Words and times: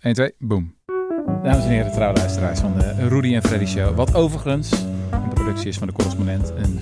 1, 0.00 0.14
2, 0.14 0.32
boom. 0.38 0.74
Dames 1.42 1.64
en 1.64 1.70
heren, 1.70 1.92
trouwluisteraars 1.92 2.60
van 2.60 2.78
de 2.78 3.08
Rudy 3.08 3.34
en 3.34 3.42
Freddy 3.42 3.66
Show. 3.66 3.96
Wat 3.96 4.14
overigens 4.14 4.72
een 5.10 5.28
productie 5.34 5.68
is 5.68 5.78
van 5.78 5.86
de 5.86 5.92
correspondent. 5.92 6.52
Een 6.56 6.78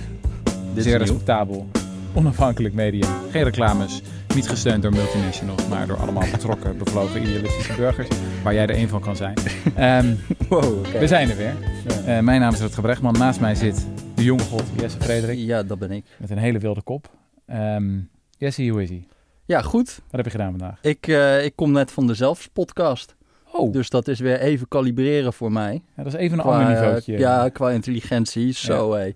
Dit 0.73 0.83
zeer 0.83 0.97
respectabel, 0.97 1.67
onafhankelijk 2.13 2.73
medium. 2.73 3.09
Geen 3.31 3.43
reclames, 3.43 4.01
niet 4.35 4.49
gesteund 4.49 4.81
door 4.81 4.91
multinationals, 4.91 5.67
maar 5.67 5.87
door 5.87 5.97
allemaal 5.97 6.23
betrokken, 6.31 6.77
bevlogen, 6.77 7.21
idealistische 7.21 7.73
burgers. 7.75 8.07
Waar 8.43 8.53
jij 8.53 8.67
er 8.67 8.77
een 8.77 8.87
van 8.89 9.01
kan 9.01 9.15
zijn. 9.15 9.33
Ehm, 9.75 10.15
Wow, 10.49 10.85
we 10.85 11.07
zijn 11.07 11.29
er 11.29 11.37
weer. 11.37 11.53
Ja. 11.87 12.17
Eh, 12.17 12.23
mijn 12.23 12.41
naam 12.41 12.53
is 12.53 12.59
Rutger 12.59 12.81
Brechtman. 12.81 13.13
Naast 13.17 13.39
mij 13.39 13.55
zit 13.55 13.87
de 14.15 14.23
jonge 14.23 14.43
god 14.43 14.63
Jesse 14.79 14.99
Frederik. 14.99 15.37
Ja, 15.37 15.63
dat 15.63 15.79
ben 15.79 15.91
ik. 15.91 16.05
Met 16.17 16.29
een 16.29 16.37
hele 16.37 16.59
wilde 16.59 16.81
kop. 16.81 17.09
Ehm, 17.45 17.99
Jesse, 18.37 18.67
hoe 18.67 18.83
is 18.83 18.89
hij? 18.89 19.07
Ja, 19.47 19.61
goed. 19.61 19.95
Wat 20.01 20.11
heb 20.15 20.25
je 20.25 20.31
gedaan 20.31 20.49
vandaag? 20.49 20.77
Ik, 20.81 21.07
eh, 21.07 21.45
ik 21.45 21.55
kom 21.55 21.71
net 21.71 21.91
van 21.91 22.07
de 22.07 22.13
Zelfs-podcast. 22.13 23.15
Oh, 23.51 23.71
Dus 23.73 23.89
dat 23.89 24.07
is 24.07 24.19
weer 24.19 24.39
even 24.39 24.67
kalibreren 24.67 25.33
voor 25.33 25.51
mij. 25.51 25.83
ja, 25.95 26.03
dat 26.03 26.13
is 26.13 26.19
even 26.19 26.37
een 26.37 26.43
Qua, 26.43 26.53
ander 26.59 26.75
eh, 26.75 26.81
niveautje. 26.81 27.17
ja, 27.17 27.49
qua 27.49 27.69
intelligentie. 27.71 28.51
Zo. 28.53 28.93
Het 28.93 29.15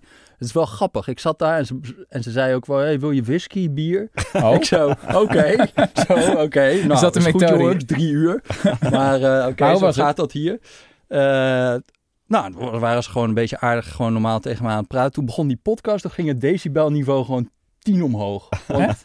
is 0.49 0.51
wel 0.53 0.65
grappig. 0.65 1.07
Ik 1.07 1.19
zat 1.19 1.39
daar 1.39 1.57
en 1.57 1.65
ze, 1.65 2.05
en 2.09 2.23
ze 2.23 2.31
zei 2.31 2.55
ook 2.55 2.65
wel, 2.65 2.77
hey, 2.77 2.99
wil 2.99 3.11
je 3.11 3.23
whisky, 3.23 3.69
bier? 3.71 4.09
Oh, 4.33 4.53
Ik 4.53 4.63
zo, 4.65 4.93
oké. 5.13 5.55
zo, 6.07 6.13
oké. 6.31 6.73
Nou, 6.85 6.99
dat 7.01 7.13
de 7.13 7.19
is 7.19 7.25
goed, 7.25 7.49
jongens. 7.49 7.85
Drie 7.85 8.11
uur. 8.11 8.43
Maar 8.91 9.21
eh, 9.21 9.47
oké, 9.47 9.69
hoe 9.69 9.77
zo 9.77 9.85
het? 9.85 9.95
gaat 9.95 10.15
dat 10.15 10.31
hier. 10.31 10.59
Eh, 11.07 11.75
nou, 12.27 12.53
waren 12.79 13.03
ze 13.03 13.09
gewoon 13.09 13.27
een 13.27 13.33
beetje 13.33 13.59
aardig, 13.59 13.91
gewoon 13.91 14.11
normaal 14.13 14.39
tegen 14.39 14.63
me 14.65 14.71
aan 14.71 14.77
het 14.77 14.87
praten. 14.87 15.11
Toen 15.11 15.25
begon 15.25 15.47
die 15.47 15.59
podcast, 15.61 16.01
toen 16.01 16.11
ging 16.11 16.27
het 16.27 16.41
decibelniveau 16.41 17.25
gewoon 17.25 17.49
tien 17.81 18.03
omhoog. 18.03 18.49
Want, 18.67 19.01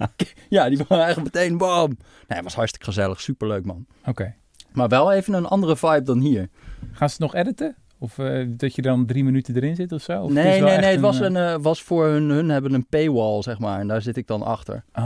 ja, 0.48 0.68
die 0.68 0.78
waren 0.88 1.04
eigenlijk 1.04 1.34
meteen 1.34 1.58
bam. 1.58 1.88
Nee, 1.88 1.98
het 2.26 2.42
was 2.42 2.54
hartstikke 2.54 2.86
gezellig, 2.86 3.20
superleuk 3.20 3.64
man. 3.64 3.86
oké. 4.06 4.34
Maar 4.72 4.88
wel 4.88 5.12
even 5.12 5.34
een 5.34 5.46
andere 5.46 5.76
vibe 5.76 6.02
dan 6.02 6.18
hier. 6.20 6.48
Gaan 6.92 7.08
ze 7.08 7.14
het 7.22 7.32
nog 7.32 7.34
editen? 7.34 7.76
Of 7.98 8.18
eh, 8.18 8.44
dat 8.48 8.74
je 8.74 8.82
dan 8.82 9.06
drie 9.06 9.24
minuten 9.24 9.56
erin 9.56 9.74
zit 9.76 9.92
of 9.92 10.02
zo? 10.02 10.20
Of 10.20 10.24
het 10.24 10.32
nee, 10.34 10.60
nee, 10.60 10.78
nee, 10.78 10.90
het 10.90 11.00
was, 11.00 11.20
een, 11.20 11.36
eh, 11.36 11.56
was 11.60 11.82
voor 11.82 12.06
hun, 12.06 12.28
hun 12.30 12.48
hebben 12.48 12.72
een 12.74 12.86
paywall, 12.86 13.42
zeg 13.42 13.58
maar. 13.58 13.80
En 13.80 13.88
daar 13.88 14.02
zit 14.02 14.16
ik 14.16 14.26
dan 14.26 14.42
achter. 14.42 14.84
Ah, 14.92 15.04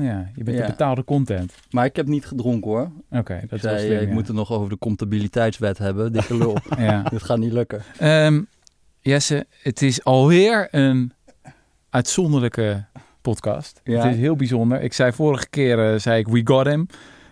ja. 0.00 0.30
Je 0.34 0.44
bent 0.44 0.56
Ja. 0.56 0.62
de 0.64 0.70
betaalde 0.70 1.04
content. 1.04 1.54
Maar 1.70 1.84
ik 1.84 1.96
heb 1.96 2.06
niet 2.06 2.26
gedronken 2.26 2.70
hoor. 2.70 2.90
Oké, 3.10 3.40
dat 3.48 3.64
is 3.64 3.80
slim, 3.80 3.92
eh, 3.92 4.00
ik 4.02 4.08
ja. 4.08 4.14
moet 4.14 4.26
het 4.26 4.36
nog 4.36 4.52
over 4.52 4.68
de 4.68 4.78
comptabiliteitswet 4.78 5.78
hebben. 5.78 6.12
Dikke 6.12 6.36
lul. 6.36 6.56
Ja. 6.78 7.02
Dit 7.02 7.22
gaat 7.22 7.38
niet 7.38 7.52
lukken. 7.52 7.82
Ehm, 7.98 8.42
Jesse, 9.00 9.46
het 9.62 9.82
is 9.82 10.04
alweer 10.04 10.68
een 10.70 11.12
uitzonderlijke 11.96 12.84
podcast. 13.22 13.80
Ja. 13.84 14.02
Het 14.02 14.12
is 14.14 14.18
heel 14.20 14.36
bijzonder. 14.36 14.82
Ik 14.82 14.92
zei 14.92 15.12
vorige 15.12 15.48
keer, 15.48 15.92
eh, 15.92 15.98
zei 15.98 16.18
ik, 16.18 16.28
we 16.28 16.40
got 16.44 16.66
him. 16.66 16.86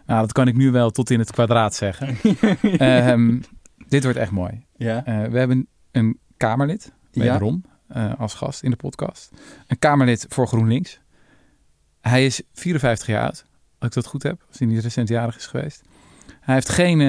Nou, 0.06 0.20
dat 0.20 0.32
kan 0.32 0.48
ik 0.48 0.56
nu 0.56 0.70
wel 0.70 0.90
tot 0.90 1.10
in 1.10 1.18
het 1.18 1.30
kwadraat 1.30 1.74
zeggen. 1.74 2.16
Ehm, 2.78 3.40
dit 3.88 4.02
wordt 4.04 4.18
echt 4.18 4.30
mooi. 4.30 4.66
Ja. 4.76 5.04
Eh, 5.04 5.22
we 5.24 5.38
hebben 5.38 5.66
een 5.90 6.18
Kamerlid, 6.36 6.92
Ja. 7.10 7.22
wederom, 7.22 7.64
eh, 7.88 8.12
als 8.18 8.34
gast 8.34 8.62
in 8.62 8.70
de 8.70 8.76
podcast. 8.76 9.30
Een 9.66 9.78
Kamerlid 9.78 10.26
voor 10.28 10.46
GroenLinks. 10.46 11.00
Hij 12.00 12.24
is 12.26 12.42
54 12.52 13.06
jaar 13.06 13.22
oud, 13.22 13.44
als 13.78 13.88
ik 13.88 13.94
dat 13.94 14.06
goed 14.06 14.22
heb, 14.22 14.44
als 14.48 14.58
hij 14.58 14.68
niet 14.68 14.82
recent 14.82 15.08
jarig 15.08 15.36
is 15.36 15.46
geweest. 15.46 15.82
Hij 16.40 16.54
heeft 16.54 16.68
geen... 16.68 17.00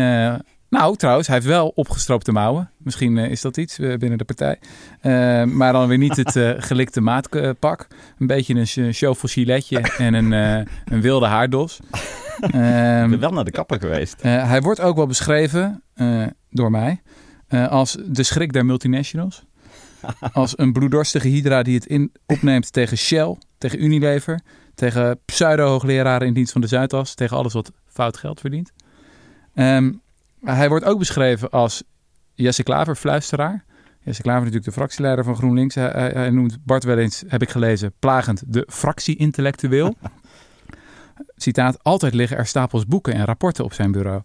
nou, 0.80 0.96
trouwens, 0.96 1.28
hij 1.28 1.36
heeft 1.36 1.48
wel 1.48 1.68
opgestroopte 1.76 2.32
mouwen. 2.32 2.70
Misschien 2.78 3.18
eh, 3.18 3.32
is 3.32 3.42
dat 3.42 3.58
iets 3.58 3.80
eh, 3.80 3.98
binnen 3.98 4.18
de 4.18 4.24
partij. 4.24 4.60
Eh, 5.02 5.44
maar 5.44 5.74
dan 5.74 5.88
weer 5.88 5.98
niet 5.98 6.16
het 6.16 6.32
gelikte 6.68 7.02
maatpak. 7.02 7.88
Een 8.20 8.28
beetje 8.28 8.82
een 8.82 8.94
chauffeur 8.94 9.30
giletje 9.30 9.80
en 9.98 10.14
een, 10.14 10.32
een 10.86 11.02
wilde 11.02 11.26
haardos. 11.26 11.80
Ik 12.36 12.52
Ehm, 12.54 13.10
ben 13.10 13.20
wel 13.20 13.32
naar 13.32 13.44
de 13.44 13.52
kapper 13.52 13.80
geweest. 13.80 14.22
hij 14.22 14.62
wordt 14.62 14.80
ook 14.80 14.96
wel 14.96 15.08
beschreven 15.08 15.84
door 16.50 16.72
mij 16.72 17.02
als 17.70 17.98
de 18.06 18.24
schrik 18.24 18.54
der 18.54 18.66
multinationals. 18.66 19.46
als 20.34 20.58
een 20.58 20.74
bloeddorstige 20.74 21.28
hydra 21.28 21.64
die 21.64 21.76
het 21.76 21.86
in, 21.86 22.12
opneemt 22.26 22.74
tegen 22.74 22.98
Shell, 22.98 23.38
tegen 23.58 23.84
Unilever, 23.84 24.42
tegen 24.74 25.20
pseudo-hoogleraren 25.26 26.28
in 26.28 26.34
dienst 26.34 26.52
van 26.52 26.62
de 26.62 26.68
Zuidas, 26.68 27.14
tegen 27.14 27.38
alles 27.38 27.54
wat 27.54 27.72
fout 27.88 28.18
geld 28.18 28.40
verdient. 28.40 28.72
Ehm, 29.54 29.92
hij 30.46 30.70
wordt 30.70 30.86
ook 30.86 31.00
beschreven 31.00 31.50
als 31.50 31.84
Jesse 32.34 32.64
Klaver, 32.64 32.96
fluisteraar. 32.96 33.66
Jesse 34.00 34.22
Klaver 34.22 34.42
is 34.42 34.46
natuurlijk 34.46 34.66
de 34.66 34.82
fractieleider 34.82 35.24
van 35.24 35.36
GroenLinks. 35.36 35.76
Hij, 35.76 36.30
noemt 36.30 36.58
Bart 36.64 36.84
wel 36.84 36.98
eens, 36.98 37.24
heb 37.28 37.42
ik 37.42 37.50
gelezen, 37.50 37.94
plagend 38.00 38.44
de 38.48 38.68
fractie-intellectueel. 38.72 39.96
Citaat, 41.36 41.84
altijd 41.84 42.14
liggen 42.14 42.38
er 42.38 42.46
stapels 42.46 42.86
boeken 42.86 43.14
en 43.14 43.26
rapporten 43.26 43.64
op 43.64 43.74
zijn 43.74 43.92
bureau. 43.92 44.22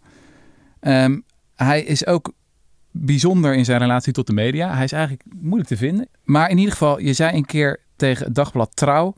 Ehm, 0.80 1.20
hij 1.54 1.82
is 1.82 2.06
ook 2.06 2.32
bijzonder 2.90 3.54
in 3.54 3.64
zijn 3.64 3.78
relatie 3.78 4.12
tot 4.12 4.26
de 4.26 4.32
media. 4.32 4.74
Hij 4.74 4.84
is 4.84 4.92
eigenlijk 4.92 5.24
moeilijk 5.40 5.68
te 5.68 5.76
vinden. 5.76 6.08
Maar 6.24 6.50
in 6.50 6.58
ieder 6.58 6.72
geval, 6.72 7.00
je 7.00 7.12
zei 7.12 7.36
een 7.36 7.44
keer 7.44 7.80
tegen 7.96 8.24
het 8.24 8.34
dagblad 8.34 8.76
Trouw, 8.76 9.14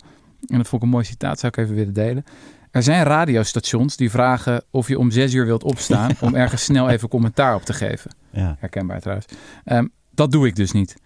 en 0.46 0.56
dat 0.56 0.68
vond 0.68 0.82
ik 0.82 0.88
een 0.88 0.94
mooi 0.94 1.04
citaat, 1.04 1.38
zou 1.38 1.52
ik 1.56 1.64
even 1.64 1.74
willen 1.74 1.94
delen. 1.94 2.24
Er 2.72 2.82
zijn 2.82 3.04
radiostations 3.04 3.96
die 3.96 4.10
vragen 4.10 4.64
of 4.70 4.88
je 4.88 4.98
om 4.98 5.10
zes 5.10 5.34
uur 5.34 5.46
wilt 5.46 5.62
opstaan 5.62 6.10
om 6.20 6.34
ergens 6.34 6.64
snel 6.64 6.88
even 6.88 7.08
commentaar 7.08 7.54
op 7.54 7.62
te 7.62 7.72
geven. 7.72 8.14
Ja. 8.30 8.56
Herkenbaar 8.58 9.00
trouwens. 9.00 9.26
Ehm, 9.64 9.86
dat 10.10 10.32
doe 10.32 10.46
ik 10.46 10.56
dus 10.56 10.72
niet. 10.72 10.96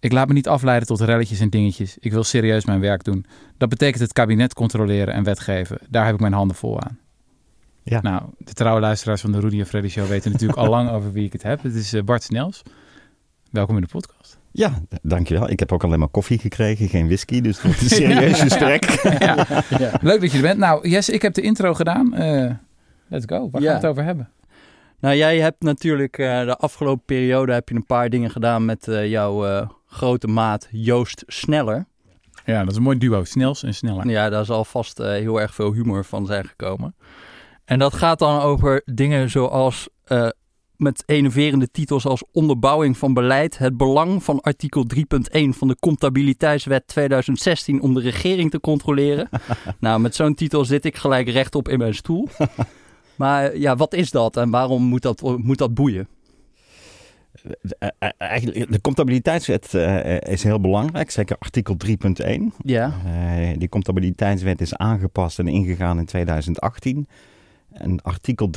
Ik 0.00 0.12
laat 0.12 0.28
me 0.28 0.32
niet 0.32 0.48
afleiden 0.48 0.88
tot 0.88 1.00
relletjes 1.00 1.40
en 1.40 1.50
dingetjes. 1.50 1.96
Ik 1.98 2.12
wil 2.12 2.24
serieus 2.24 2.64
mijn 2.64 2.80
werk 2.80 3.04
doen. 3.04 3.26
Dat 3.58 3.68
betekent 3.68 4.02
het 4.02 4.12
kabinet 4.12 4.54
controleren 4.54 5.14
en 5.14 5.24
wetgeven. 5.24 5.78
Daar 5.88 6.04
heb 6.04 6.14
ik 6.14 6.20
mijn 6.20 6.32
handen 6.32 6.56
vol 6.56 6.80
aan. 6.80 6.98
Ja. 7.82 8.00
Nou, 8.00 8.22
de 8.38 8.52
trouwe 8.52 8.80
luisteraars 8.80 9.20
van 9.20 9.32
de 9.32 9.40
Rudy 9.40 9.58
en 9.58 9.66
Freddy 9.66 9.88
Show 9.88 10.06
weten 10.06 10.32
natuurlijk 10.32 10.58
al 10.58 10.68
lang 10.68 10.90
over 10.90 11.12
wie 11.12 11.24
ik 11.24 11.32
het 11.32 11.42
heb. 11.42 11.62
Het 11.62 11.74
is 11.74 11.92
eh, 11.92 12.02
Bart 12.02 12.22
Snels. 12.22 12.62
Welkom 13.50 13.76
in 13.76 13.82
de 13.82 13.88
podcast. 13.88 14.41
Ja, 14.52 14.72
dankjewel. 15.02 15.50
Ik 15.50 15.58
heb 15.58 15.72
ook 15.72 15.84
alleen 15.84 15.98
maar 15.98 16.08
koffie 16.08 16.38
gekregen, 16.38 16.88
geen 16.88 17.06
whisky. 17.06 17.40
Dus 17.40 17.54
het 17.56 17.64
wordt 17.64 17.80
een 17.80 17.88
serieus 18.08 18.40
gesprek. 18.40 18.84
ja. 19.18 19.46
Ja. 19.78 19.92
Leuk 20.00 20.20
dat 20.20 20.30
je 20.30 20.36
er 20.36 20.42
bent. 20.42 20.58
Nou, 20.58 20.88
Jess, 20.88 21.08
ik 21.08 21.22
heb 21.22 21.34
de 21.34 21.40
intro 21.42 21.74
gedaan. 21.74 22.14
Eh, 22.14 22.50
let's 23.08 23.24
go. 23.28 23.48
Waar 23.50 23.62
Ja. 23.62 23.70
gaan 23.70 23.80
we 23.80 23.86
het 23.86 23.90
over 23.90 24.04
hebben? 24.04 24.30
Nou, 25.00 25.16
jij 25.16 25.38
hebt 25.40 25.62
natuurlijk 25.62 26.18
eh, 26.18 26.44
de 26.44 26.56
afgelopen 26.56 27.04
periode 27.04 27.52
heb 27.52 27.68
je 27.68 27.74
een 27.74 27.86
paar 27.86 28.10
dingen 28.10 28.30
gedaan 28.30 28.64
met 28.64 28.88
eh, 28.88 29.08
jouw 29.10 29.46
eh, 29.46 29.68
grote 29.86 30.26
maat 30.26 30.68
Joost 30.70 31.22
Sneller. 31.26 31.86
Ja, 32.44 32.60
dat 32.60 32.70
is 32.70 32.76
een 32.76 32.82
mooi 32.82 32.98
duo. 32.98 33.24
Snels 33.24 33.62
en 33.62 33.74
sneller. 33.74 34.08
Ja, 34.10 34.28
daar 34.28 34.44
zal 34.44 34.64
vast 34.64 35.00
eh, 35.00 35.06
heel 35.10 35.40
erg 35.40 35.54
veel 35.54 35.72
humor 35.72 36.04
van 36.04 36.26
zijn 36.26 36.44
gekomen. 36.46 36.94
En 37.64 37.78
dat 37.78 37.94
gaat 37.94 38.18
dan 38.18 38.40
over 38.40 38.82
dingen 38.84 39.30
zoals 39.30 39.88
eh, 40.04 40.28
met 40.82 41.02
enerverende 41.06 41.70
titels 41.70 42.06
als 42.06 42.24
onderbouwing 42.32 42.98
van 42.98 43.14
beleid, 43.14 43.58
het 43.58 43.76
belang 43.76 44.22
van 44.22 44.40
artikel 44.40 44.86
3.1 44.94 45.48
van 45.48 45.68
de 45.68 45.76
comptabiliteitswet 45.80 46.86
2016 46.86 47.80
om 47.80 47.94
de 47.94 48.00
regering 48.00 48.50
te 48.50 48.60
controleren. 48.60 49.28
nou, 49.80 50.00
met 50.00 50.14
zo'n 50.14 50.34
titel 50.34 50.64
zit 50.64 50.84
ik 50.84 50.96
gelijk 50.96 51.28
rechtop 51.28 51.68
in 51.68 51.78
mijn 51.78 51.94
stoel. 51.94 52.28
Maar 53.16 53.58
ja, 53.58 53.76
wat 53.76 53.94
is 53.94 54.10
dat 54.10 54.36
en 54.36 54.50
waarom 54.50 54.82
moet 54.82 55.02
dat, 55.02 55.22
moet 55.36 55.58
dat 55.58 55.74
boeien? 55.74 56.08
Eh, 57.78 57.88
eh, 57.98 58.08
Eigenlijk, 58.18 58.72
de 58.72 58.80
comptabiliteitswet 58.80 59.74
eh, 59.74 60.32
is 60.32 60.42
heel 60.42 60.60
belangrijk, 60.60 61.10
zeker 61.10 61.36
artikel 61.38 61.76
3.1. 61.76 62.52
Ja, 62.64 62.92
Eh, 63.04 63.58
die 63.58 63.68
comptabiliteitswet 63.68 64.60
is 64.60 64.76
aangepast 64.76 65.38
en 65.38 65.48
ingegaan 65.48 65.98
in 65.98 66.04
2018. 66.04 67.06
En 67.74 68.02
artikel 68.02 68.50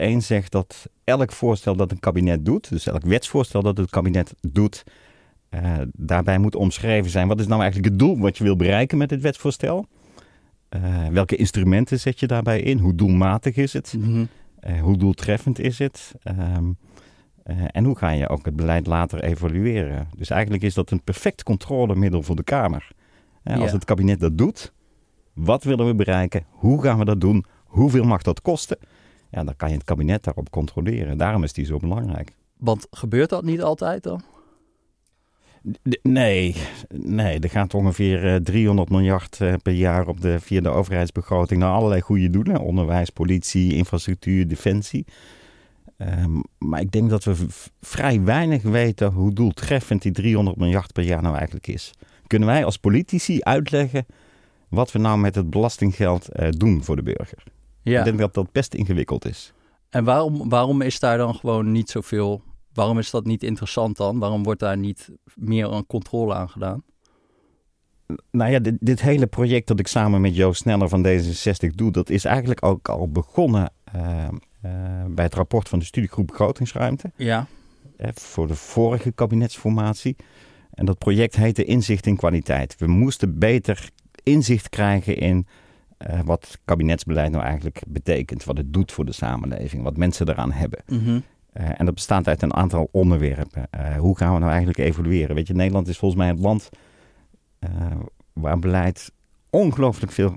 3.1 0.00 0.16
zegt 0.16 0.52
dat 0.52 0.88
elk 1.04 1.32
voorstel 1.32 1.76
dat 1.76 1.90
een 1.90 2.00
kabinet 2.00 2.44
doet, 2.44 2.68
dus 2.68 2.86
elk 2.86 3.04
wetsvoorstel 3.04 3.62
dat 3.62 3.76
het 3.76 3.90
kabinet 3.90 4.34
doet, 4.40 4.84
eh, 5.48 5.78
daarbij 5.92 6.38
moet 6.38 6.54
omschreven 6.54 7.10
zijn 7.10 7.28
wat 7.28 7.40
is 7.40 7.46
nou 7.46 7.60
eigenlijk 7.60 7.90
het 7.90 7.98
doel 7.98 8.18
wat 8.18 8.38
je 8.38 8.44
wil 8.44 8.56
bereiken 8.56 8.98
met 8.98 9.10
het 9.10 9.20
wetsvoorstel. 9.20 9.86
Eh, 10.72 11.06
welke 11.06 11.36
instrumenten 11.36 12.00
zet 12.00 12.20
je 12.20 12.26
daarbij 12.26 12.60
in? 12.60 12.78
Hoe 12.78 12.94
doelmatig 12.94 13.56
is 13.56 13.72
het? 13.72 13.94
Mhm. 13.98 14.24
Eh, 14.60 14.80
hoe 14.80 14.96
doeltreffend 14.96 15.58
is 15.58 15.78
het? 15.78 16.14
Ehm, 16.22 16.72
eh, 17.42 17.56
en 17.70 17.84
hoe 17.84 17.96
ga 17.96 18.10
je 18.10 18.28
ook 18.28 18.44
het 18.44 18.56
beleid 18.56 18.86
later 18.86 19.22
evalueren? 19.22 20.08
Dus 20.16 20.30
eigenlijk 20.30 20.62
is 20.62 20.74
dat 20.74 20.90
een 20.90 21.02
perfect 21.02 21.42
controlemiddel 21.42 22.22
voor 22.22 22.36
de 22.36 22.42
Kamer. 22.42 22.90
Als 23.44 23.72
het 23.72 23.84
kabinet 23.84 24.20
dat 24.20 24.38
doet, 24.38 24.72
wat 25.32 25.64
willen 25.64 25.86
we 25.86 25.94
bereiken? 25.94 26.44
Hoe 26.50 26.82
gaan 26.82 26.98
we 26.98 27.04
dat 27.04 27.20
doen? 27.20 27.44
Hoeveel 27.72 28.04
mag 28.04 28.22
dat 28.22 28.42
kosten? 28.42 28.78
Ja, 29.30 29.44
dan 29.44 29.56
kan 29.56 29.68
je 29.68 29.74
het 29.74 29.84
kabinet 29.84 30.24
daarop 30.24 30.50
controleren. 30.50 31.18
Daarom 31.18 31.42
is 31.42 31.52
die 31.52 31.64
zo 31.64 31.76
belangrijk. 31.76 32.32
want 32.56 32.86
gebeurt 32.90 33.30
dat 33.30 33.44
niet 33.44 33.62
altijd 33.62 34.02
dan? 34.02 34.22
Nee, 36.02 36.56
nee, 36.88 37.38
er 37.38 37.50
gaat 37.50 37.74
ongeveer 37.74 38.34
eh, 38.34 38.40
300 38.40 38.90
miljard 38.90 39.40
eh, 39.40 39.54
per 39.62 39.72
jaar 39.72 40.06
op 40.06 40.20
de, 40.20 40.40
via 40.40 40.60
de 40.60 40.68
overheidsbegroting 40.68 41.60
naar 41.60 41.72
allerlei 41.72 42.00
goede 42.00 42.30
doelen. 42.30 42.60
Onderwijs, 42.60 43.10
politie, 43.10 43.74
infrastructuur, 43.74 44.48
defensie. 44.48 45.06
Ehm, 45.96 46.40
maar 46.58 46.80
ik 46.80 46.90
denk 46.90 47.10
dat 47.10 47.24
we 47.24 47.34
vrij 47.80 48.22
weinig 48.22 48.62
weten 48.62 49.12
hoe 49.12 49.32
doeltreffend 49.32 50.02
die 50.02 50.12
300 50.12 50.56
miljard 50.56 50.92
per 50.92 51.04
jaar 51.04 51.22
nou 51.22 51.36
eigenlijk 51.36 51.66
is. 51.66 51.90
Kunnen 52.26 52.48
wij 52.48 52.64
als 52.64 52.78
politici 52.78 53.40
uitleggen 53.40 54.06
wat 54.68 54.92
we 54.92 54.98
nou 54.98 55.18
met 55.18 55.34
het 55.34 55.50
belastinggeld 55.50 56.28
eh, 56.28 56.48
doen 56.50 56.84
voor 56.84 56.96
de 56.96 57.02
burger? 57.02 57.44
Ja. 57.82 57.98
Ik 57.98 58.04
denk 58.04 58.18
dat 58.18 58.34
dat 58.34 58.52
best 58.52 58.74
ingewikkeld 58.74 59.24
is. 59.24 59.52
En 59.90 60.04
waarom, 60.04 60.48
waarom 60.48 60.80
is 60.80 61.00
daar 61.00 61.18
dan 61.18 61.34
gewoon 61.34 61.72
niet 61.72 61.90
zoveel... 61.90 62.42
Waarom 62.72 62.98
is 62.98 63.10
dat 63.10 63.24
niet 63.24 63.42
interessant 63.42 63.96
dan? 63.96 64.18
Waarom 64.18 64.42
wordt 64.42 64.60
daar 64.60 64.76
niet 64.76 65.10
meer 65.34 65.72
aan 65.72 65.86
controle 65.86 66.34
aan 66.34 66.48
gedaan? 66.48 66.82
Nou 68.30 68.50
ja, 68.50 68.58
dit, 68.58 68.74
dit 68.80 69.00
hele 69.00 69.26
project 69.26 69.66
dat 69.66 69.78
ik 69.78 69.86
samen 69.86 70.20
met 70.20 70.36
Joost 70.36 70.60
Sneller 70.60 70.88
van 70.88 71.06
D66 71.06 71.74
doe, 71.74 71.90
dat 71.92 72.10
is 72.10 72.24
eigenlijk 72.24 72.64
ook 72.64 72.88
al 72.88 73.08
begonnen 73.08 73.72
uh, 73.96 74.02
uh, 74.64 74.70
bij 75.08 75.24
het 75.24 75.34
rapport 75.34 75.68
van 75.68 75.78
de 75.78 75.84
studiegroep 75.84 76.26
Begrotingsruimte. 76.26 77.10
Ja. 77.16 77.46
Uh, 77.98 78.08
voor 78.14 78.46
de 78.46 78.54
vorige 78.54 79.12
kabinetsformatie. 79.12 80.16
En 80.70 80.84
dat 80.84 80.98
project 80.98 81.36
heette 81.36 81.64
Inzicht 81.64 82.06
in 82.06 82.16
Kwaliteit. 82.16 82.74
We 82.78 82.86
moesten 82.86 83.38
beter 83.38 83.88
inzicht 84.22 84.68
krijgen 84.68 85.16
in 85.16 85.46
uh, 86.10 86.20
wat 86.24 86.58
kabinetsbeleid 86.64 87.30
nou 87.30 87.44
eigenlijk 87.44 87.82
betekent. 87.86 88.44
Wat 88.44 88.56
het 88.56 88.72
doet 88.72 88.92
voor 88.92 89.04
de 89.04 89.12
samenleving. 89.12 89.82
Wat 89.82 89.96
mensen 89.96 90.28
eraan 90.28 90.52
hebben. 90.52 90.82
Mm 90.86 91.04
-hmm. 91.04 91.22
uh, 91.60 91.80
en 91.80 91.84
dat 91.84 91.94
bestaat 91.94 92.28
uit 92.28 92.42
een 92.42 92.54
aantal 92.54 92.88
onderwerpen. 92.92 93.68
Uh, 93.76 93.96
hoe 93.96 94.16
gaan 94.16 94.32
we 94.32 94.38
nou 94.38 94.50
eigenlijk 94.50 94.78
evalueren? 94.78 95.34
Weet 95.34 95.46
je, 95.46 95.54
Nederland 95.54 95.88
is 95.88 95.98
volgens 95.98 96.20
mij 96.20 96.30
het 96.30 96.38
land 96.38 96.68
waar 98.32 98.58
beleid 98.58 99.12
ongelooflijk 99.50 100.12
veel 100.12 100.36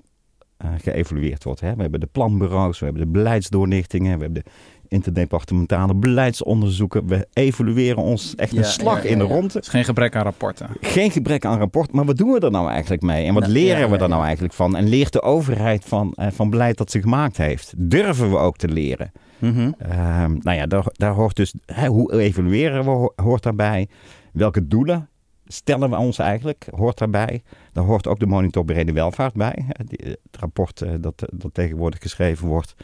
geëvalueerd 0.77 1.43
wordt. 1.43 1.59
Hè? 1.59 1.75
We 1.75 1.81
hebben 1.81 1.99
de 1.99 2.09
planbureaus, 2.11 2.79
we 2.79 2.85
hebben 2.85 3.03
de 3.03 3.11
beleidsdoorlichtingen, 3.11 4.17
we 4.17 4.23
hebben 4.23 4.43
de 4.43 4.49
interdepartementale 4.95 5.95
beleidsonderzoeken. 5.95 7.07
We 7.07 7.27
evalueren 7.33 8.03
ons 8.03 8.35
echt 8.35 8.51
een 8.51 8.57
ja, 8.57 8.63
slag 8.63 8.97
ja, 8.97 9.03
ja, 9.03 9.09
in 9.09 9.17
de 9.17 9.23
ronde. 9.23 9.59
is 9.59 9.67
geen 9.67 9.83
gebrek 9.83 10.15
aan 10.15 10.23
rapporten. 10.23 10.69
Geen 10.81 11.11
gebrek 11.11 11.45
aan 11.45 11.57
rapport, 11.57 11.91
maar 11.91 12.05
wat 12.05 12.17
doen 12.17 12.31
we 12.31 12.39
er 12.39 12.51
nou 12.51 12.69
eigenlijk 12.69 13.01
mee? 13.01 13.25
En 13.25 13.33
wat 13.33 13.47
leren 13.47 13.89
we 13.89 13.97
er 13.97 14.09
nou 14.09 14.23
eigenlijk 14.23 14.53
van? 14.53 14.75
En 14.75 14.87
leert 14.87 15.13
de 15.13 15.21
overheid 15.21 15.85
van, 15.85 16.13
uh, 16.15 16.27
van 16.31 16.49
beleid 16.49 16.77
dat 16.77 16.91
ze 16.91 17.01
gemaakt 17.01 17.37
heeft? 17.37 17.73
Durven 17.77 18.29
we 18.29 18.37
ook 18.37 18.57
te 18.57 18.67
leren? 18.67 19.11
Mm 19.39 19.53
-hmm. 19.53 19.75
uh, 19.87 20.25
nou 20.39 20.57
ja, 20.57 20.65
daar, 20.65 20.85
daar 20.91 21.13
hoort 21.13 21.35
dus, 21.35 21.53
hè, 21.65 21.87
hoe 21.87 22.19
evalueren 22.19 22.85
we 22.85 23.11
hoort 23.15 23.43
daarbij. 23.43 23.87
Welke 24.31 24.67
doelen 24.67 25.09
stellen 25.47 25.89
we 25.89 25.95
ons 25.95 26.19
eigenlijk, 26.19 26.67
hoort 26.75 26.97
daarbij. 26.97 27.43
Daar 27.71 27.83
hoort 27.83 28.07
ook 28.07 28.19
de 28.19 28.25
monitor 28.25 28.65
brede 28.65 28.93
welvaart 28.93 29.33
bij. 29.33 29.65
Het 29.67 30.17
rapport 30.39 30.81
uh, 30.81 30.93
dat, 30.99 31.29
dat 31.33 31.53
tegenwoordig 31.53 32.01
geschreven 32.01 32.47
wordt 32.47 32.75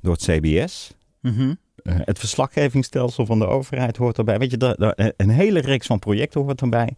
door 0.00 0.12
het 0.12 0.22
CBS. 0.22 0.94
Mm 1.20 1.32
-hmm. 1.32 1.58
uh, 1.82 1.94
het 1.98 2.18
verslaggevingsstelsel 2.18 3.26
van 3.26 3.38
de 3.38 3.46
overheid 3.46 3.96
hoort 3.96 4.18
erbij. 4.18 4.38
Weet 4.38 4.50
je, 4.50 4.56
daar, 4.56 4.76
daar, 4.76 5.12
een 5.16 5.30
hele 5.30 5.60
reeks 5.60 5.86
van 5.86 5.98
projecten 5.98 6.40
hoort 6.40 6.60
erbij. 6.60 6.96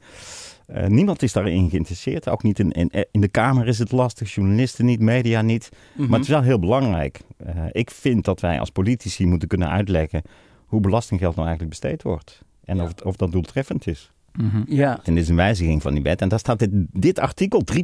Uh, 0.75 0.87
niemand 0.87 1.23
is 1.23 1.33
daarin 1.33 1.71
geïnteresseerd. 1.71 2.29
Ook 2.29 2.43
niet 2.43 2.59
in, 2.59 2.71
in, 2.71 2.91
in, 3.11 3.21
de 3.21 3.29
Kamer 3.29 3.69
is 3.69 3.79
het 3.79 3.93
lastig, 3.93 4.35
journalisten 4.35 4.85
niet, 4.85 5.01
media 5.01 5.43
niet. 5.43 5.69
Mm 5.71 5.79
Mhm. 5.79 6.01
-hmm. 6.01 6.11
Maar 6.11 6.19
het 6.19 6.29
is 6.29 6.35
wel 6.35 6.43
heel 6.43 6.59
belangrijk. 6.59 7.21
Uh, 7.47 7.65
ik 7.73 7.91
vind 7.91 8.25
dat 8.25 8.41
wij 8.41 8.61
als 8.61 8.71
politici 8.71 9.27
moeten 9.27 9.49
kunnen 9.49 9.69
uitleggen 9.71 10.23
hoe 10.67 10.81
belastinggeld 10.81 11.35
nou 11.35 11.47
eigenlijk 11.47 11.81
besteed 11.81 12.03
wordt. 12.03 12.43
En 12.65 12.77
ja. 12.77 12.83
of, 12.83 12.93
of 13.05 13.17
dat 13.17 13.33
doeltreffend 13.33 13.87
is. 13.87 14.11
Mm 14.33 14.49
-hmm. 14.49 14.65
Ja. 14.67 15.01
En 15.05 15.15
dit 15.15 15.23
is 15.23 15.29
een 15.29 15.37
wijziging 15.37 15.83
van 15.83 15.95
die 15.95 16.03
wet. 16.03 16.21
En 16.21 16.29
daar 16.29 16.39
staat 16.39 16.59
dit, 16.59 16.71
dit 16.93 17.19
artikel 17.19 17.63
3.1, 17.73 17.83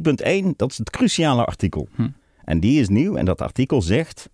dat 0.55 0.71
is 0.71 0.77
het 0.77 0.89
cruciale 0.89 1.45
artikel. 1.45 1.87
Hm. 1.95 2.07
En 2.43 2.59
die 2.59 2.79
is 2.79 2.89
nieuw 2.89 3.15
en 3.15 3.25
dat 3.25 3.41
artikel 3.41 3.81
zegt... 3.81 4.29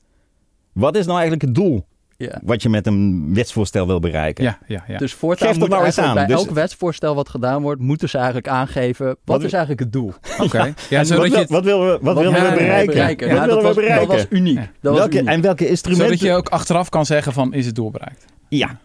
Wat 0.71 0.95
is 0.95 1.05
nou 1.05 1.19
eigenlijk 1.19 1.41
het 1.41 1.55
doel 1.55 1.85
ja. 2.17 2.41
wat 2.44 2.62
je 2.62 2.69
met 2.69 2.88
een 2.88 3.33
wetsvoorstel 3.33 3.88
wil 3.88 4.00
bereiken? 4.00 4.44
Ja, 4.44 4.59
ja, 4.67 4.83
ja. 4.88 4.97
Dus 4.97 5.13
voortaan 5.13 5.47
Geef 5.47 5.57
moet 5.59 5.69
nou 5.69 5.85
eens 5.85 5.97
aan. 5.97 6.13
bij 6.13 6.25
dus... 6.25 6.35
elk 6.35 6.50
wetsvoorstel 6.50 7.15
wat 7.15 7.29
gedaan 7.29 7.62
wordt... 7.62 7.81
moeten 7.81 8.09
ze 8.09 8.17
eigenlijk 8.17 8.47
aangeven... 8.47 9.06
wat, 9.06 9.17
wat 9.23 9.44
is 9.44 9.53
eigenlijk 9.53 9.81
het 9.81 9.91
doel? 9.91 10.07
Oké. 10.33 10.44
Okay. 10.44 10.73
Ja, 10.89 11.03
wat, 11.03 11.31
het... 11.31 11.50
wat 11.50 11.63
willen 11.63 11.91
we, 11.91 12.00
wat 12.01 12.17
willen 12.17 12.33
we 12.33 12.39
bereiken? 12.39 12.94
bereiken? 12.94 13.27
Wat 13.27 13.38
ja, 13.38 13.45
willen 13.45 13.56
dat 13.56 13.57
we 13.57 13.67
was, 13.67 13.75
bereiken? 13.75 14.07
Dat 14.07 14.15
was 14.15 14.25
uniek. 14.29 14.56
Dat 14.56 14.67
welke, 14.81 15.00
was 15.00 15.09
uniek. 15.09 15.27
En 15.27 15.41
welke 15.41 15.67
instrumenten... 15.67 16.17
Zodat 16.17 16.31
je 16.31 16.38
ook 16.38 16.50
achteraf 16.50 16.89
kan 16.89 17.06
zeggen 17.06 17.33
van 17.33 17.53
is 17.53 17.65
het 17.65 17.75
doel 17.75 17.91
bereikt? 17.91 18.25
Ja, 18.50 18.79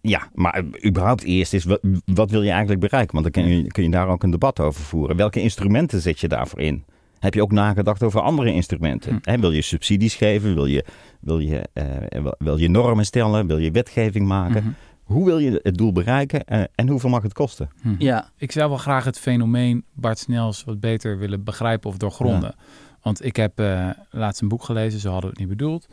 ja, 0.00 0.28
maar 0.34 0.62
überhaupt 0.84 1.22
eerst 1.22 1.54
is 1.54 1.64
wat, 1.64 1.80
wat, 2.04 2.30
wil 2.30 2.42
je 2.42 2.50
eigenlijk 2.50 2.80
bereiken? 2.80 3.20
Want 3.20 3.32
dan 3.32 3.44
kun 3.44 3.56
je, 3.56 3.66
kun 3.66 3.82
je 3.82 3.90
daar 3.90 4.08
ook 4.08 4.22
een 4.22 4.30
debat 4.30 4.60
over 4.60 4.82
voeren. 4.82 5.16
Welke 5.16 5.40
instrumenten 5.40 6.00
zet 6.00 6.20
je 6.20 6.28
daarvoor 6.28 6.60
in? 6.60 6.84
Heb 7.26 7.34
je 7.34 7.42
ook 7.42 7.52
nagedacht 7.52 8.02
over 8.02 8.20
andere 8.20 8.52
instrumenten? 8.52 9.10
Hm. 9.22 9.30
He, 9.30 9.38
wil 9.38 9.52
je 9.52 9.62
subsidies 9.62 10.14
geven? 10.14 10.54
Wil 10.54 10.66
je, 10.66 10.84
wil, 11.20 11.38
je, 11.38 11.68
uh, 11.74 12.26
wil 12.38 12.56
je 12.56 12.68
normen 12.68 13.04
stellen? 13.04 13.46
Wil 13.46 13.58
je 13.58 13.70
wetgeving 13.70 14.26
maken? 14.26 14.62
Mhm. 14.62 14.72
Hoe 15.02 15.24
wil 15.24 15.38
je 15.38 15.60
het 15.62 15.76
doel 15.76 15.92
bereiken 15.92 16.42
uh, 16.52 16.62
en 16.74 16.88
hoeveel 16.88 17.10
mag 17.10 17.22
het 17.22 17.32
kosten? 17.32 17.70
Hm. 17.80 17.94
Ja. 17.98 18.30
Ik 18.36 18.52
zou 18.52 18.68
wel 18.68 18.78
graag 18.78 19.04
het 19.04 19.18
fenomeen 19.18 19.84
Bart 19.92 20.18
Snels 20.18 20.64
wat 20.64 20.80
beter 20.80 21.18
willen 21.18 21.44
begrijpen 21.44 21.90
of 21.90 21.96
doorgronden. 21.96 22.54
Ja. 22.56 22.64
Want 23.02 23.24
ik 23.24 23.36
heb 23.36 23.60
uh, 23.60 23.90
laatst 24.10 24.42
een 24.42 24.48
boek 24.48 24.64
gelezen, 24.64 25.00
zo 25.00 25.10
hadden 25.10 25.30
we 25.30 25.36
het 25.38 25.48
niet 25.48 25.58
bedoeld, 25.58 25.86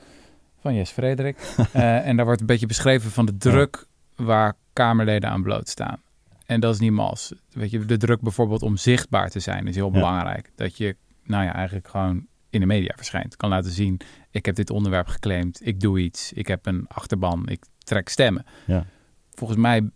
van 0.60 0.76
Jes 0.76 0.90
Frederik. 0.90 1.56
uh, 1.76 2.06
en 2.08 2.16
daar 2.16 2.26
wordt 2.26 2.42
een 2.42 2.48
beetje 2.48 2.66
beschreven 2.66 3.12
van 3.12 3.26
de 3.26 3.38
druk 3.38 3.86
ja. 4.18 4.24
waar 4.24 4.54
Kamerleden 4.74 5.30
aan 5.30 5.44
blootstaan. 5.44 6.02
En 6.46 6.60
dat 6.60 6.74
is 6.74 6.80
niet 6.80 6.92
mals. 6.92 7.34
Weet 7.52 7.72
je, 7.72 7.86
de 7.86 7.98
druk 7.98 8.22
bijvoorbeeld 8.22 8.62
om 8.62 8.78
zichtbaar 8.78 9.30
te 9.30 9.40
zijn 9.40 9.68
is 9.68 9.76
heel 9.76 9.86
ja. 9.86 9.92
belangrijk. 9.92 10.52
Dat 10.56 10.78
je, 10.78 10.96
nou 11.24 11.44
ja, 11.44 11.54
eigenlijk 11.54 11.88
gewoon 11.88 12.28
in 12.50 12.60
de 12.60 12.66
media 12.66 12.94
verschijnt. 12.96 13.36
Kan 13.36 13.50
laten 13.50 13.72
zien, 13.72 14.00
ik 14.32 14.46
heb 14.46 14.56
dit 14.56 14.70
onderwerp 14.70 15.08
geclaimd, 15.08 15.68
ik 15.68 15.80
doe 15.80 16.00
iets, 16.00 16.34
ik 16.34 16.48
heb 16.48 16.66
een 16.66 16.86
achterban, 16.88 17.48
ik 17.48 17.64
trek 17.78 18.10
stemmen. 18.10 18.46
Ja. 18.66 18.86
Volgens 19.30 19.60
mij 19.60 19.90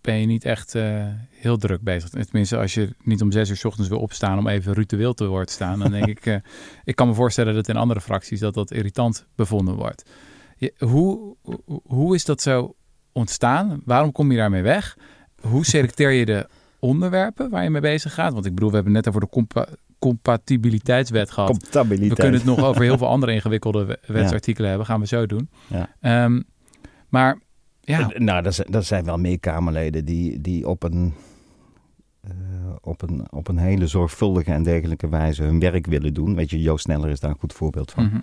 ben 0.00 0.20
je 0.20 0.26
niet 0.26 0.44
echt 0.44 0.74
uh, 0.74 1.06
heel 1.30 1.56
druk 1.56 1.82
bezig. 1.82 2.10
Tenminste, 2.10 2.56
als 2.56 2.74
je 2.74 2.94
niet 3.02 3.22
om 3.22 3.32
zes 3.32 3.50
uur 3.50 3.56
's 3.56 3.64
ochtends 3.64 3.88
wil 3.88 3.98
opstaan 3.98 4.38
om 4.38 4.48
even 4.48 4.86
Wild 4.88 5.16
te 5.16 5.26
woord 5.26 5.46
te 5.46 5.52
staan, 5.52 5.78
dan 5.78 5.90
denk 5.90 6.06
ik, 6.16 6.26
uh, 6.26 6.36
ik 6.84 6.96
kan 6.96 7.08
me 7.08 7.14
voorstellen 7.14 7.54
dat 7.54 7.68
in 7.68 7.76
andere 7.76 8.00
fracties 8.00 8.40
dat 8.40 8.54
dat 8.54 8.70
irritant 8.70 9.26
bevonden 9.34 9.74
wordt. 9.74 10.10
Je, 10.56 10.74
hoe, 10.78 11.36
hoe 11.84 12.14
is 12.14 12.24
dat 12.24 12.42
zo 12.42 12.74
ontstaan? 13.12 13.82
Waarom 13.84 14.12
kom 14.12 14.30
je 14.30 14.36
daarmee 14.36 14.62
weg? 14.62 14.96
Hoe 15.40 15.64
selecteer 15.64 16.10
je 16.10 16.24
de 16.24 16.48
onderwerpen 16.78 17.50
waar 17.50 17.62
je 17.62 17.70
mee 17.70 17.80
bezig 17.80 18.14
gaat? 18.14 18.32
Want 18.32 18.46
ik 18.46 18.54
bedoel, 18.54 18.68
we 18.68 18.74
hebben 18.74 18.92
net 18.92 19.08
over 19.08 19.20
de 19.20 19.28
compa 19.28 19.68
compatibiliteitswet 20.06 21.30
gehad. 21.30 21.50
Comptabiliteit. 21.50 22.10
We 22.10 22.16
kunnen 22.16 22.40
het 22.40 22.48
nog 22.48 22.64
over 22.64 22.82
heel 22.82 22.98
veel 22.98 23.08
andere 23.08 23.32
ingewikkelde 23.38 23.98
wetsartikelen 24.06 24.62
ja. 24.62 24.68
hebben. 24.68 24.86
Gaan 24.86 25.00
we 25.00 25.06
zo 25.06 25.26
doen. 25.26 25.48
Ja. 25.66 26.24
Um, 26.24 26.44
maar 27.08 27.38
ja. 27.80 28.10
Nou, 28.14 28.42
dat 28.42 28.54
zijn, 28.54 28.70
dat 28.70 28.84
zijn 28.84 29.04
wel 29.04 29.18
meer 29.18 29.40
Kamerleden 29.40 30.04
die, 30.04 30.40
die 30.40 30.68
op, 30.68 30.82
een, 30.82 31.14
uh, 32.24 32.32
op, 32.80 33.02
een, 33.02 33.32
op 33.32 33.48
een 33.48 33.58
hele 33.58 33.86
zorgvuldige 33.86 34.52
en 34.52 34.62
degelijke 34.62 35.08
wijze 35.08 35.42
hun 35.42 35.60
werk 35.60 35.86
willen 35.86 36.14
doen. 36.14 36.34
Weet 36.34 36.50
je, 36.50 36.60
Joost 36.60 36.84
Sneller 36.84 37.10
is 37.10 37.20
daar 37.20 37.30
een 37.30 37.38
goed 37.38 37.52
voorbeeld 37.52 37.90
van. 37.90 38.04
Mm 38.04 38.10
-hmm. 38.10 38.22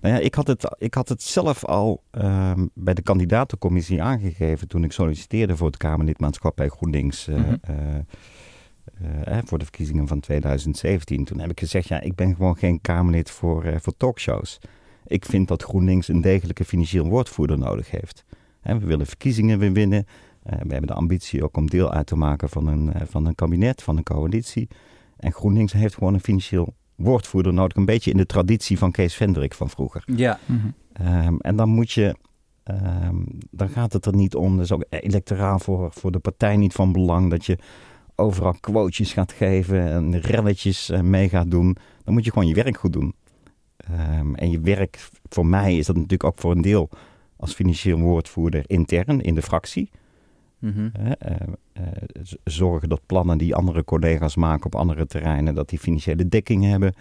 Nou 0.00 0.14
ja, 0.14 0.20
ik 0.20 0.34
had 0.34 0.46
het, 0.46 0.76
ik 0.78 0.94
had 0.94 1.08
het 1.08 1.22
zelf 1.22 1.64
al 1.64 2.02
uh, 2.12 2.52
bij 2.74 2.94
de 2.94 3.02
kandidatencommissie 3.02 4.02
aangegeven 4.02 4.68
toen 4.68 4.84
ik 4.84 4.92
solliciteerde 4.92 5.56
voor 5.56 5.66
het 5.66 5.76
Kamerlidmaatschap 5.76 6.56
bij 6.56 6.68
GroenLinks. 6.68 7.28
Uh, 7.28 7.36
mm 7.36 7.44
-hmm. 7.44 8.06
Uh, 9.02 9.38
voor 9.44 9.58
de 9.58 9.64
verkiezingen 9.64 10.06
van 10.06 10.20
2017. 10.20 11.24
Toen 11.24 11.40
heb 11.40 11.50
ik 11.50 11.58
gezegd, 11.58 11.88
ja, 11.88 12.00
ik 12.00 12.14
ben 12.14 12.34
gewoon 12.36 12.56
geen 12.56 12.80
Kamerlid 12.80 13.30
voor, 13.30 13.64
uh, 13.64 13.76
voor 13.80 13.96
talkshows. 13.96 14.58
Ik 15.06 15.24
vind 15.24 15.48
dat 15.48 15.62
GroenLinks 15.62 16.08
een 16.08 16.20
degelijke 16.20 16.64
financieel 16.64 17.06
woordvoerder 17.08 17.58
nodig 17.58 17.90
heeft. 17.90 18.24
He, 18.60 18.78
we 18.78 18.86
willen 18.86 19.06
verkiezingen 19.06 19.58
weer 19.58 19.72
winnen. 19.72 20.06
Uh, 20.46 20.52
we 20.52 20.72
hebben 20.72 20.86
de 20.86 20.92
ambitie 20.92 21.44
ook 21.44 21.56
om 21.56 21.70
deel 21.70 21.92
uit 21.92 22.06
te 22.06 22.16
maken 22.16 22.48
van 22.48 22.66
een, 22.66 22.86
uh, 22.86 23.02
van 23.04 23.26
een 23.26 23.34
kabinet, 23.34 23.82
van 23.82 23.96
een 23.96 24.02
coalitie. 24.02 24.68
En 25.16 25.32
GroenLinks 25.32 25.72
heeft 25.72 25.94
gewoon 25.94 26.14
een 26.14 26.20
financieel 26.20 26.74
woordvoerder 26.94 27.52
nodig. 27.52 27.76
Een 27.76 27.84
beetje 27.84 28.10
in 28.10 28.16
de 28.16 28.26
traditie 28.26 28.78
van 28.78 28.90
Kees 28.90 29.14
Vendrik 29.14 29.54
van 29.54 29.70
vroeger. 29.70 30.02
Ja. 30.06 30.38
Mm 30.46 30.60
-hmm. 30.92 31.26
um, 31.26 31.40
en 31.40 31.56
dan 31.56 31.68
moet 31.68 31.92
je... 31.92 32.16
Um, 33.04 33.38
dan 33.50 33.68
gaat 33.68 33.92
het 33.92 34.06
er 34.06 34.14
niet 34.14 34.34
om. 34.34 34.56
Dat 34.56 34.64
is 34.64 34.72
ook 34.72 34.84
electoraal 34.88 35.58
voor, 35.58 35.92
voor 35.92 36.12
de 36.12 36.18
partij 36.18 36.56
niet 36.56 36.72
van 36.72 36.92
belang. 36.92 37.30
Dat 37.30 37.44
je 37.44 37.58
overal 38.16 38.54
quotejes 38.60 39.12
gaat 39.12 39.32
geven 39.32 39.88
en 39.88 40.20
relletjes 40.20 40.90
uh, 40.90 41.00
mee 41.00 41.28
gaat 41.28 41.50
doen. 41.50 41.76
Dan 42.04 42.14
moet 42.14 42.24
je 42.24 42.32
gewoon 42.32 42.48
je 42.48 42.54
werk 42.54 42.76
goed 42.76 42.92
doen. 42.92 43.14
Um, 43.90 44.34
en 44.34 44.50
je 44.50 44.60
werk, 44.60 45.08
voor 45.28 45.46
mij 45.46 45.76
is 45.76 45.86
dat 45.86 45.96
natuurlijk 45.96 46.24
ook 46.24 46.38
voor 46.38 46.50
een 46.50 46.62
deel 46.62 46.90
als 47.36 47.52
financieel 47.52 47.98
woordvoerder 47.98 48.64
intern 48.66 49.20
in 49.20 49.34
de 49.34 49.42
fractie. 49.42 49.90
Mm 50.58 50.72
-hmm. 50.72 50.92
uh, 51.02 51.12
uh, 51.78 51.86
zorgen 52.44 52.88
dat 52.88 53.00
plannen 53.06 53.38
die 53.38 53.54
andere 53.54 53.84
collega's 53.84 54.36
maken 54.36 54.66
op 54.66 54.74
andere 54.74 55.06
terreinen, 55.06 55.54
dat 55.54 55.68
die 55.68 55.78
financiële 55.78 56.28
dekking 56.28 56.64
hebben. 56.64 56.94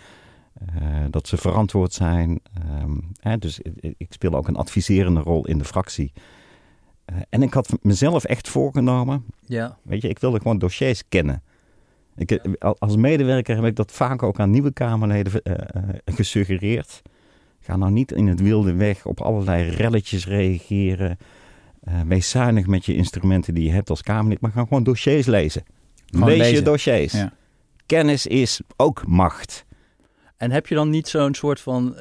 Uh, 0.76 1.06
dat 1.10 1.28
ze 1.28 1.38
verantwoord 1.38 1.94
zijn. 1.94 2.40
Um, 2.82 3.12
dus 3.40 3.60
ik 3.98 4.14
speel 4.14 4.34
ook 4.34 4.48
een 4.48 4.56
adviserende 4.56 5.20
rol 5.20 5.48
in 5.48 5.58
de 5.58 5.64
fractie. 5.66 6.12
Uh, 7.12 7.18
en 7.30 7.44
ik 7.44 7.54
had 7.54 7.78
mezelf 7.82 8.24
echt 8.24 8.50
voorgenomen. 8.50 9.26
Ja. 9.46 9.78
Weet 9.82 10.02
je, 10.02 10.10
ik 10.10 10.20
wilde 10.20 10.38
gewoon 10.38 10.58
dossiers 10.58 11.04
kennen. 11.10 11.44
Ik, 12.16 12.40
als 12.80 12.96
medewerker 12.96 13.56
heb 13.56 13.66
ik 13.66 13.76
dat 13.76 13.92
vaak 13.92 14.24
ook 14.24 14.40
aan 14.40 14.50
nieuwe 14.50 14.74
Kamerleden 14.74 15.42
uh, 15.44 15.56
gesuggereerd. 16.06 17.02
Ga 17.60 17.76
nou 17.76 17.92
niet 17.92 18.12
in 18.12 18.28
het 18.28 18.42
wilde 18.42 18.74
weg 18.74 19.06
op 19.06 19.22
allerlei 19.22 19.70
relletjes 19.70 20.28
reageren. 20.28 21.18
Uh, 21.88 22.02
wees 22.02 22.30
zuinig 22.30 22.68
met 22.68 22.86
je 22.86 22.96
instrumenten 22.96 23.54
die 23.54 23.64
je 23.64 23.72
hebt 23.72 23.90
als 23.90 24.02
Kamerlid. 24.02 24.42
Maar 24.42 24.52
ga 24.52 24.64
gewoon 24.64 24.84
dossiers 24.84 25.26
lezen. 25.26 25.64
Gewoon 26.06 26.30
Lees 26.30 26.38
lezen. 26.38 26.56
je 26.56 26.62
dossiers. 26.62 27.14
Ja. 27.14 27.34
Kennis 27.86 28.28
is 28.28 28.62
ook 28.76 29.08
macht. 29.08 29.66
En 30.38 30.52
heb 30.52 30.68
je 30.68 30.76
dan 30.76 30.90
niet 30.90 31.08
zo'n 31.08 31.34
soort 31.34 31.60
van... 31.60 31.96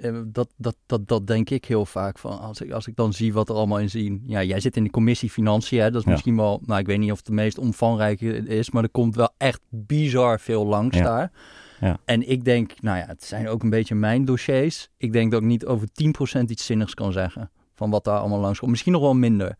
eh, 0.00 0.20
dat, 0.26 0.48
dat, 0.56 0.76
dat, 0.86 1.08
dat 1.08 1.26
denk 1.26 1.50
ik 1.50 1.64
heel 1.64 1.86
vaak. 1.86 2.18
Van 2.18 2.38
als, 2.40 2.60
ik, 2.60 2.70
als 2.72 2.86
ik 2.86 2.96
dan 2.96 3.12
zie 3.12 3.32
wat 3.32 3.48
er 3.48 3.54
allemaal 3.54 3.78
in 3.78 3.90
zien. 3.90 4.22
Ja, 4.26 4.42
jij 4.42 4.60
zit 4.60 4.76
in 4.76 4.84
de 4.84 4.90
commissie 4.90 5.30
Financiën. 5.30 5.80
Hè? 5.80 5.90
Dat 5.90 6.00
is 6.00 6.04
Ja. 6.06 6.10
misschien 6.10 6.36
wel, 6.36 6.62
nou 6.64 6.80
ik 6.80 6.86
weet 6.86 6.98
niet 6.98 7.10
of 7.10 7.16
het 7.16 7.26
de 7.26 7.32
meest 7.32 7.58
omvangrijke 7.58 8.36
is. 8.36 8.70
Maar 8.70 8.82
er 8.82 8.90
komt 8.90 9.14
wel 9.14 9.30
echt 9.36 9.60
bizar 9.68 10.40
veel 10.40 10.66
langs 10.66 10.96
Ja. 10.96 11.04
daar. 11.04 11.32
Ja. 11.80 11.98
En 12.04 12.28
ik 12.30 12.44
denk, 12.44 12.72
nou 12.80 12.98
ja, 12.98 13.04
het 13.06 13.24
zijn 13.24 13.48
ook 13.48 13.62
een 13.62 13.70
beetje 13.70 13.94
mijn 13.94 14.24
dossiers. 14.24 14.88
Ik 14.96 15.12
denk 15.12 15.30
dat 15.30 15.40
ik 15.40 15.46
niet 15.46 15.66
over 15.66 15.88
10% 15.92 16.50
iets 16.50 16.66
zinnigs 16.66 16.94
kan 16.94 17.12
zeggen. 17.12 17.50
Van 17.74 17.90
wat 17.90 18.04
daar 18.04 18.18
allemaal 18.18 18.40
langs 18.40 18.58
komt. 18.58 18.70
Misschien 18.70 18.92
nog 18.92 19.02
wel 19.02 19.14
minder. 19.14 19.56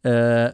Eh, 0.00 0.46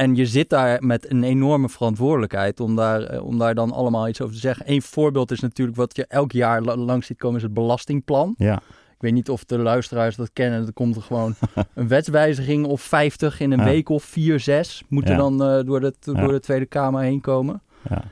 en 0.00 0.14
je 0.14 0.26
zit 0.26 0.48
daar 0.50 0.84
met 0.84 1.10
een 1.10 1.22
enorme 1.22 1.68
verantwoordelijkheid 1.68 2.60
om 2.60 2.76
daar, 2.76 3.02
eh, 3.02 3.24
om 3.24 3.38
daar 3.38 3.54
dan 3.54 3.72
allemaal 3.72 4.08
iets 4.08 4.20
over 4.20 4.34
te 4.34 4.40
zeggen. 4.40 4.70
Eén 4.70 4.82
voorbeeld 4.82 5.30
is 5.30 5.40
natuurlijk 5.40 5.76
wat 5.76 5.96
je 5.96 6.06
elk 6.06 6.32
jaar 6.32 6.62
la- 6.62 6.76
langs 6.76 7.06
ziet 7.06 7.18
komen, 7.18 7.36
is 7.36 7.42
het 7.42 7.54
belastingplan. 7.54 8.34
Ja, 8.38 8.62
Ik 8.94 9.06
weet 9.06 9.12
niet 9.14 9.30
of 9.30 9.44
de 9.44 9.58
luisteraars 9.58 10.16
dat 10.16 10.30
kennen. 10.32 10.66
Er 10.66 10.72
komt 10.72 10.96
er 10.96 11.02
gewoon 11.02 11.34
een 11.74 11.88
wetswijziging 11.88 12.66
of 12.66 12.80
50 12.82 13.40
in 13.40 13.52
een 13.52 13.58
Ja. 13.58 13.64
week 13.64 13.88
of 13.88 14.04
4, 14.04 14.40
6. 14.40 14.82
Moeten 14.88 15.12
Ja. 15.14 15.18
dan 15.18 15.42
eh, 15.42 15.64
door, 15.64 15.80
de, 15.80 15.94
Ja. 16.00 16.12
door 16.12 16.32
de 16.32 16.40
Tweede 16.40 16.66
Kamer 16.66 17.02
heen 17.02 17.20
komen. 17.20 17.62
ja. 17.88 18.02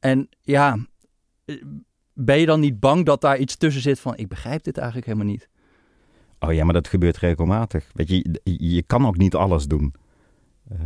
En 0.00 0.28
ja, 0.40 0.76
eh, 1.44 1.56
ben 2.14 2.38
je 2.38 2.46
dan 2.46 2.60
niet 2.60 2.80
bang 2.80 3.04
dat 3.06 3.20
daar 3.20 3.38
iets 3.38 3.56
tussen 3.56 3.82
zit 3.82 4.00
van... 4.00 4.16
ik 4.16 4.28
begrijp 4.28 4.62
dit 4.62 4.76
eigenlijk 4.76 5.06
helemaal 5.06 5.28
niet. 5.32 5.48
Oh 6.38 6.52
ja, 6.52 6.64
maar 6.64 6.74
dat 6.74 6.88
gebeurt 6.88 7.16
regelmatig. 7.18 7.90
Weet 7.94 8.08
je, 8.08 8.40
je 8.44 8.82
kan 8.82 9.06
ook 9.06 9.16
niet 9.16 9.34
alles 9.34 9.66
doen. 9.66 9.94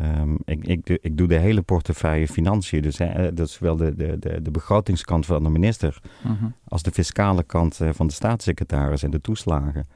Ehm, 0.01 0.35
ik, 0.45 0.67
ik, 0.67 0.87
doe- 0.87 0.99
ik 1.01 1.17
doe 1.17 1.29
de 1.29 1.37
hele 1.39 1.63
portefeuille 1.63 2.29
financiën. 2.29 2.83
Dus 2.83 2.99
hè, 2.99 3.33
dat 3.35 3.47
is 3.49 3.53
zowel 3.53 3.77
de, 3.77 3.95
de, 3.95 4.19
de, 4.19 4.43
de 4.43 4.51
begrotingskant 4.51 5.27
van 5.27 5.43
de 5.43 5.49
minister 5.51 5.99
Mhm. 6.25 6.45
als 6.69 6.83
de 6.83 6.91
fiscale 6.91 7.43
kant 7.43 7.81
eh, 7.81 7.89
van 7.93 8.07
de 8.07 8.13
staatssecretaris 8.13 9.03
en 9.03 9.11
de 9.11 9.21
toeslagen. 9.21 9.87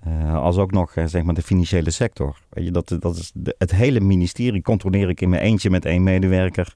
Eh, 0.00 0.34
als 0.34 0.56
ook 0.56 0.70
nog 0.72 0.94
eh, 0.94 1.04
zeg 1.06 1.22
maar 1.22 1.34
de 1.34 1.42
financiële 1.42 1.90
sector. 1.90 2.36
Weet 2.48 2.64
je, 2.64 2.70
dat, 2.70 2.96
dat 3.00 3.16
is 3.16 3.30
de- 3.34 3.54
het 3.58 3.70
hele 3.74 4.00
ministerie 4.00 4.62
controleer 4.62 5.08
ik 5.08 5.20
in 5.20 5.28
mijn 5.28 5.42
eentje 5.42 5.70
met 5.70 5.84
één 5.84 6.02
medewerker. 6.02 6.72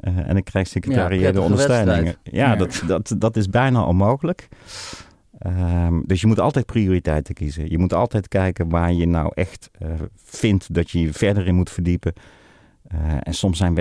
Eh, 0.00 0.28
en 0.28 0.36
ik 0.36 0.44
krijg 0.44 0.66
secretariële 0.68 1.40
ondersteuningen. 1.40 2.04
wedstrijd. 2.04 2.36
Ja, 2.36 2.50
Ja. 2.50 2.56
Dat, 2.56 2.82
dat, 2.86 3.14
dat 3.18 3.36
is 3.36 3.48
bijna 3.48 3.84
onmogelijk. 3.84 4.48
Ehm, 5.44 6.00
dus 6.06 6.20
je 6.20 6.26
moet 6.26 6.40
altijd 6.40 6.66
prioriteiten 6.66 7.34
kiezen. 7.34 7.70
Je 7.70 7.78
moet 7.78 7.92
altijd 7.94 8.28
kijken 8.28 8.68
waar 8.68 8.92
je 8.92 9.06
nou 9.06 9.30
echt 9.34 9.70
eh, 9.78 9.88
vindt 10.24 10.74
dat 10.74 10.90
je 10.90 11.00
je 11.00 11.12
verder 11.12 11.46
in 11.46 11.54
moet 11.54 11.70
verdiepen. 11.70 12.12
Eh, 12.88 12.98
en 13.20 13.34
soms 13.34 13.58
zijn 13.58 13.78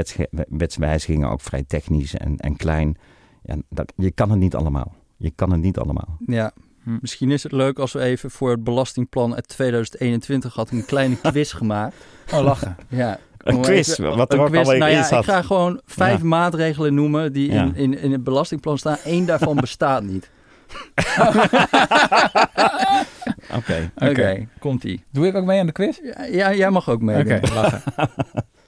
wetswijzigingen 0.49 1.29
ook 1.29 1.41
vrij 1.41 1.63
technisch 1.67 2.15
en, 2.15 2.37
en 2.37 2.55
klein. 2.55 2.97
Ja, 3.43 3.55
dat, 3.69 3.93
je 3.95 4.11
kan 4.11 4.29
het 4.29 4.39
niet 4.39 4.55
allemaal. 4.55 4.95
Je 5.17 5.31
kan 5.35 5.51
het 5.51 5.61
niet 5.61 5.77
allemaal. 5.77 6.17
Ja, 6.25 6.51
Hm. 6.83 6.97
misschien 7.01 7.31
is 7.31 7.43
het 7.43 7.51
leuk 7.51 7.79
als 7.79 7.93
we 7.93 7.99
even 7.99 8.31
voor 8.31 8.49
het 8.51 8.63
belastingplan 8.63 9.35
uit 9.35 9.47
2021 9.47 10.53
had 10.53 10.69
een 10.71 10.85
kleine 10.85 11.15
quiz 11.31 11.53
gemaakt. 11.55 11.95
Oh, 12.33 12.41
lachen. 12.43 12.75
Ja, 12.89 13.19
Een 13.37 13.61
quiz, 13.61 13.97
wat 13.97 14.33
er 14.33 14.39
ook 14.39 14.47
quiz. 14.47 14.67
nou 14.67 14.91
ja. 14.91 15.17
Ik 15.17 15.23
ga 15.23 15.41
gewoon 15.41 15.81
vijf 15.85 16.17
Ja. 16.21 16.25
maatregelen 16.27 16.93
noemen 16.93 17.33
die 17.33 17.51
Ja. 17.51 17.63
in, 17.63 17.75
in, 17.75 17.97
in 17.99 18.11
het 18.11 18.23
belastingplan 18.23 18.77
staan. 18.77 18.97
Eén 19.05 19.25
daarvan 19.25 19.55
bestaat 19.67 20.03
niet. 20.03 20.29
Oké. 23.57 23.91
Oké, 23.95 24.47
komt-ie. 24.59 25.03
Doe 25.11 25.27
ik 25.27 25.35
ook 25.35 25.45
mee 25.45 25.59
aan 25.59 25.65
de 25.65 25.71
quiz? 25.71 25.99
Ja, 26.03 26.23
ja, 26.23 26.53
jij 26.53 26.69
mag 26.69 26.89
ook 26.89 27.01
mee. 27.01 27.19
Oké. 27.19 27.39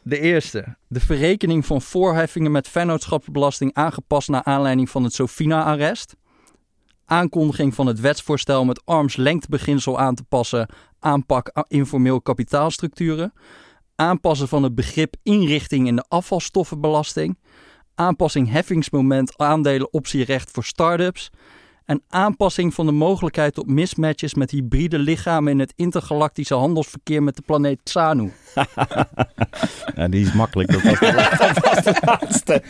De 0.08 0.20
eerste. 0.20 0.76
De 0.88 1.00
verrekening 1.00 1.66
van 1.66 1.82
voorheffingen 1.82 2.52
met 2.52 2.68
vennootschapsbelasting 2.68 3.74
aangepast 3.74 4.30
naar 4.30 4.44
aanleiding 4.44 4.90
van 4.90 5.04
het 5.04 5.14
Sofina-arrest. 5.14 6.16
Aankondiging 7.06 7.76
van 7.76 7.88
het 7.88 8.00
wetsvoorstel 8.00 8.66
met 8.66 8.82
armslengtebeginsel 8.86 10.00
aan 10.00 10.16
te 10.16 10.24
passen. 10.24 10.70
Aanpak 11.00 11.66
informeel 11.68 12.22
kapitaalstructuren. 12.22 13.34
Aanpassen 13.96 14.48
van 14.48 14.64
het 14.64 14.76
begrip 14.76 15.16
inrichting 15.24 15.88
in 15.88 15.96
de 15.96 16.06
afvalstoffenbelasting. 16.08 17.40
Aanpassing 17.96 18.52
heffingsmoment 18.52 19.38
aandelen 19.38 19.94
optierecht 19.94 20.52
voor 20.52 20.64
start-ups. 20.64 21.30
En 21.86 22.04
aanpassing 22.10 22.74
van 22.74 22.86
de 22.86 22.92
mogelijkheid 22.92 23.54
tot 23.54 23.68
mismatches 23.68 24.34
met 24.34 24.52
hybride 24.52 25.00
lichamen 25.00 25.52
in 25.52 25.60
het 25.60 25.74
intergalactische 25.76 26.54
handelsverkeer 26.54 27.24
met 27.24 27.36
de 27.36 27.42
planeet 27.46 27.80
Xanu. 27.84 28.32
Ja, 29.96 30.08
die 30.08 30.26
is 30.26 30.34
makkelijk. 30.34 30.72
Dat 30.72 30.82
was 30.82 31.00
de, 31.00 31.96
laatste. 32.06 32.62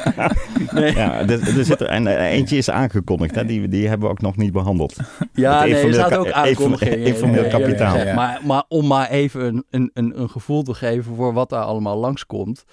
Ja, 0.96 1.20
er, 1.20 1.58
er 1.58 1.66
zit 1.66 1.82
er, 1.82 1.88
en 1.88 2.08
eh, 2.08 2.32
eentje 2.32 2.58
is 2.58 2.70
aangekondigd. 2.70 3.36
Hè? 3.36 3.46
Die, 3.46 3.68
die 3.68 3.88
hebben 3.88 4.08
we 4.08 4.14
ook 4.14 4.22
nog 4.22 4.38
niet 4.38 4.52
behandeld. 4.52 4.98
Ja, 5.34 5.64
nee, 5.64 5.74
er 5.76 5.94
staat 5.94 6.16
ook 6.16 6.32
aankondigingen. 6.32 7.00
informeel 7.00 7.44
ja, 7.44 7.50
ja, 7.50 7.58
kapitaal. 7.58 7.98
ja. 7.98 8.14
Maar, 8.14 8.40
maar 8.44 8.64
om 8.68 8.88
maar 8.88 9.10
even 9.10 9.46
een, 9.46 9.66
een, 9.70 9.92
een, 9.94 10.20
een 10.20 10.30
gevoel 10.30 10.64
te 10.64 10.74
geven 10.74 11.16
voor 11.16 11.34
wat 11.34 11.50
daar 11.50 11.64
allemaal 11.64 11.98
langskomt, 11.98 12.66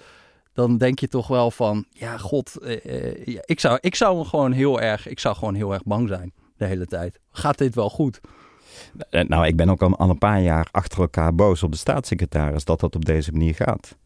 dan 0.53 0.77
denk 0.77 0.99
je 0.99 1.07
toch 1.07 1.27
wel 1.27 1.51
van, 1.51 1.85
ja, 1.89 2.17
god, 2.17 2.57
eh, 2.57 3.07
eh, 3.31 3.39
ik, 3.45 3.59
zou, 3.59 3.77
ik 3.81 3.95
zou 3.95 4.25
gewoon 4.25 4.51
heel 4.51 4.81
erg, 4.81 5.07
ik 5.07 5.19
zou 5.19 5.35
gewoon 5.35 5.53
heel 5.55 5.73
erg 5.73 5.83
bang 5.83 6.07
zijn 6.07 6.33
de 6.57 6.65
hele 6.65 6.85
tijd. 6.85 7.19
Gaat 7.31 7.57
dit 7.57 7.75
wel 7.75 7.89
goed? 7.89 8.21
Eh, 9.09 9.23
Nou, 9.27 9.45
ik 9.47 9.55
ben 9.55 9.69
ook 9.69 9.81
al, 9.81 9.97
al 9.97 10.09
een 10.09 10.17
paar 10.17 10.41
jaar 10.41 10.67
achter 10.71 10.99
elkaar 10.99 11.35
boos 11.35 11.63
op 11.63 11.71
de 11.71 11.77
staatssecretaris 11.77 12.63
dat 12.65 12.79
dat 12.79 12.95
op 12.95 13.05
deze 13.05 13.31
manier 13.31 13.55
gaat. 13.55 13.97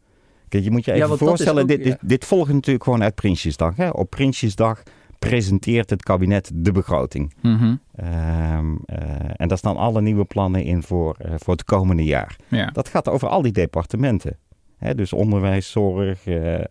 Kijk, 0.48 0.64
je 0.64 0.70
moet 0.70 0.84
je 0.84 0.92
even 0.92 1.18
voorstellen, 1.18 1.62
ook- 1.62 1.68
dit, 1.68 1.82
dit, 1.84 1.92
ja. 2.00 2.08
dit 2.08 2.24
volgt 2.24 2.52
natuurlijk 2.52 2.84
gewoon 2.84 3.02
uit 3.02 3.14
Prinsjesdag. 3.14 3.76
Hè? 3.76 3.88
Op 3.88 4.10
Prinsjesdag 4.10 4.82
presenteert 5.18 5.90
het 5.90 6.02
kabinet 6.02 6.50
de 6.54 6.72
begroting. 6.72 7.34
Mhm. 7.42 7.74
Ehm, 7.94 8.74
eh, 8.84 8.98
en 9.36 9.48
daar 9.48 9.58
staan 9.58 9.76
alle 9.76 10.00
nieuwe 10.00 10.24
plannen 10.24 10.62
in 10.64 10.82
voor, 10.82 11.14
eh, 11.18 11.32
voor 11.36 11.52
het 11.54 11.64
komende 11.64 12.04
jaar. 12.04 12.36
Ja. 12.48 12.66
Dat 12.66 12.88
gaat 12.88 13.08
over 13.08 13.28
al 13.28 13.42
die 13.42 13.52
departementen. 13.52 14.38
Hè, 14.78 14.94
dus 14.94 15.12
onderwijs, 15.12 15.70
zorg, 15.70 16.26
eh, 16.26 16.54
eh, 16.54 16.62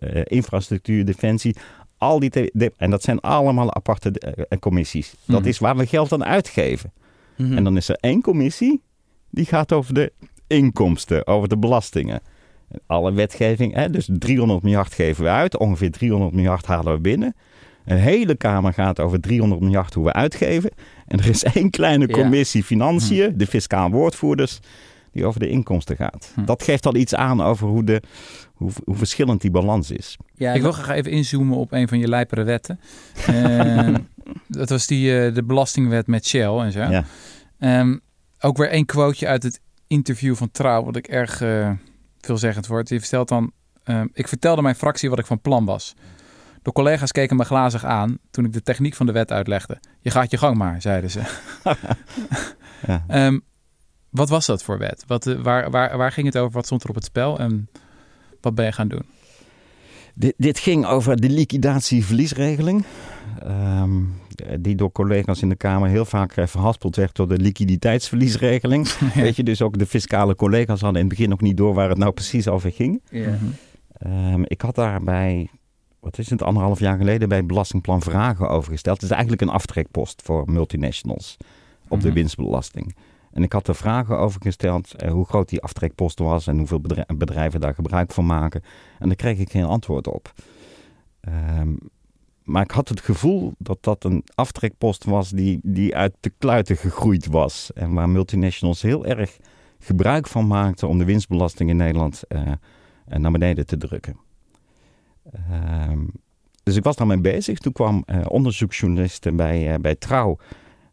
eh, 0.00 0.22
infrastructuur, 0.24 1.04
defensie. 1.04 1.56
Al 1.98 2.18
die 2.18 2.30
en 2.76 2.90
dat 2.90 3.02
zijn 3.02 3.20
allemaal 3.20 3.74
aparte 3.74 4.12
commissies. 4.60 5.14
Dat 5.26 5.40
Mhm. 5.40 5.48
is 5.48 5.58
waar 5.58 5.76
we 5.76 5.86
geld 5.86 6.12
aan 6.12 6.24
uitgeven. 6.24 6.92
Mhm. 7.36 7.56
En 7.56 7.64
dan 7.64 7.76
is 7.76 7.88
er 7.88 7.96
één 8.00 8.20
commissie 8.22 8.82
die 9.30 9.44
gaat 9.46 9.72
over 9.72 9.94
de 9.94 10.12
inkomsten, 10.46 11.26
over 11.26 11.48
de 11.48 11.58
belastingen. 11.58 12.20
En 12.68 12.80
Alle 12.86 13.12
wetgeving, 13.12 13.74
hè, 13.74 13.90
dus 13.90 14.08
300 14.12 14.62
miljard 14.62 14.92
geven 14.94 15.24
we 15.24 15.30
uit, 15.30 15.58
ongeveer 15.58 15.90
300 15.90 16.32
miljard 16.32 16.66
halen 16.66 16.92
we 16.94 17.00
binnen. 17.00 17.34
Een 17.84 17.96
hele 17.96 18.34
Kamer 18.36 18.72
gaat 18.72 19.00
over 19.00 19.20
300 19.20 19.60
miljard 19.60 19.94
hoe 19.94 20.04
we 20.04 20.12
uitgeven. 20.12 20.70
En 21.06 21.18
er 21.18 21.28
is 21.28 21.44
één 21.44 21.70
kleine 21.70 22.08
Ja. 22.08 22.14
commissie 22.14 22.64
financiën, 22.64 23.32
de 23.36 23.46
fiscaal 23.46 23.90
woordvoerders, 23.90 24.60
die 25.14 25.24
over 25.24 25.40
de 25.40 25.48
inkomsten 25.48 25.96
gaat. 25.96 26.32
Hm. 26.34 26.44
Dat 26.44 26.62
geeft 26.62 26.86
al 26.86 26.94
iets 26.94 27.14
aan 27.14 27.40
over 27.40 27.68
hoe, 27.68 27.84
de, 27.84 28.02
hoe, 28.52 28.70
hoe 28.84 28.96
verschillend 28.96 29.40
die 29.40 29.50
balans 29.50 29.90
is. 29.90 30.16
ja, 30.34 30.52
Ik 30.52 30.62
wil 30.62 30.72
graag 30.72 30.96
even 30.96 31.10
inzoomen 31.10 31.56
op 31.56 31.72
een 31.72 31.88
van 31.88 31.98
je 31.98 32.08
lijpere 32.08 32.42
wetten. 32.42 32.80
Ehm, 33.26 33.96
dat 34.48 34.68
was 34.68 34.86
die, 34.86 35.18
eh, 35.20 35.34
de 35.34 35.44
belastingwet 35.44 36.06
met 36.06 36.26
Shell 36.26 36.58
en 36.58 36.72
zo. 36.72 36.80
Ja. 36.82 37.04
Ehm, 37.58 37.96
ook 38.40 38.56
weer 38.56 38.68
één 38.68 38.84
quoteje 38.84 39.26
uit 39.26 39.42
het 39.42 39.60
interview 39.86 40.34
van 40.34 40.50
Trouw, 40.50 40.84
wat 40.84 40.96
ik 40.96 41.06
erg 41.06 41.40
eh, 41.40 41.70
veelzeggend 42.20 42.66
vond. 42.66 42.88
Die 42.88 43.00
vertelt 43.00 43.28
dan, 43.28 43.52
ehm, 43.84 44.06
ik 44.12 44.28
vertelde 44.28 44.62
mijn 44.62 44.74
fractie 44.74 45.10
wat 45.10 45.18
ik 45.18 45.26
van 45.26 45.40
plan 45.40 45.64
was. 45.64 45.94
De 46.62 46.72
collega's 46.72 47.12
keken 47.12 47.36
me 47.36 47.44
glazig 47.44 47.84
aan 47.84 48.18
toen 48.30 48.44
ik 48.44 48.52
de 48.52 48.62
techniek 48.62 48.94
van 48.94 49.06
de 49.06 49.12
wet 49.12 49.32
uitlegde. 49.32 49.78
Je 50.00 50.10
gaat 50.10 50.30
je 50.30 50.36
gang 50.36 50.56
maar, 50.56 50.82
zeiden 50.82 51.10
ze. 51.10 51.20
Ja. 52.86 53.04
Ehm, 53.08 53.38
wat 54.14 54.28
was 54.28 54.46
dat 54.46 54.62
voor 54.62 54.78
wet? 54.78 55.04
Wat, 55.06 55.26
eh, 55.26 55.40
waar, 55.40 55.70
waar, 55.70 55.96
waar 55.96 56.12
ging 56.12 56.26
het 56.26 56.38
over? 56.38 56.52
Wat 56.52 56.66
stond 56.66 56.82
er 56.82 56.88
op 56.88 56.94
het 56.94 57.04
spel? 57.04 57.38
En 57.38 57.68
wat 58.40 58.54
ben 58.54 58.64
je 58.64 58.72
gaan 58.72 58.88
doen? 58.88 59.02
Dit, 60.14 60.34
dit 60.36 60.58
ging 60.58 60.86
over 60.86 61.20
de 61.20 61.28
liquidatieverliesregeling. 61.28 62.84
Ehm, 63.42 64.00
die 64.60 64.74
door 64.74 64.92
collega's 64.92 65.42
in 65.42 65.48
de 65.48 65.56
Kamer 65.56 65.88
heel 65.88 66.04
vaak 66.04 66.32
eh, 66.36 66.46
verhaspeld 66.46 66.96
werd 66.96 67.16
door 67.16 67.28
de 67.28 67.36
liquiditeitsverliesregeling. 67.38 68.88
Weet 69.14 69.36
je, 69.36 69.42
dus 69.42 69.62
ook 69.62 69.78
de 69.78 69.86
fiscale 69.86 70.34
collega's 70.34 70.80
hadden 70.80 71.00
in 71.00 71.06
het 71.08 71.16
begin 71.16 71.28
nog 71.30 71.40
niet 71.40 71.56
door 71.56 71.74
waar 71.74 71.88
het 71.88 71.98
nou 71.98 72.12
precies 72.12 72.48
over 72.48 72.72
ging. 72.72 73.02
ja. 73.10 73.28
Mhm. 73.28 73.44
Ehm, 73.98 74.42
ik 74.44 74.60
had 74.60 74.74
daarbij, 74.74 75.48
wat 76.00 76.18
is 76.18 76.30
het, 76.30 76.42
anderhalf 76.42 76.78
jaar 76.80 76.96
geleden 76.98 77.28
bij 77.28 77.38
het 77.38 77.46
Belastingplan 77.46 78.02
vragen 78.02 78.48
over 78.48 78.72
gesteld. 78.72 78.96
Het 78.96 79.04
is 79.04 79.10
eigenlijk 79.10 79.42
een 79.42 79.48
aftrekpost 79.48 80.22
voor 80.24 80.50
multinationals 80.50 81.36
op 81.88 82.00
de 82.00 82.06
Mhm. 82.06 82.16
winstbelasting. 82.16 82.94
En 83.34 83.42
ik 83.42 83.52
had 83.52 83.68
er 83.68 83.74
vragen 83.74 84.18
over 84.18 84.40
gesteld 84.40 84.94
eh, 84.94 85.10
hoe 85.10 85.24
groot 85.24 85.48
die 85.48 85.62
aftrekpost 85.62 86.18
was 86.18 86.46
en 86.46 86.58
hoeveel 86.58 86.80
bedrij- 86.80 87.06
bedrijven 87.16 87.60
daar 87.60 87.74
gebruik 87.74 88.12
van 88.12 88.26
maken. 88.26 88.62
En 88.98 89.06
daar 89.06 89.16
kreeg 89.16 89.38
ik 89.38 89.50
geen 89.50 89.64
antwoord 89.64 90.06
op. 90.06 90.32
Ehm, 91.20 91.72
maar 92.42 92.62
ik 92.62 92.70
had 92.70 92.88
het 92.88 93.00
gevoel 93.00 93.54
dat 93.58 93.78
dat 93.80 94.04
een 94.04 94.24
aftrekpost 94.34 95.04
was 95.04 95.30
die, 95.30 95.60
die 95.62 95.96
uit 95.96 96.14
de 96.20 96.32
kluiten 96.38 96.76
gegroeid 96.76 97.26
was. 97.26 97.72
En 97.72 97.92
waar 97.92 98.08
multinationals 98.08 98.82
heel 98.82 99.06
erg 99.06 99.38
gebruik 99.78 100.26
van 100.26 100.46
maakten 100.46 100.88
om 100.88 100.98
de 100.98 101.04
winstbelasting 101.04 101.70
in 101.70 101.76
Nederland 101.76 102.22
eh, 102.28 102.52
eh, 103.06 103.18
naar 103.18 103.32
beneden 103.32 103.66
te 103.66 103.76
drukken. 103.76 104.16
Ehm, 105.32 106.04
dus 106.62 106.76
ik 106.76 106.84
was 106.84 106.96
daarmee 106.96 107.20
bezig. 107.20 107.58
Toen 107.58 107.72
kwam 107.72 108.02
eh 108.06 108.20
onderzoeksjournalisten 108.28 109.36
bij, 109.36 109.80
bij 109.80 109.94
Trouw 109.94 110.38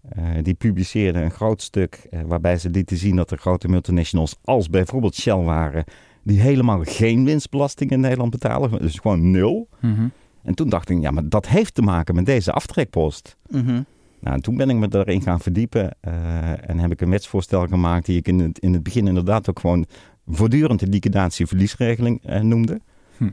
Eh, 0.10 0.24
die 0.42 0.54
publiceerden 0.54 1.24
een 1.24 1.32
groot 1.32 1.62
stuk 1.62 2.08
eh, 2.10 2.20
waarbij 2.26 2.58
ze 2.58 2.70
lieten 2.70 2.98
zien 2.98 3.16
dat 3.16 3.32
er 3.32 3.38
grote 3.38 3.68
multinationals 3.68 4.36
als 4.44 4.70
bijvoorbeeld 4.70 5.16
Shell 5.16 5.38
waren, 5.44 5.84
die 6.24 6.40
helemaal 6.40 6.82
geen 6.84 7.26
winstbelasting 7.26 7.92
in 7.92 8.00
Nederland 8.00 8.32
betalen, 8.32 8.80
dus 8.82 9.00
gewoon 9.00 9.32
nul. 9.32 9.68
Mhm. 9.80 10.08
En 10.44 10.56
toen 10.56 10.70
dacht 10.70 10.90
ik, 10.90 11.02
ja, 11.02 11.12
maar 11.12 11.30
dat 11.30 11.48
heeft 11.48 11.76
te 11.76 11.82
maken 11.82 12.16
met 12.16 12.26
deze 12.26 12.52
aftrekpost. 12.52 13.38
Mhm. 13.50 13.82
Nou, 14.22 14.36
en 14.36 14.42
toen 14.42 14.58
ben 14.58 14.70
ik 14.70 14.76
me 14.76 14.88
daarin 14.88 15.22
gaan 15.22 15.40
verdiepen 15.40 15.96
eh, 16.00 16.70
en 16.70 16.80
heb 16.80 16.92
ik 16.92 17.02
een 17.02 17.10
wetsvoorstel 17.10 17.68
gemaakt 17.68 18.06
die 18.06 18.18
ik 18.18 18.28
in 18.28 18.40
het, 18.40 18.60
in 18.60 18.74
het 18.74 18.84
begin 18.84 19.08
inderdaad 19.08 19.50
ook 19.50 19.60
gewoon 19.60 19.86
voortdurend 20.28 20.80
de 20.80 20.88
liquidatie-verliesregeling 20.88 22.22
eh, 22.24 22.42
noemde. 22.42 22.82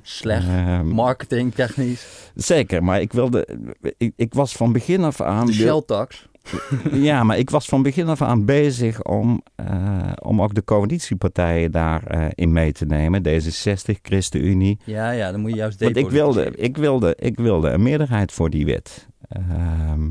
Slecht. 0.02 0.46
Ehm, 0.46 0.86
Marketing, 0.86 1.54
technisch. 1.54 2.30
zeker, 2.34 2.84
maar 2.84 3.00
ik 3.00 3.12
wilde, 3.12 3.48
ik, 3.96 4.12
ik 4.16 4.34
was 4.34 4.52
van 4.52 4.72
begin 4.72 5.04
af 5.04 5.20
aan. 5.20 5.46
De 5.46 5.52
Shell 5.52 5.82
tax. 5.86 6.27
Ja, 6.92 7.22
maar 7.24 7.38
ik 7.38 7.50
was 7.50 7.66
van 7.66 7.82
begin 7.82 8.08
af 8.08 8.22
aan 8.22 8.44
bezig 8.44 9.02
om, 9.02 9.42
eh, 9.54 10.12
om 10.22 10.42
ook 10.42 10.54
de 10.54 10.64
coalitiepartijen 10.64 11.70
daarin 11.72 12.30
in 12.34 12.52
mee 12.52 12.72
te 12.72 12.84
nemen. 12.86 13.22
D66, 13.28 14.00
ChristenUnie. 14.02 14.78
Ja, 14.84 15.10
ja, 15.10 15.30
dan 15.30 15.40
moet 15.40 15.50
je 15.50 15.56
juist 15.56 15.80
Want 15.80 15.96
ik 15.96 16.10
wilde, 16.10 16.52
ik, 16.56 16.76
wilde, 16.76 17.14
ik 17.18 17.36
wilde 17.36 17.70
een 17.70 17.82
meerderheid 17.82 18.32
voor 18.32 18.50
die 18.50 18.64
wet. 18.66 19.08
Ehm, 19.28 20.10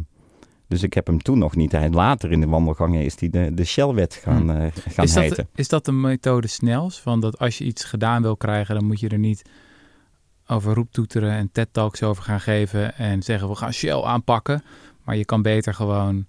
dus 0.68 0.84
ik 0.84 0.94
heb 0.94 1.08
hem 1.08 1.22
toen 1.22 1.38
nog 1.38 1.56
niet. 1.56 1.72
Hij- 1.72 1.90
Later 1.90 2.32
in 2.32 2.40
de 2.42 2.48
wandelgangen 2.48 3.04
is 3.04 3.16
die 3.16 3.30
de, 3.30 3.52
de 3.54 3.66
Shell-wet 3.66 4.14
gaan, 4.14 4.52
eh, 4.52 4.72
gaan 4.90 5.06
Is, 5.06 5.14
dat, 5.14 5.24
heten. 5.24 5.48
is 5.56 5.68
dat 5.68 5.86
de 5.86 5.92
methode 5.92 6.48
snels? 6.48 7.00
Van 7.02 7.20
dat 7.20 7.40
als 7.40 7.58
je 7.58 7.64
iets 7.64 7.84
gedaan 7.84 8.22
wil 8.22 8.38
krijgen, 8.38 8.76
dan 8.76 8.86
moet 8.86 9.00
je 9.00 9.10
er 9.10 9.18
niet 9.20 9.42
over 10.48 10.74
roeptoeteren 10.74 11.32
en 11.32 11.50
TED-talks 11.52 12.04
over 12.04 12.24
gaan 12.24 12.40
geven 12.40 12.96
en 12.98 13.24
zeggen 13.24 13.50
we 13.50 13.56
gaan 13.56 13.74
Shell 13.74 14.02
aanpakken. 14.02 14.64
Maar 15.08 15.18
je 15.18 15.26
kan 15.26 15.42
beter 15.42 15.74
gewoon 15.74 16.26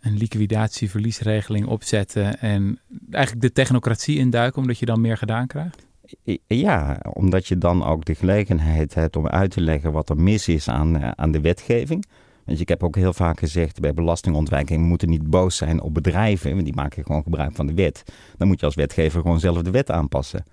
een 0.00 0.16
liquidatieverliesregeling 0.16 1.66
opzetten 1.66 2.38
en 2.40 2.78
eigenlijk 3.10 3.42
de 3.42 3.52
technocratie 3.52 4.18
induiken, 4.18 4.60
omdat 4.60 4.78
je 4.78 4.86
dan 4.86 5.00
meer 5.00 5.16
gedaan 5.16 5.46
krijgt. 5.46 5.86
Ja, 6.46 7.00
omdat 7.12 7.46
je 7.46 7.58
dan 7.58 7.84
ook 7.84 8.04
de 8.04 8.14
gelegenheid 8.14 8.94
hebt 8.94 9.16
om 9.16 9.28
uit 9.28 9.50
te 9.50 9.60
leggen 9.60 9.92
wat 9.92 10.08
er 10.08 10.16
mis 10.16 10.48
is 10.48 10.68
aan, 10.68 10.98
eh, 10.98 11.10
aan 11.10 11.32
de 11.32 11.40
wetgeving. 11.40 12.04
Want 12.44 12.60
ik 12.60 12.68
heb 12.68 12.82
ook 12.82 12.96
heel 12.96 13.12
vaak 13.12 13.38
gezegd 13.38 13.80
bij 13.80 13.94
belastingontwijking, 13.94 14.80
we 14.80 14.86
moeten 14.86 15.08
niet 15.08 15.30
boos 15.30 15.56
zijn 15.56 15.80
op 15.80 15.94
bedrijven, 15.94 16.52
want 16.52 16.64
die 16.64 16.74
maken 16.74 17.04
gewoon 17.04 17.22
gebruik 17.22 17.54
van 17.54 17.66
de 17.66 17.74
wet. 17.74 18.04
Dan 18.36 18.48
moet 18.48 18.60
je 18.60 18.66
als 18.66 18.74
wetgever 18.74 19.20
gewoon 19.20 19.40
zelf 19.40 19.62
de 19.62 19.70
wet 19.70 19.90
aanpassen. 19.90 20.44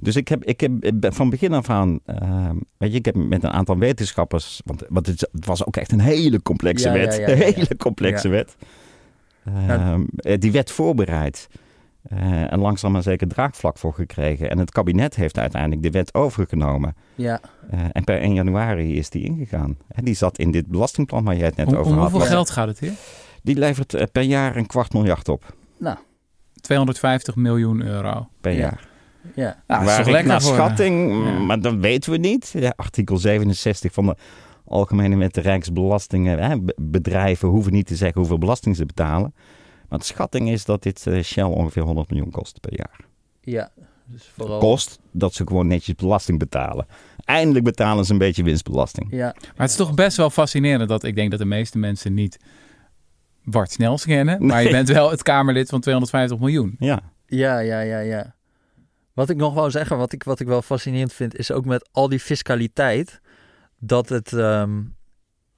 Dus 0.00 0.16
ik 0.16 0.28
heb, 0.28 0.44
ik 0.44 0.60
heb 0.60 0.72
van 1.14 1.30
begin 1.30 1.52
af 1.52 1.70
aan, 1.70 2.00
eh, 2.04 2.50
weet 2.76 2.92
je, 2.92 2.98
ik 2.98 3.04
heb 3.04 3.14
met 3.14 3.44
een 3.44 3.50
aantal 3.50 3.78
wetenschappers, 3.78 4.60
want, 4.64 4.82
want 4.88 5.06
het, 5.06 5.28
was 5.32 5.66
ook 5.66 5.76
echt 5.76 5.92
een 5.92 6.00
hele 6.00 6.42
complexe 6.42 6.88
Ja, 6.88 6.94
wet, 6.94 7.14
ja, 7.16 7.20
ja, 7.26 7.32
een 7.32 7.38
ja. 7.38 7.44
hele 7.44 7.76
complexe 7.76 8.28
Ja. 8.28 8.34
wet. 8.34 8.56
Ehm, 9.44 10.02
eh, 10.16 10.38
die 10.38 10.52
wet 10.52 10.70
voorbereid. 10.70 11.48
Eh, 12.08 12.52
en 12.52 12.58
langzaam 12.58 12.92
maar 12.92 13.02
zeker 13.02 13.28
draagvlak 13.28 13.78
voor 13.78 13.94
gekregen. 13.94 14.50
En 14.50 14.58
het 14.58 14.70
kabinet 14.70 15.16
heeft 15.16 15.38
uiteindelijk 15.38 15.82
de 15.82 15.90
wet 15.90 16.14
overgenomen. 16.14 16.94
Ja, 17.14 17.40
Eh, 17.70 17.80
en 17.92 18.04
per 18.04 18.22
1 18.22 18.34
januari 18.34 18.96
is 18.96 19.10
die 19.10 19.24
ingegaan. 19.24 19.76
En 19.88 20.04
die 20.04 20.14
zat 20.14 20.38
in 20.38 20.50
dit 20.50 20.66
belastingplan 20.66 21.24
waar 21.24 21.36
jij 21.36 21.46
het 21.46 21.56
net 21.56 21.66
Om, 21.66 21.74
over 21.74 21.92
om 21.92 21.98
had. 21.98 22.10
hoeveel 22.10 22.28
geld 22.28 22.50
gaat 22.50 22.66
het 22.68 22.78
hier? 22.80 22.92
Die 23.42 23.56
levert 23.56 24.12
per 24.12 24.22
jaar 24.22 24.56
een 24.56 24.66
kwart 24.66 24.92
miljard 24.92 25.28
op. 25.28 25.54
nou, 25.78 25.96
250 26.60 27.36
miljoen 27.36 27.82
euro. 27.82 28.28
Per 28.40 28.52
Ja. 28.52 28.58
jaar. 28.58 28.88
Ja. 29.34 29.42
Ja, 29.44 29.56
dat 29.66 29.80
is 29.80 29.86
Waar 29.86 29.96
toch 29.96 30.06
ik 30.06 30.12
lekker 30.12 30.30
naar 30.30 30.42
voor- 30.42 30.54
schatting, 30.54 31.24
Ja. 31.24 31.38
maar 31.38 31.60
dat 31.60 31.74
weten 31.74 32.10
we 32.12 32.18
niet. 32.18 32.50
Ja, 32.58 32.72
artikel 32.76 33.16
67 33.16 33.92
van 33.92 34.06
de 34.06 34.16
Algemene 34.64 35.16
Wet 35.16 35.34
de 35.34 35.40
Rijksbelastingen. 35.40 36.38
Hè, 36.38 36.60
be- 36.60 36.74
bedrijven 36.76 37.48
hoeven 37.48 37.72
niet 37.72 37.86
te 37.86 37.96
zeggen 37.96 38.18
hoeveel 38.20 38.38
belasting 38.38 38.76
ze 38.76 38.86
betalen. 38.86 39.34
Maar 39.88 39.98
de 39.98 40.04
schatting 40.04 40.50
is 40.50 40.64
dat 40.64 40.82
dit 40.82 41.06
eh, 41.06 41.22
Shell 41.22 41.44
ongeveer 41.44 41.82
100 41.82 42.10
miljoen 42.10 42.30
kost 42.30 42.60
per 42.60 42.76
jaar. 42.76 43.00
Ja, 43.40 43.70
dus 44.06 44.30
vooral... 44.36 44.58
Kost 44.58 44.98
dat 45.10 45.34
ze 45.34 45.46
gewoon 45.46 45.66
netjes 45.66 45.94
belasting 45.94 46.38
betalen. 46.38 46.86
Eindelijk 47.24 47.64
betalen 47.64 48.04
ze 48.04 48.12
een 48.12 48.18
beetje 48.18 48.42
winstbelasting. 48.42 49.06
Ja, 49.10 49.34
Maar 49.36 49.52
het 49.56 49.70
is 49.70 49.76
toch 49.76 49.94
best 49.94 50.16
wel 50.16 50.30
fascinerend 50.30 50.88
dat 50.88 51.04
ik 51.04 51.14
denk 51.14 51.30
dat 51.30 51.38
de 51.40 51.44
meeste 51.46 51.78
mensen 51.78 52.14
niet 52.14 52.38
Bart 53.44 53.70
Snels 53.72 54.04
kennen. 54.04 54.46
Maar 54.46 54.62
je 54.62 54.70
bent 54.70 54.88
wel 54.88 55.10
het 55.10 55.22
Kamerlid 55.22 55.68
van 55.68 55.80
250 55.80 56.38
miljoen. 56.38 56.76
Ja, 56.78 57.00
ja, 57.26 57.58
ja, 57.58 57.80
ja, 57.80 57.98
ja. 57.98 58.34
Wat 59.20 59.30
ik 59.30 59.36
nog 59.36 59.54
wou 59.54 59.70
zeggen, 59.70 59.96
wat 59.96 60.12
ik, 60.12 60.22
wat 60.22 60.40
ik 60.40 60.46
wel 60.46 60.62
fascinerend 60.62 61.12
vind, 61.12 61.36
is 61.36 61.52
ook 61.52 61.64
met 61.64 61.88
al 61.92 62.08
die 62.08 62.20
fiscaliteit, 62.20 63.20
dat 63.78 64.08
het, 64.08 64.32
ehm, 64.32 64.82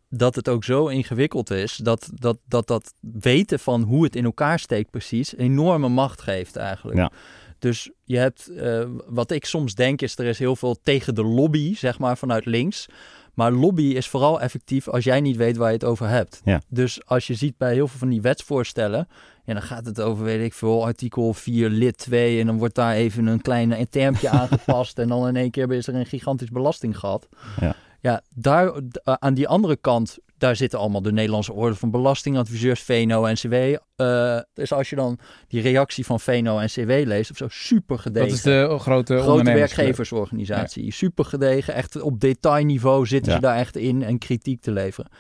dat 0.09 0.35
het 0.35 0.48
ook 0.48 0.64
zo 0.64 0.87
ingewikkeld 0.87 1.51
is, 1.51 1.77
dat 1.77 2.11
dat, 2.14 2.38
dat 2.48 2.66
dat 2.66 2.94
weten 3.01 3.59
van 3.59 3.83
hoe 3.83 4.05
het 4.05 4.16
in 4.16 4.25
elkaar 4.25 4.59
steekt 4.59 4.90
precies, 4.90 5.37
enorme 5.37 5.88
macht 5.88 6.22
geeft 6.22 6.57
eigenlijk. 6.57 6.98
Ja. 6.98 7.11
Dus 7.59 7.90
je 8.05 8.18
hebt, 8.18 8.48
eh, 8.48 8.85
wat 9.07 9.31
ik 9.31 9.44
soms 9.44 9.75
denk 9.75 10.03
is, 10.03 10.18
er 10.18 10.25
is 10.25 10.38
heel 10.38 10.57
veel 10.57 10.77
tegen 10.83 11.14
de 11.14 11.25
lobby, 11.25 11.75
zeg 11.75 11.98
maar, 11.98 12.16
vanuit 12.18 12.46
links. 12.46 12.87
Maar 13.35 13.53
lobby 13.53 13.83
is 13.83 14.09
vooral 14.09 14.40
effectief 14.40 14.88
als 14.88 15.05
jij 15.05 15.20
niet 15.20 15.37
weet 15.37 15.57
waar 15.57 15.68
je 15.68 15.75
het 15.75 15.85
over 15.85 16.09
hebt. 16.09 16.40
Ja. 16.44 16.62
Dus 16.68 17.07
als 17.07 17.27
je 17.27 17.35
ziet 17.35 17.57
bij 17.57 17.72
heel 17.72 17.88
veel 17.88 17.98
van 17.98 18.09
die 18.09 18.20
wetsvoorstellen, 18.20 19.09
ja, 19.44 19.52
dan 19.52 19.62
gaat 19.62 19.87
het 19.87 20.00
over, 20.00 20.24
weet 20.24 20.44
ik 20.44 20.55
veel, 20.55 20.85
artikel 20.85 21.35
4, 21.35 21.68
lid 21.68 21.96
2. 21.96 22.40
En 22.40 22.46
dan 22.46 22.59
wordt 22.59 22.74
daar 22.74 22.94
even 22.94 23.26
een 23.26 23.40
klein 23.40 23.87
termpje 23.90 24.28
aangepast. 24.40 24.98
En 24.98 25.09
dan 25.09 25.28
in 25.28 25.37
één 25.37 25.50
keer 25.50 25.72
is 25.72 25.87
er 25.87 25.94
een 25.94 26.07
gigantisch 26.07 26.50
belastinggat. 26.50 27.28
Ja. 27.61 27.74
Ja, 28.00 28.22
daar, 28.35 28.72
eh, 29.05 29.14
aan 29.18 29.35
die 29.35 29.48
andere 29.48 29.76
kant, 29.76 30.18
daar 30.38 30.57
zitten 30.57 30.78
allemaal 30.78 31.02
de 31.02 31.12
Nederlandse 31.12 31.52
Orde 31.52 31.74
van 31.74 31.90
Belastingadviseurs, 31.90 32.81
VNO-NCW. 32.83 33.55
Eh 33.96 34.38
dus 34.55 34.72
als 34.72 34.90
je 34.90 34.96
dan 34.96 35.18
die 35.48 35.61
reactie 35.61 36.07
van 36.07 36.20
VNO-NCW 36.20 36.90
leest, 36.90 37.31
of 37.31 37.37
zo, 37.37 37.46
super 37.48 37.98
gedegen. 37.98 38.28
Dat 38.28 38.37
is 38.37 38.42
de 38.42 38.76
grote 38.78 39.18
Grote 39.18 39.52
werkgeversorganisatie. 39.52 40.92
Super 40.92 41.24
gedegen. 41.24 41.74
Echt 41.74 42.00
op 42.00 42.20
detailniveau 42.20 43.07
zitten 43.07 43.33
Ja. 43.33 43.38
ze 43.38 43.44
daar 43.44 43.57
echt 43.57 43.76
in 43.76 44.02
en 44.02 44.18
kritiek 44.18 44.61
te 44.61 44.70
leveren. 44.70 45.11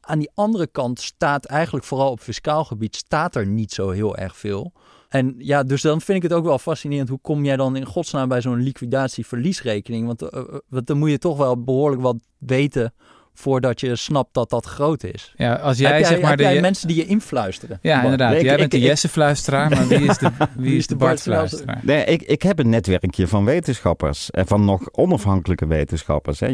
Aan 0.00 0.18
die 0.18 0.30
andere 0.34 0.66
kant 0.66 1.00
staat 1.00 1.44
eigenlijk 1.44 1.84
vooral 1.84 2.10
op 2.10 2.20
fiscaal 2.20 2.64
gebied 2.64 2.96
staat 2.96 3.34
er 3.34 3.46
niet 3.46 3.72
zo 3.72 3.90
heel 3.90 4.16
erg 4.16 4.36
veel. 4.36 4.72
En 5.08 5.34
ja, 5.38 5.62
dus 5.62 5.82
dan 5.82 6.00
vind 6.00 6.16
ik 6.16 6.30
het 6.30 6.38
ook 6.38 6.44
wel 6.44 6.58
fascinerend. 6.58 7.08
Hoe 7.08 7.18
kom 7.22 7.44
jij 7.44 7.56
dan 7.56 7.76
in 7.76 7.84
godsnaam 7.84 8.28
bij 8.28 8.40
zo'n 8.40 8.62
liquidatie-verliesrekening? 8.62 10.06
Want, 10.06 10.22
eh, 10.22 10.40
eh, 10.40 10.58
want 10.68 10.86
dan 10.86 10.98
moet 10.98 11.10
je 11.10 11.18
toch 11.18 11.36
wel 11.36 11.62
behoorlijk 11.62 12.02
wat 12.02 12.16
weten 12.38 12.94
voordat 13.40 13.80
je 13.80 13.96
snapt 13.96 14.34
dat 14.34 14.50
dat 14.50 14.66
groot 14.66 15.04
is. 15.04 15.32
Ja, 15.36 15.54
als 15.54 15.78
jij, 15.78 16.04
zeg 16.04 16.20
maar 16.20 16.30
heb 16.30 16.38
de... 16.38 16.44
jij 16.44 16.60
mensen 16.60 16.88
die 16.88 16.96
je 16.96 17.06
influisteren? 17.06 17.78
Ja, 17.82 17.92
Bart? 17.92 18.04
inderdaad. 18.04 18.34
Ik- 18.36 18.42
jij 18.42 18.52
ik- 18.52 18.58
bent 18.58 18.70
de 18.70 18.80
Jesse-fluisteraar, 18.80 19.70
maar 19.70 19.88
wie 19.88 19.98
is 20.08 20.18
de, 20.18 20.30
wie 20.56 20.76
is 20.76 20.86
de 20.86 20.96
Bart 20.96 21.10
Bart-fluisteraar? 21.10 21.80
Nee, 21.82 22.04
ik, 22.04 22.22
ik 22.22 22.42
heb 22.42 22.58
een 22.58 22.68
netwerkje 22.68 23.26
van 23.28 23.44
wetenschappers. 23.44 24.30
En 24.30 24.46
van 24.46 24.64
nog 24.64 24.88
onafhankelijke 24.92 25.66
wetenschappers. 25.66 26.40
Hè. 26.40 26.46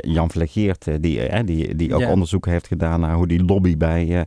Jan 0.00 0.30
Vlegeert, 0.30 0.86
eh, 0.86 0.94
die, 1.00 1.20
eh, 1.20 1.40
die, 1.44 1.74
die 1.76 1.94
ook 1.94 2.00
Ja. 2.00 2.10
onderzoek 2.10 2.46
heeft 2.46 2.66
gedaan 2.66 3.00
naar 3.00 3.14
hoe 3.14 3.26
die 3.26 3.44
lobby 3.44 3.76
bij 3.76 4.16
eh, 4.16 4.20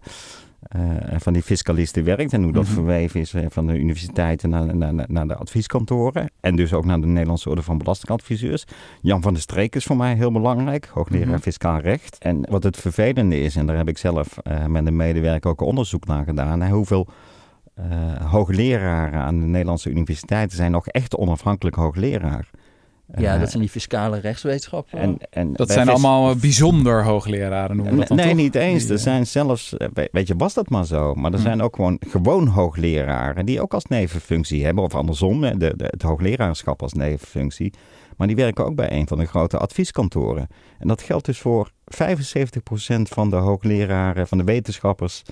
van 1.18 1.34
die 1.34 1.42
fiscalisten 1.42 2.04
werkt. 2.04 2.34
En 2.34 2.44
hoe 2.44 2.52
dat 2.52 2.64
Mhm. 2.64 2.74
verweven 2.74 3.20
is 3.20 3.34
eh, 3.34 3.46
van 3.50 3.68
de 3.68 3.80
universiteiten 3.80 4.50
naar, 4.50 4.76
naar, 4.76 4.94
naar- 5.08 5.28
de 5.28 5.36
advieskantoren. 5.36 6.32
En 6.40 6.56
dus 6.56 6.74
ook 6.74 6.86
naar 6.86 7.02
de 7.02 7.08
Nederlandse 7.08 7.50
Orde 7.50 7.62
van 7.62 7.78
Belastingadviseurs. 7.78 8.66
Jan 9.02 9.22
van 9.22 9.34
der 9.34 9.42
Streek 9.42 9.76
is 9.76 9.84
voor 9.84 9.98
mij 9.98 10.16
heel 10.16 10.32
belangrijk. 10.32 10.86
Hoogleraar 10.94 11.28
Mhm. 11.28 11.38
fiscaal 11.40 11.80
recht. 11.80 12.18
En 12.18 12.46
wat 12.50 12.64
het 12.64 12.78
vervelende 12.78 13.40
is, 13.42 13.56
en 13.56 13.66
daar 13.66 13.78
heb 13.78 13.88
ik 13.90 13.98
zelf 13.98 14.38
eh, 14.38 14.66
met 14.66 14.88
een 14.88 14.96
medewerker 14.96 15.50
ook 15.52 15.62
onderzoek 15.62 16.06
naar 16.06 16.24
gedaan. 16.24 16.68
hoeveel 16.70 17.08
eh, 17.74 17.86
hoogleraren 18.32 19.20
aan 19.20 19.40
de 19.40 19.46
Nederlandse 19.46 19.90
universiteiten 19.90 20.58
zijn 20.58 20.72
nog 20.72 20.88
echt 20.88 21.16
onafhankelijk 21.18 21.76
hoogleraar. 21.76 22.50
Ja, 23.18 23.34
Eh, 23.34 23.40
dat 23.40 23.50
zijn 23.50 23.62
die 23.62 23.72
fiscale 23.72 24.20
rechtswetenschappen. 24.20 25.00
en, 25.00 25.18
en 25.30 25.54
Dat 25.54 25.72
zijn 25.72 25.90
allemaal 25.90 26.30
eh, 26.30 26.36
bijzonder 26.36 27.04
hoogleraren, 27.04 27.76
noemen 27.76 27.94
we 27.94 28.00
dat 28.00 28.08
dan 28.08 28.18
Nee, 28.18 28.28
toch? 28.28 28.36
niet 28.36 28.56
eens. 28.56 28.86
Er 28.86 28.92
eh, 28.96 28.98
zijn 29.02 29.28
zelfs, 29.28 29.76
we- 29.94 30.10
weet 30.12 30.28
je, 30.28 30.36
was 30.36 30.54
dat 30.54 30.70
maar 30.70 30.86
zo. 30.86 31.14
Maar 31.14 31.32
er 31.32 31.38
Hm. 31.38 31.44
zijn 31.44 31.62
ook 31.62 31.76
gewoon, 31.76 32.00
gewoon 32.08 32.48
hoogleraren 32.48 33.46
die 33.46 33.62
ook 33.62 33.74
als 33.74 33.86
nevenfunctie 33.86 34.66
hebben. 34.66 34.84
Of 34.84 34.96
andersom, 34.96 35.42
de, 35.42 35.58
de, 35.58 35.74
het 35.78 36.02
hoogleraarschap 36.02 36.82
als 36.82 36.94
nevenfunctie. 36.94 37.74
Maar 38.18 38.28
die 38.28 38.36
werken 38.36 38.66
ook 38.66 38.76
bij 38.76 38.92
een 38.92 39.08
van 39.08 39.18
de 39.18 39.26
grote 39.26 39.58
advieskantoren. 39.58 40.48
En 40.80 40.88
dat 40.88 41.02
geldt 41.02 41.26
dus 41.26 41.40
voor 41.40 41.72
75% 41.86 43.10
van 43.10 43.30
de 43.30 43.36
hoogleraren, 43.36 44.28
van 44.28 44.38
de 44.38 44.44
wetenschappers, 44.44 45.24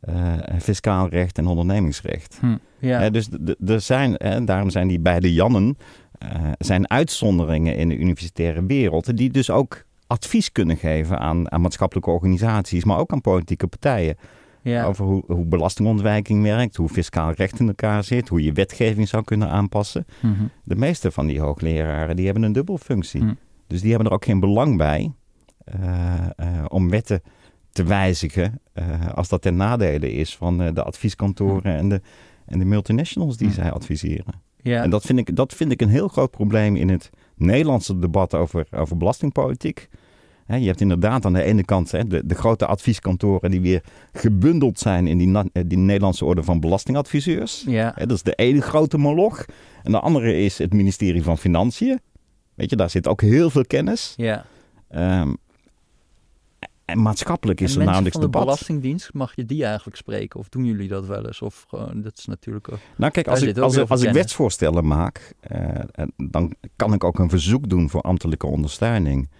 eh, 0.00 0.14
fiscaal 0.60 1.08
recht 1.08 1.38
en 1.38 1.46
ondernemingsrecht. 1.46 2.36
hm. 2.40 2.56
ja. 2.78 3.00
Hè, 3.00 3.10
dus 3.10 3.28
er 3.66 3.80
zijn, 3.80 4.16
en 4.16 4.44
daarom 4.44 4.70
zijn 4.70 4.88
die 4.88 5.00
beide 5.00 5.32
Jannen, 5.32 5.78
eh, 6.18 6.52
zijn 6.58 6.90
uitzonderingen 6.90 7.76
in 7.76 7.88
de 7.88 7.96
universitaire 7.96 8.66
wereld, 8.66 9.16
die 9.16 9.30
dus 9.30 9.50
ook 9.50 9.84
advies 10.06 10.52
kunnen 10.52 10.76
geven 10.76 11.18
aan, 11.18 11.52
aan 11.52 11.60
maatschappelijke 11.60 12.10
organisaties, 12.10 12.84
maar 12.84 12.98
ook 12.98 13.12
aan 13.12 13.20
politieke 13.20 13.66
partijen. 13.66 14.16
ja. 14.62 14.84
Over 14.84 15.04
hoe, 15.04 15.22
hoe 15.26 15.44
belastingontwijking 15.44 16.42
werkt, 16.42 16.76
hoe 16.76 16.88
fiscaal 16.88 17.32
recht 17.32 17.60
in 17.60 17.66
elkaar 17.66 18.04
zit, 18.04 18.28
hoe 18.28 18.42
je 18.42 18.52
wetgeving 18.52 19.08
zou 19.08 19.24
kunnen 19.24 19.48
aanpassen. 19.48 20.06
Mhm. 20.20 20.44
De 20.64 20.76
meeste 20.76 21.10
van 21.10 21.26
die 21.26 21.40
hoogleraren 21.40 22.16
die 22.16 22.24
hebben 22.24 22.42
een 22.42 22.52
dubbelfunctie. 22.52 23.20
Hm. 23.20 23.34
Dus 23.66 23.80
die 23.80 23.90
hebben 23.90 24.08
er 24.08 24.14
ook 24.14 24.24
geen 24.24 24.40
belang 24.40 24.76
bij 24.76 25.12
eh, 25.64 26.14
eh, 26.36 26.64
om 26.68 26.90
wetten 26.90 27.22
te 27.72 27.84
wijzigen 27.84 28.60
als 29.14 29.28
dat 29.28 29.42
ten 29.42 29.56
nadele 29.56 30.12
is 30.12 30.36
van 30.36 30.58
de 30.58 30.82
advieskantoren 30.82 31.76
en 31.76 31.88
de, 31.88 32.00
en 32.46 32.58
de 32.58 32.64
multinationals 32.64 33.36
die 33.36 33.50
zij 33.50 33.72
adviseren. 33.72 34.34
Ja. 34.64 34.82
En 34.82 34.90
dat 34.90 35.04
vind, 35.04 35.18
ik, 35.18 35.36
dat 35.36 35.54
vind 35.54 35.72
ik 35.72 35.80
een 35.80 35.88
heel 35.88 36.08
groot 36.08 36.30
probleem 36.30 36.76
in 36.76 36.88
het 36.88 37.10
Nederlandse 37.36 37.98
debat 37.98 38.34
over, 38.34 38.66
over 38.70 38.96
belastingpolitiek. 38.96 39.88
je 40.46 40.66
hebt 40.66 40.80
inderdaad 40.80 41.24
aan 41.24 41.32
de 41.32 41.42
ene 41.42 41.64
kant 41.64 41.90
de, 41.90 42.26
de, 42.26 42.34
grote 42.34 42.66
advieskantoren 42.66 43.50
die 43.50 43.60
weer 43.60 43.82
gebundeld 44.12 44.78
zijn 44.78 45.06
in 45.06 45.18
die, 45.18 45.66
die 45.66 45.78
Nederlandse 45.78 46.24
orde 46.24 46.42
van 46.42 46.60
belastingadviseurs. 46.60 47.64
Ja. 47.66 47.90
dat 47.90 48.10
is 48.10 48.22
de 48.22 48.34
ene 48.34 48.60
grote 48.60 48.98
moloch. 48.98 49.44
En 49.82 49.92
de 49.92 50.00
andere 50.00 50.36
is 50.36 50.58
het 50.58 50.72
ministerie 50.72 51.22
van 51.22 51.38
Financiën. 51.38 52.00
Weet 52.54 52.70
je, 52.70 52.76
daar 52.76 52.90
zit 52.90 53.08
ook 53.08 53.20
heel 53.20 53.50
veel 53.50 53.64
kennis. 53.64 54.14
Ja. 54.16 54.44
Ehm, 54.88 55.32
en 56.84 57.02
maatschappelijk 57.02 57.60
is 57.60 57.74
en 57.74 57.80
er 57.80 57.86
namelijk 57.86 58.12
van 58.12 58.20
de 58.20 58.30
debat. 58.30 58.44
Belastingdienst, 58.44 59.12
mag 59.12 59.36
je 59.36 59.44
die 59.44 59.64
eigenlijk 59.64 59.96
spreken? 59.96 60.40
Of 60.40 60.48
doen 60.48 60.64
jullie 60.64 60.88
dat 60.88 61.06
wel 61.06 61.26
eens? 61.26 61.42
Of 61.42 61.64
gewoon, 61.68 62.02
dat 62.02 62.18
is 62.18 62.26
natuurlijk 62.26 62.72
ook... 62.72 62.78
Nou 62.96 63.12
kijk, 63.12 63.28
als, 63.28 63.42
ik, 63.42 63.58
als, 63.58 63.88
als 63.88 64.02
ik 64.02 64.12
wetsvoorstellen 64.12 64.86
maak, 64.86 65.34
uh, 65.52 66.06
dan 66.16 66.54
kan 66.76 66.92
ik 66.92 67.04
ook 67.04 67.18
een 67.18 67.30
verzoek 67.30 67.68
doen 67.68 67.90
voor 67.90 68.00
ambtelijke 68.00 68.46
ondersteuning. 68.46 69.30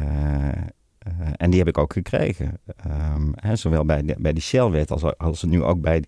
Uh, 0.00 0.04
uh, 0.04 0.52
en 1.36 1.50
die 1.50 1.58
heb 1.58 1.68
ik 1.68 1.78
ook 1.78 1.92
gekregen. 1.92 2.60
Um, 2.86 3.32
hè, 3.34 3.56
zowel 3.56 3.84
bij 3.84 4.02
de, 4.02 4.14
bij 4.18 4.32
de 4.32 4.40
Shell-wet 4.40 4.90
als, 4.90 5.18
als 5.18 5.42
nu 5.42 5.62
ook 5.62 5.80
bij 5.80 6.04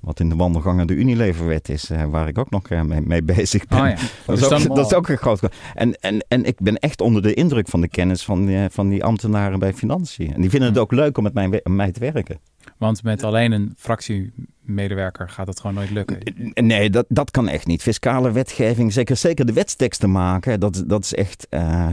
wat 0.00 0.20
in 0.20 0.28
de 0.28 0.36
wandelgangen 0.36 0.86
de 0.86 0.94
Unileverwet 0.94 1.68
is, 1.68 1.90
uh, 1.90 2.04
waar 2.04 2.28
ik 2.28 2.38
ook 2.38 2.50
nog 2.50 2.70
uh, 2.70 2.82
mee, 2.82 3.00
mee, 3.00 3.22
bezig 3.22 3.66
ben. 3.66 3.80
Oh 3.80 3.88
ja. 3.88 3.96
dat, 4.26 4.38
is 4.38 4.44
ook, 4.44 4.76
dat, 4.76 4.86
is 4.86 4.94
ook, 4.94 5.08
een 5.08 5.16
groot... 5.16 5.40
En, 5.74 5.94
en, 5.94 6.24
en 6.28 6.44
ik 6.44 6.60
ben 6.60 6.78
echt 6.78 7.00
onder 7.00 7.22
de 7.22 7.34
indruk 7.34 7.68
van 7.68 7.80
de 7.80 7.88
kennis 7.88 8.24
van 8.24 8.46
die, 8.46 8.70
van 8.70 8.88
die 8.88 9.04
ambtenaren 9.04 9.58
bij 9.58 9.72
Financiën. 9.72 10.34
En 10.34 10.40
die 10.40 10.50
vinden 10.50 10.68
het 10.68 10.78
ook 10.78 10.92
leuk 10.92 11.18
om 11.18 11.22
met 11.22 11.34
mij, 11.34 11.60
mij 11.64 11.92
te 11.92 12.00
werken. 12.00 12.38
Want 12.78 13.02
met 13.02 13.22
alleen 13.22 13.52
een 13.52 13.74
fractiemedewerker 13.76 15.28
gaat 15.28 15.46
het 15.46 15.60
gewoon 15.60 15.76
nooit 15.76 15.90
lukken. 15.90 16.18
Nee, 16.54 16.90
dat, 16.90 17.06
dat 17.08 17.30
kan 17.30 17.48
echt 17.48 17.66
niet. 17.66 17.82
Fiscale 17.82 18.32
wetgeving, 18.32 18.92
zeker, 18.92 19.16
zeker 19.16 19.46
de 19.46 19.52
wetsteksten 19.52 20.10
maken, 20.10 20.60
dat, 20.60 20.84
dat 20.86 21.04
is 21.04 21.14
echt 21.14 21.46
uh, 21.50 21.88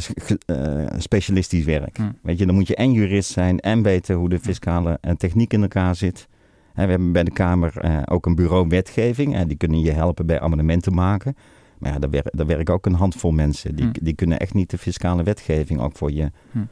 uh, 0.46 0.86
specialistisch 0.98 1.64
werk. 1.64 1.98
Hm. 1.98 2.12
Weet 2.22 2.40
je, 2.40 2.46
dan 2.46 2.56
moet 2.56 2.68
je 2.68 2.76
en 2.76 2.92
jurist 2.92 3.32
zijn 3.32 3.60
en 3.60 3.82
weten 3.82 4.16
hoe 4.16 4.30
de 4.30 4.40
fiscale 4.40 5.00
techniek 5.18 5.54
in 5.54 5.62
elkaar 5.62 5.96
zit. 5.96 6.28
We 6.74 6.82
hebben 6.82 7.12
bij 7.12 7.24
de 7.24 7.32
Kamer 7.32 7.86
uh, 7.86 8.02
ook 8.06 8.26
een 8.26 8.36
bureau 8.36 8.68
wetgeving. 8.68 9.42
Die 9.42 9.58
kunnen 9.58 9.80
je 9.80 9.92
helpen 9.92 10.26
bij 10.26 10.40
amendementen 10.40 10.94
maken. 10.94 11.36
Maar 11.78 11.92
ja, 11.92 12.00
daar, 12.00 12.10
wer 12.10 12.24
daar 12.26 12.46
werken 12.46 12.74
ook 12.74 12.86
een 12.86 12.94
handvol 12.94 13.32
mensen. 13.32 13.76
Die, 13.76 13.86
hm. 13.86 13.92
die 14.04 14.16
kunnen 14.16 14.40
echt 14.40 14.54
niet 14.54 14.70
de 14.70 14.78
fiscale 14.78 15.24
wetgeving 15.24 15.80
ook 15.80 15.98
voor 15.98 16.12
je. 16.12 16.32
Hm. 16.52 16.58
Uh, 16.58 16.66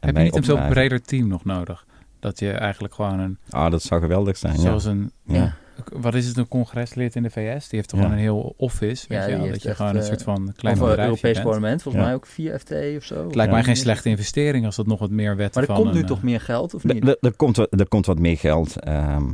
Heb 0.00 0.16
je 0.16 0.22
niet 0.22 0.36
een 0.36 0.44
veel 0.44 0.68
breder 0.68 1.02
team 1.02 1.28
nog 1.28 1.44
nodig? 1.44 1.86
Dat 2.20 2.38
je 2.38 2.50
eigenlijk 2.50 2.94
gewoon 2.94 3.18
een. 3.18 3.38
Ah, 3.50 3.70
dat 3.70 3.82
zou 3.82 4.00
geweldig 4.00 4.36
zijn. 4.36 4.58
Zoals 4.58 4.84
ja. 4.84 4.90
een. 4.90 5.12
Ja. 5.24 5.54
Wat 5.92 6.14
is 6.14 6.26
het, 6.26 6.36
een 6.36 6.48
congreslid 6.48 7.16
in 7.16 7.22
de 7.22 7.30
VS? 7.30 7.68
Die 7.68 7.78
heeft 7.78 7.88
toch 7.88 7.98
Ja. 7.98 8.04
gewoon 8.04 8.18
een 8.18 8.24
heel 8.24 8.54
office. 8.56 9.04
Weet 9.08 9.18
Ja, 9.18 9.26
je, 9.28 9.36
wel? 9.36 9.48
dat 9.48 9.62
je 9.62 9.74
gewoon 9.74 9.94
een 9.94 10.00
eh, 10.00 10.06
soort 10.06 10.22
van 10.22 10.52
klein 10.56 10.74
Of 10.74 10.80
bedrijfje 10.80 11.04
Europees 11.04 11.32
bent. 11.32 11.44
parlement, 11.46 11.82
volgens 11.82 12.02
Ja. 12.04 12.08
mij 12.08 12.18
ook 12.18 12.26
4 12.26 12.58
FT 12.58 12.72
of 12.96 13.04
zo. 13.04 13.24
Het 13.24 13.34
lijkt 13.34 13.50
Ja. 13.50 13.56
mij 13.56 13.64
geen 13.64 13.76
slechte 13.76 14.08
investering 14.08 14.64
als 14.64 14.76
dat 14.76 14.86
nog 14.86 14.98
wat 14.98 15.10
meer 15.10 15.36
wetten 15.36 15.60
Maar 15.60 15.68
er 15.70 15.74
van 15.74 15.82
komt 15.84 15.94
nu 15.94 16.00
een, 16.00 16.06
toch 16.06 16.18
eh, 16.18 16.24
meer 16.24 16.40
geld, 16.40 16.74
of 16.74 16.84
Er- 16.84 16.94
niet? 16.94 17.16
Er, 17.20 17.36
komt, 17.36 17.56
wat- 17.56 17.80
er 17.80 17.88
komt 17.88 18.06
wat 18.06 18.18
meer 18.18 18.38
geld. 18.38 18.80
ehm, 18.80 19.28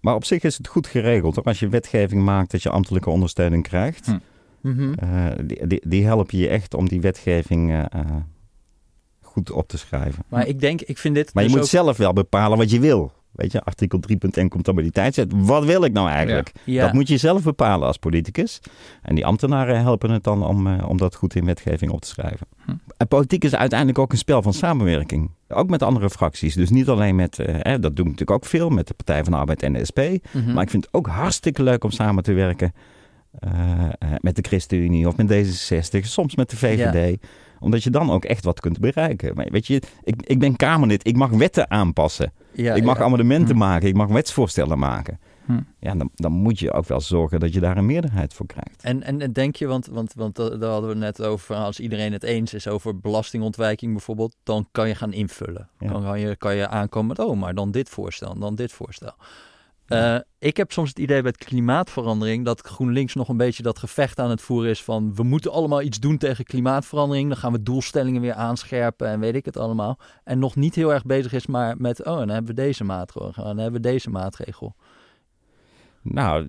maar 0.00 0.14
op 0.14 0.24
zich 0.24 0.42
is 0.42 0.56
het 0.56 0.66
goed 0.68 0.86
geregeld. 0.86 1.34
hoor. 1.36 1.44
Als 1.44 1.58
je 1.60 1.68
wetgeving 1.68 2.22
maakt 2.24 2.50
dat 2.50 2.62
je 2.62 2.70
ambtelijke 2.70 3.10
ondersteuning 3.10 3.62
krijgt. 3.62 4.06
Hm. 4.06 4.18
Mhm. 4.60 4.92
eh, 4.94 5.26
die, 5.44 5.66
die, 5.66 5.82
die 5.88 6.04
helpen 6.04 6.38
je 6.38 6.48
echt 6.48 6.74
om 6.74 6.88
die 6.88 7.00
wetgeving 7.00 7.70
eh, 7.70 7.78
eh, 7.90 8.00
goed 9.20 9.50
op 9.50 9.68
te 9.68 9.78
schrijven. 9.78 10.24
Maar 10.28 10.46
ik 10.46 10.60
denk, 10.60 10.80
ik 10.80 10.98
vind 10.98 11.14
dit 11.14 11.34
Maar 11.34 11.42
je 11.42 11.48
dus 11.48 11.58
moet 11.58 11.66
ook- 11.66 11.72
zelf 11.72 11.96
wel 11.96 12.12
bepalen 12.12 12.58
wat 12.58 12.70
je 12.70 12.80
wil. 12.80 13.12
Weet 13.32 13.52
je, 13.52 13.62
artikel 13.62 14.00
3.1 14.42 14.48
comptabiliteitswet. 14.48 15.32
Wat 15.36 15.64
wil 15.64 15.84
ik 15.84 15.92
nou 15.92 16.08
eigenlijk? 16.08 16.52
Ja. 16.64 16.84
Dat 16.84 16.92
moet 16.92 17.08
je 17.08 17.16
zelf 17.16 17.42
bepalen 17.42 17.86
als 17.86 17.96
politicus. 17.96 18.60
En 19.02 19.14
die 19.14 19.26
ambtenaren 19.26 19.80
helpen 19.80 20.10
het 20.10 20.24
dan 20.24 20.46
om, 20.46 20.66
eh, 20.66 20.88
om 20.88 20.96
dat 20.96 21.14
goed 21.14 21.34
in 21.34 21.44
wetgeving 21.44 21.90
op 21.90 22.00
te 22.00 22.08
schrijven. 22.08 22.46
Hm. 22.64 22.70
En 22.96 23.08
politiek 23.08 23.44
is 23.44 23.54
uiteindelijk 23.54 23.98
ook 23.98 24.12
een 24.12 24.18
spel 24.18 24.42
van 24.42 24.52
samenwerking. 24.52 25.30
Ook 25.48 25.70
met 25.70 25.82
andere 25.82 26.10
fracties. 26.10 26.54
Dus 26.54 26.70
niet 26.70 26.88
alleen 26.88 27.16
met, 27.16 27.38
eh, 27.38 27.54
hè, 27.58 27.78
dat 27.78 27.96
doen 27.96 28.04
we 28.04 28.10
natuurlijk 28.10 28.30
ook 28.30 28.46
veel, 28.46 28.68
met 28.68 28.86
de 28.86 28.94
Partij 28.94 29.22
van 29.22 29.32
de 29.32 29.38
Arbeid 29.38 29.62
en 29.62 29.72
de 29.72 29.84
SP. 29.90 30.00
Mhm. 30.32 30.52
Maar 30.52 30.62
ik 30.62 30.70
vind 30.70 30.84
het 30.84 30.94
ook 30.94 31.06
hartstikke 31.06 31.62
leuk 31.62 31.84
om 31.84 31.90
samen 31.90 32.22
te 32.22 32.32
werken 32.32 32.72
eh, 33.38 34.10
met 34.20 34.36
de 34.36 34.42
ChristenUnie 34.42 35.06
of 35.06 35.16
met 35.16 35.30
D66, 35.30 36.00
soms 36.00 36.36
met 36.36 36.50
de 36.50 36.56
VVD. 36.56 37.18
Omdat 37.62 37.82
je 37.82 37.90
dan 37.90 38.10
ook 38.10 38.24
echt 38.24 38.44
wat 38.44 38.60
kunt 38.60 38.78
bereiken. 38.80 39.34
Maar 39.34 39.46
weet 39.50 39.66
je, 39.66 39.82
ik, 40.02 40.22
ik 40.26 40.38
ben 40.38 40.56
Kamerlid, 40.56 41.06
ik 41.06 41.16
mag 41.16 41.30
wetten 41.30 41.70
aanpassen. 41.70 42.32
ja, 42.52 42.74
ik 42.74 42.84
mag 42.84 42.98
ja. 42.98 43.04
amendementen 43.04 43.52
Hm. 43.54 43.58
maken, 43.60 43.88
ik 43.88 43.94
mag 43.94 44.08
wetsvoorstellen 44.08 44.78
maken. 44.78 45.18
Hm. 45.46 45.60
Ja, 45.78 45.94
dan, 45.94 46.10
dan 46.14 46.32
moet 46.32 46.58
je 46.58 46.72
ook 46.72 46.86
wel 46.86 47.00
zorgen 47.00 47.40
dat 47.40 47.52
je 47.54 47.60
daar 47.60 47.76
een 47.76 47.86
meerderheid 47.86 48.34
voor 48.34 48.46
krijgt. 48.46 48.82
En, 48.82 49.02
en, 49.02 49.20
en 49.20 49.32
denk 49.32 49.56
je, 49.56 49.66
want, 49.66 49.86
want, 49.86 50.14
want 50.14 50.36
da- 50.36 50.56
daar 50.56 50.70
hadden 50.70 50.90
we 50.90 50.96
net 50.96 51.22
over, 51.22 51.54
als 51.56 51.80
iedereen 51.80 52.12
het 52.12 52.22
eens 52.22 52.54
is 52.54 52.68
over 52.68 52.98
belastingontwijking 53.00 53.92
bijvoorbeeld, 53.92 54.36
dan 54.42 54.68
kan 54.72 54.88
je 54.88 54.94
gaan 54.94 55.12
invullen. 55.12 55.68
Ja. 55.78 55.88
Dan 55.92 56.02
kan 56.02 56.20
je, 56.20 56.36
kan 56.36 56.54
je 56.56 56.68
aankomen 56.68 57.08
met, 57.16 57.26
oh, 57.26 57.36
maar 57.40 57.54
dan 57.54 57.70
dit 57.70 57.88
voorstel, 57.88 58.38
dan 58.38 58.54
dit 58.54 58.72
voorstel. 58.72 59.12
Eh, 59.86 60.16
ik 60.38 60.56
heb 60.56 60.72
soms 60.72 60.88
het 60.88 60.98
idee 60.98 61.22
bij 61.22 61.32
klimaatverandering 61.32 62.44
dat 62.44 62.60
GroenLinks 62.60 63.14
nog 63.14 63.28
een 63.28 63.36
beetje 63.36 63.62
dat 63.62 63.78
gevecht 63.78 64.18
aan 64.18 64.30
het 64.30 64.40
voeren 64.40 64.70
is 64.70 64.82
van 64.82 65.14
we 65.14 65.22
moeten 65.22 65.52
allemaal 65.52 65.82
iets 65.82 66.00
doen 66.00 66.18
tegen 66.18 66.44
klimaatverandering. 66.44 67.28
Dan 67.28 67.38
gaan 67.38 67.52
we 67.52 67.62
doelstellingen 67.62 68.20
weer 68.20 68.34
aanscherpen 68.34 69.08
en 69.08 69.20
weet 69.20 69.34
ik 69.34 69.44
het 69.44 69.56
allemaal. 69.56 69.98
En 70.24 70.38
nog 70.38 70.56
niet 70.56 70.74
heel 70.74 70.92
erg 70.92 71.04
bezig 71.04 71.32
is 71.32 71.46
maar 71.46 71.76
met, 71.78 72.04
oh, 72.04 72.16
dan 72.16 72.28
hebben 72.28 72.54
we 72.54 72.62
deze 72.62 72.84
maatregel, 72.84 73.44
dan 73.44 73.58
hebben 73.58 73.82
we 73.82 73.88
deze 73.88 74.10
maatregel. 74.10 74.74
Nou, 76.02 76.48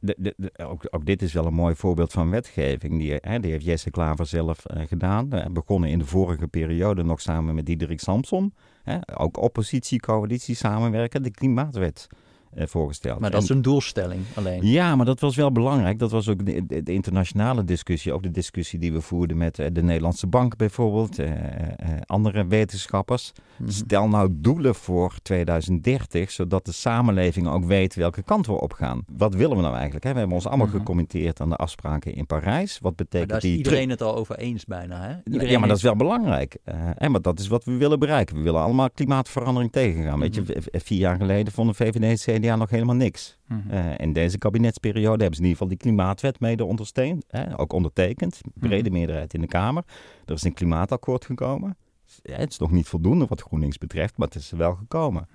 de- 0.00 0.16
de- 0.36 0.50
ook, 0.90 1.06
dit 1.06 1.22
is 1.22 1.32
wel 1.32 1.46
een 1.46 1.54
mooi 1.54 1.74
voorbeeld 1.74 2.12
van 2.12 2.30
wetgeving. 2.30 2.98
Die, 2.98 3.18
hè, 3.20 3.40
die 3.40 3.50
heeft 3.50 3.64
Jesse 3.64 3.90
Klaver 3.90 4.26
zelf 4.26 4.64
eh, 4.64 4.86
gedaan. 4.86 5.32
Eh, 5.32 5.50
begonnen 5.50 5.90
in 5.90 5.98
de 5.98 6.04
vorige 6.04 6.48
periode 6.48 7.02
nog 7.02 7.20
samen 7.20 7.54
met 7.54 7.66
Diederik 7.66 8.00
Samson. 8.00 8.54
Hè, 8.82 8.98
ook 9.18 9.36
oppositie, 9.42 10.00
coalitie 10.00 10.54
samenwerken. 10.54 11.22
De 11.22 11.30
klimaatwet 11.30 12.06
eh, 12.10 12.18
voorgesteld. 12.58 13.20
Maar 13.20 13.30
dat 13.30 13.42
is 13.42 13.50
En- 13.50 13.56
een 13.56 13.62
doelstelling 13.62 14.20
alleen. 14.34 14.66
Ja, 14.66 14.96
maar 14.96 15.06
dat 15.06 15.20
was 15.20 15.36
wel 15.36 15.52
belangrijk. 15.52 15.98
Dat 15.98 16.10
was 16.10 16.28
ook 16.28 16.46
de, 16.46 16.82
internationale 16.92 17.64
discussie. 17.64 18.12
Ook 18.12 18.22
de 18.22 18.30
discussie 18.30 18.78
die 18.78 18.92
we 18.92 19.00
voerden 19.00 19.36
met 19.36 19.58
eh, 19.58 19.66
de 19.72 19.82
Nederlandse 19.82 20.26
Bank 20.26 20.56
bijvoorbeeld. 20.56 21.18
eh, 21.18 21.26
eh, 21.30 21.34
eh, 21.76 21.88
andere 22.06 22.46
wetenschappers. 22.46 23.32
Mhm. 23.56 23.70
Stel 23.70 24.08
nou 24.08 24.28
doelen 24.32 24.74
voor 24.74 25.12
2030, 25.22 26.30
zodat 26.30 26.64
de 26.66 26.72
samenleving 26.72 27.48
ook 27.48 27.64
weet 27.64 27.94
welke 27.94 28.22
kant 28.22 28.46
we 28.46 28.60
op 28.60 28.72
gaan. 28.72 29.04
Wat 29.16 29.34
willen 29.34 29.56
we 29.56 29.62
nou 29.62 29.74
eigenlijk? 29.74 30.04
Hè? 30.04 30.12
We 30.12 30.18
hebben 30.18 30.36
ons 30.36 30.46
allemaal 30.46 30.66
Mhm. 30.66 30.76
gecommenteerd 30.76 31.40
aan 31.40 31.48
de 31.48 31.56
afspraken 31.56 32.14
in 32.14 32.26
Parijs. 32.26 32.72
Wat 32.72 32.82
Maar 32.82 32.92
betekent 32.94 33.28
daar 33.28 33.38
is 33.38 33.44
die 33.44 33.56
iedereen 33.56 33.90
het 33.90 34.02
al 34.02 34.16
over 34.16 34.36
eens 34.38 34.64
bijna. 34.64 35.00
Hè? 35.02 35.14
Iedereen 35.24 35.50
ja, 35.50 35.58
maar 35.58 35.68
dat 35.68 35.76
is 35.76 35.82
wel 35.82 35.96
belangrijk. 35.96 36.56
Eh, 36.64 36.74
en 36.94 37.10
maar 37.10 37.22
dat 37.22 37.38
is 37.38 37.48
wat 37.48 37.64
we 37.64 37.76
willen 37.76 37.98
bereiken. 37.98 38.36
We 38.36 38.42
willen 38.42 38.60
allemaal 38.62 38.90
klimaatverandering 38.90 39.72
tegengaan. 39.72 40.18
Weet 40.20 40.34
je, 40.34 40.40
Mhm. 40.40 40.58
vier 40.72 40.98
jaar 40.98 41.16
geleden 41.16 41.52
vonden 41.52 41.74
VVD 41.74 42.02
en 42.02 42.18
CDA 42.46 42.56
nog 42.56 42.70
helemaal 42.70 42.94
niks. 42.94 43.38
Mhm. 43.46 43.70
Eh, 43.70 43.84
in 43.96 44.12
deze 44.12 44.38
kabinetsperiode 44.38 45.22
hebben 45.22 45.34
ze 45.34 45.42
in 45.42 45.48
ieder 45.48 45.62
geval 45.62 45.68
die 45.68 45.76
klimaatwet 45.76 46.40
mede 46.40 46.64
ondersteund. 46.64 47.24
Hè, 47.28 47.58
ook 47.58 47.72
ondertekend. 47.72 48.40
Brede 48.54 48.90
meerderheid 48.90 49.34
in 49.34 49.40
de 49.40 49.46
Kamer. 49.46 49.84
Er 50.24 50.34
is 50.34 50.42
een 50.42 50.52
klimaatakkoord 50.52 51.24
gekomen. 51.24 51.76
Ja, 52.22 52.36
het 52.36 52.50
is 52.50 52.58
nog 52.58 52.70
niet 52.70 52.88
voldoende 52.88 53.26
wat 53.26 53.40
GroenLinks 53.40 53.78
betreft, 53.78 54.16
maar 54.16 54.28
het 54.28 54.36
is 54.36 54.50
wel 54.50 54.74
gekomen. 54.74 55.28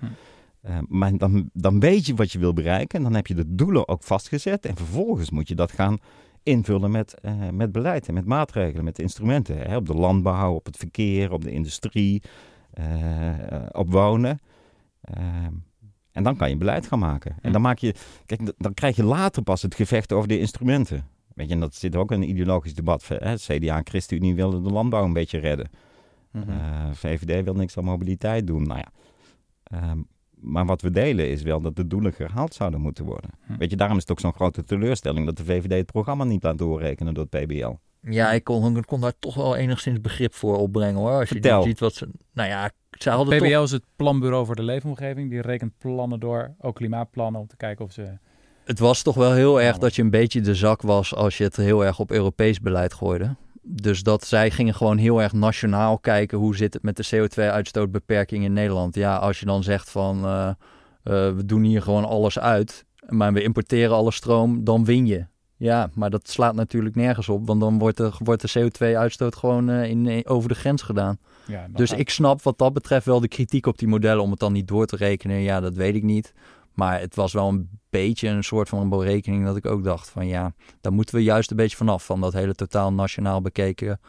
Eh, 0.60 0.78
maar 0.88 1.16
dan, 1.16 1.50
dan 1.52 1.80
weet 1.80 2.06
je 2.06 2.14
wat 2.14 2.32
je 2.32 2.38
wil 2.38 2.52
bereiken. 2.52 2.98
En 2.98 3.04
dan 3.04 3.14
heb 3.14 3.26
je 3.26 3.34
de 3.34 3.54
doelen 3.54 3.88
ook 3.88 4.02
vastgezet. 4.02 4.66
En 4.66 4.76
vervolgens 4.76 5.30
moet 5.30 5.48
je 5.48 5.54
dat 5.54 5.72
gaan 5.72 5.98
invullen 6.42 6.90
met, 6.90 7.20
eh, 7.20 7.48
met 7.48 7.72
beleid 7.72 8.08
en 8.08 8.14
met 8.14 8.26
maatregelen, 8.26 8.84
met 8.84 8.98
instrumenten. 8.98 9.56
Hè, 9.56 9.76
op 9.76 9.86
de 9.86 9.94
landbouw, 9.94 10.54
op 10.54 10.66
het 10.66 10.76
verkeer, 10.76 11.32
op 11.32 11.44
de 11.44 11.50
industrie, 11.50 12.22
op 13.72 13.90
wonen. 13.90 14.38
En 16.12 16.22
dan 16.22 16.36
kan 16.36 16.48
je 16.48 16.56
beleid 16.56 16.86
gaan 16.86 16.98
maken. 16.98 17.36
En 17.40 17.52
dan, 17.52 17.60
maak 17.60 17.78
je, 17.78 17.94
kijk, 18.26 18.52
dan 18.56 18.74
krijg 18.74 18.96
je 18.96 19.04
later 19.04 19.42
pas 19.42 19.62
het 19.62 19.74
gevecht 19.74 20.12
over 20.12 20.28
de 20.28 20.38
instrumenten. 20.38 21.06
Weet 21.34 21.48
je, 21.48 21.54
en 21.54 21.60
dat 21.60 21.74
zit 21.74 21.96
ook 21.96 22.12
in 22.12 22.22
een 22.22 22.28
ideologisch 22.28 22.74
debat. 22.74 23.08
Hè? 23.08 23.34
CDA 23.34 23.76
en 23.76 23.86
ChristenUnie 23.86 24.34
wilden 24.34 24.62
de 24.62 24.70
landbouw 24.70 25.04
een 25.04 25.12
beetje 25.12 25.38
redden. 25.38 25.70
Mhm. 26.30 26.50
Eh, 26.50 26.88
VVD 26.92 27.44
wil 27.44 27.54
niks 27.54 27.78
aan 27.78 27.84
mobiliteit 27.84 28.46
doen. 28.46 28.62
Nou 28.62 28.78
ja. 28.78 28.92
Ehm, 29.62 29.98
maar 30.42 30.66
wat 30.66 30.82
we 30.82 30.90
delen 30.90 31.30
is 31.30 31.42
wel 31.42 31.60
dat 31.60 31.76
de 31.76 31.86
doelen 31.86 32.12
gehaald 32.12 32.54
zouden 32.54 32.80
moeten 32.80 33.04
worden. 33.04 33.30
Hm. 33.46 33.56
Weet 33.56 33.70
je, 33.70 33.76
daarom 33.76 33.96
is 33.96 34.02
het 34.02 34.10
ook 34.12 34.20
zo'n 34.20 34.32
grote 34.32 34.64
teleurstelling 34.64 35.26
dat 35.26 35.36
de 35.36 35.44
VVD 35.44 35.72
het 35.72 35.86
programma 35.86 36.24
niet 36.24 36.42
laat 36.42 36.58
doorrekenen 36.58 37.14
door 37.14 37.26
het 37.30 37.44
PBL. 37.44 37.74
Ja, 38.10 38.32
ik 38.32 38.44
kon, 38.44 38.76
ik 38.76 38.86
kon 38.86 39.00
daar 39.00 39.18
toch 39.18 39.34
wel 39.34 39.56
enigszins 39.56 40.00
begrip 40.00 40.34
voor 40.34 40.56
opbrengen 40.56 41.00
hoor. 41.00 41.12
Als 41.12 41.28
je 41.28 41.34
Vertel. 41.34 41.62
ziet 41.62 41.80
wat 41.80 41.94
ze. 41.94 42.08
Nou 42.32 42.48
ja, 42.48 42.70
ze 42.98 43.10
hadden 43.10 43.38
PBL 43.38 43.52
toch. 43.52 43.62
is 43.62 43.70
het 43.70 43.84
planbureau 43.96 44.46
voor 44.46 44.56
de 44.56 44.62
leefomgeving. 44.62 45.30
Die 45.30 45.40
rekent 45.40 45.72
plannen 45.78 46.20
door, 46.20 46.54
ook 46.60 46.74
klimaatplannen, 46.74 47.40
om 47.40 47.46
te 47.46 47.56
kijken 47.56 47.84
of 47.84 47.92
ze... 47.92 48.18
Het 48.64 48.78
was 48.78 49.02
toch 49.02 49.14
wel 49.14 49.32
heel 49.32 49.60
erg 49.60 49.78
dat 49.78 49.94
je 49.94 50.02
een 50.02 50.10
beetje 50.10 50.40
de 50.40 50.54
zak 50.54 50.82
was 50.82 51.14
als 51.14 51.38
je 51.38 51.44
het 51.44 51.56
heel 51.56 51.84
erg 51.84 51.98
op 51.98 52.10
Europees 52.10 52.60
beleid 52.60 52.94
gooide. 52.94 53.36
dus 53.62 54.02
dat 54.02 54.24
zij 54.24 54.50
gingen 54.50 54.74
gewoon 54.74 54.96
heel 54.96 55.22
erg 55.22 55.32
nationaal 55.32 55.98
kijken 55.98 56.38
hoe 56.38 56.56
zit 56.56 56.74
het 56.74 56.82
met 56.82 56.96
de 56.96 57.06
CO2-uitstootbeperking 57.06 58.44
in 58.44 58.52
Nederland. 58.52 58.94
Ja, 58.94 59.16
als 59.16 59.40
je 59.40 59.46
dan 59.46 59.62
zegt 59.62 59.90
van 59.90 60.24
eh, 60.24 60.48
eh, 60.48 60.54
we 61.34 61.44
doen 61.44 61.62
hier 61.62 61.82
gewoon 61.82 62.04
alles 62.04 62.38
uit, 62.38 62.84
maar 63.08 63.32
we 63.32 63.42
importeren 63.42 63.96
alle 63.96 64.12
stroom, 64.12 64.64
dan 64.64 64.84
win 64.84 65.06
je. 65.06 65.26
Ja, 65.62 65.90
maar 65.94 66.10
dat 66.10 66.28
slaat 66.28 66.54
natuurlijk 66.54 66.94
nergens 66.94 67.28
op, 67.28 67.46
want 67.46 67.60
dan 67.60 67.78
wordt 67.78 67.96
de, 67.96 68.10
wordt 68.18 68.52
de 68.52 68.70
CO2-uitstoot 68.70 69.36
gewoon 69.36 69.68
eh, 69.70 69.90
in, 69.90 70.26
over 70.26 70.48
de 70.48 70.54
grens 70.54 70.82
gedaan. 70.82 71.18
Ja, 71.46 71.66
Dus 71.70 71.90
gaat- 71.90 71.98
ik 71.98 72.10
snap 72.10 72.42
wat 72.42 72.58
dat 72.58 72.72
betreft 72.72 73.06
wel 73.06 73.20
de 73.20 73.28
kritiek 73.28 73.66
op 73.66 73.78
die 73.78 73.88
modellen 73.88 74.22
om 74.22 74.30
het 74.30 74.38
dan 74.40 74.52
niet 74.52 74.68
door 74.68 74.86
te 74.86 74.96
rekenen. 74.96 75.36
Ja, 75.40 75.60
dat 75.60 75.74
weet 75.74 75.94
ik 75.94 76.02
niet. 76.02 76.32
Maar 76.72 77.00
het 77.00 77.14
was 77.14 77.32
wel 77.32 77.48
een 77.48 77.68
beetje 77.90 78.28
een 78.28 78.44
soort 78.44 78.68
van 78.68 78.78
een 78.80 78.88
berekening 78.88 79.44
dat 79.44 79.56
ik 79.56 79.66
ook 79.66 79.84
dacht 79.84 80.08
van 80.10 80.26
ja, 80.26 80.52
daar 80.80 80.92
moeten 80.92 81.14
we 81.14 81.22
juist 81.22 81.50
een 81.50 81.56
beetje 81.56 81.76
vanaf. 81.76 82.04
Van 82.04 82.20
dat 82.20 82.32
hele 82.32 82.54
totaal 82.54 82.92
nationaal 82.92 83.40
bekeken 83.42 84.00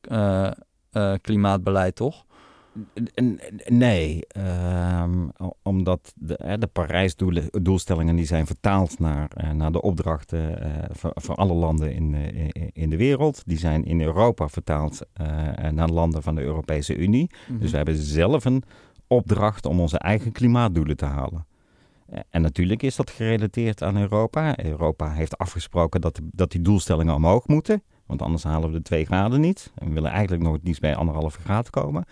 eh, 0.00 0.50
eh, 0.90 1.12
klimaatbeleid, 1.20 1.94
toch? 1.96 2.24
Nee, 3.68 4.26
ehm, 4.26 5.28
omdat 5.62 6.12
de, 6.16 6.56
de 6.58 6.66
Parijsdoelstellingen 6.66 8.16
die 8.16 8.24
zijn 8.26 8.46
vertaald 8.46 8.98
naar, 8.98 9.28
eh, 9.34 9.50
naar 9.50 9.72
de 9.72 9.82
opdrachten 9.82 10.62
eh, 10.62 10.88
voor, 10.90 11.12
voor 11.14 11.34
alle 11.34 11.52
landen 11.54 11.92
in, 11.94 12.14
eh, 12.14 12.64
in- 12.72 12.90
de 12.90 12.96
wereld. 12.96 13.42
Die 13.46 13.58
zijn 13.58 13.84
in 13.84 14.00
Europa 14.00 14.48
vertaald 14.48 15.00
naar 15.70 15.88
landen 15.88 16.22
van 16.22 16.34
de 16.34 16.42
Europese 16.42 16.96
Unie. 16.96 17.30
Dus 17.58 17.70
we 17.70 17.76
hebben 17.76 17.96
zelf 17.96 18.44
een 18.44 18.62
opdracht 19.06 19.66
om 19.66 19.80
onze 19.80 19.98
eigen 19.98 20.32
klimaatdoelen 20.32 20.96
te 20.96 21.04
halen. 21.04 21.46
En 22.30 22.42
natuurlijk 22.42 22.82
is 22.82 22.96
dat 22.96 23.10
gerelateerd 23.10 23.82
aan 23.82 23.96
Europa. 23.96 24.64
Europa 24.64 25.10
heeft 25.12 25.38
afgesproken 25.38 26.00
dat, 26.00 26.20
dat 26.22 26.50
die 26.50 26.62
doelstellingen 26.62 27.14
omhoog 27.14 27.46
moeten. 27.46 27.82
Want 28.06 28.22
anders 28.22 28.42
halen 28.42 28.70
we 28.70 28.76
de 28.76 28.82
2 28.82 29.04
graden 29.04 29.40
niet. 29.40 29.72
En 29.74 29.88
we 29.88 29.94
willen 29.94 30.10
eigenlijk 30.10 30.42
nog 30.42 30.52
het 30.52 30.64
liefst 30.64 30.80
bij 30.80 30.96
anderhalve 30.96 31.40
graad 31.40 31.70
komen. 31.70 32.04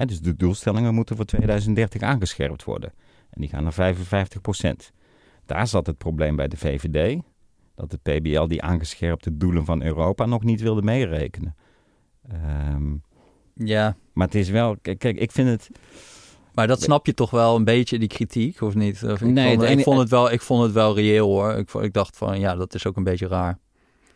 En 0.00 0.06
dus 0.06 0.20
de 0.20 0.36
doelstellingen 0.36 0.94
moeten 0.94 1.16
voor 1.16 1.24
2030 1.24 2.02
aangescherpt 2.02 2.64
worden. 2.64 2.92
En 3.30 3.40
die 3.40 3.50
gaan 3.50 3.62
naar 3.62 3.72
55 3.72 4.40
procent. 4.40 4.92
Daar 5.46 5.66
zat 5.66 5.86
het 5.86 5.98
probleem 5.98 6.36
bij 6.36 6.48
de 6.48 6.56
VVD. 6.56 7.20
Dat 7.74 7.90
de 7.90 7.96
PBL 7.96 8.46
die 8.46 8.62
aangescherpte 8.62 9.36
doelen 9.36 9.64
van 9.64 9.82
Europa 9.82 10.26
nog 10.26 10.44
niet 10.44 10.60
wilde 10.60 10.82
meerekenen. 10.82 11.56
Ehm, 12.28 12.94
Ja, 13.54 13.96
maar 14.12 14.26
het 14.26 14.34
is 14.34 14.48
wel... 14.48 14.76
Kijk, 14.82 15.04
ik 15.04 15.32
vind 15.32 15.48
het... 15.48 15.70
maar 16.54 16.66
dat 16.66 16.82
snap 16.82 17.06
je 17.06 17.14
toch 17.14 17.30
wel 17.30 17.56
een 17.56 17.64
beetje, 17.64 17.98
die 17.98 18.08
kritiek, 18.08 18.60
of 18.60 18.74
niet? 18.74 19.04
Of 19.04 19.20
ik, 19.20 19.28
Nee, 19.28 19.56
vond, 19.56 19.68
ik, 19.68 19.80
vond 19.80 19.98
het 19.98 20.08
wel, 20.08 20.30
ik 20.32 20.40
vond 20.40 20.62
het 20.62 20.72
wel 20.72 20.94
reëel 20.94 21.26
hoor. 21.26 21.52
Ik, 21.52 21.72
ik 21.72 21.92
dacht 21.92 22.16
van 22.16 22.40
ja, 22.40 22.54
dat 22.54 22.74
is 22.74 22.86
ook 22.86 22.96
een 22.96 23.04
beetje 23.04 23.28
raar. 23.28 23.58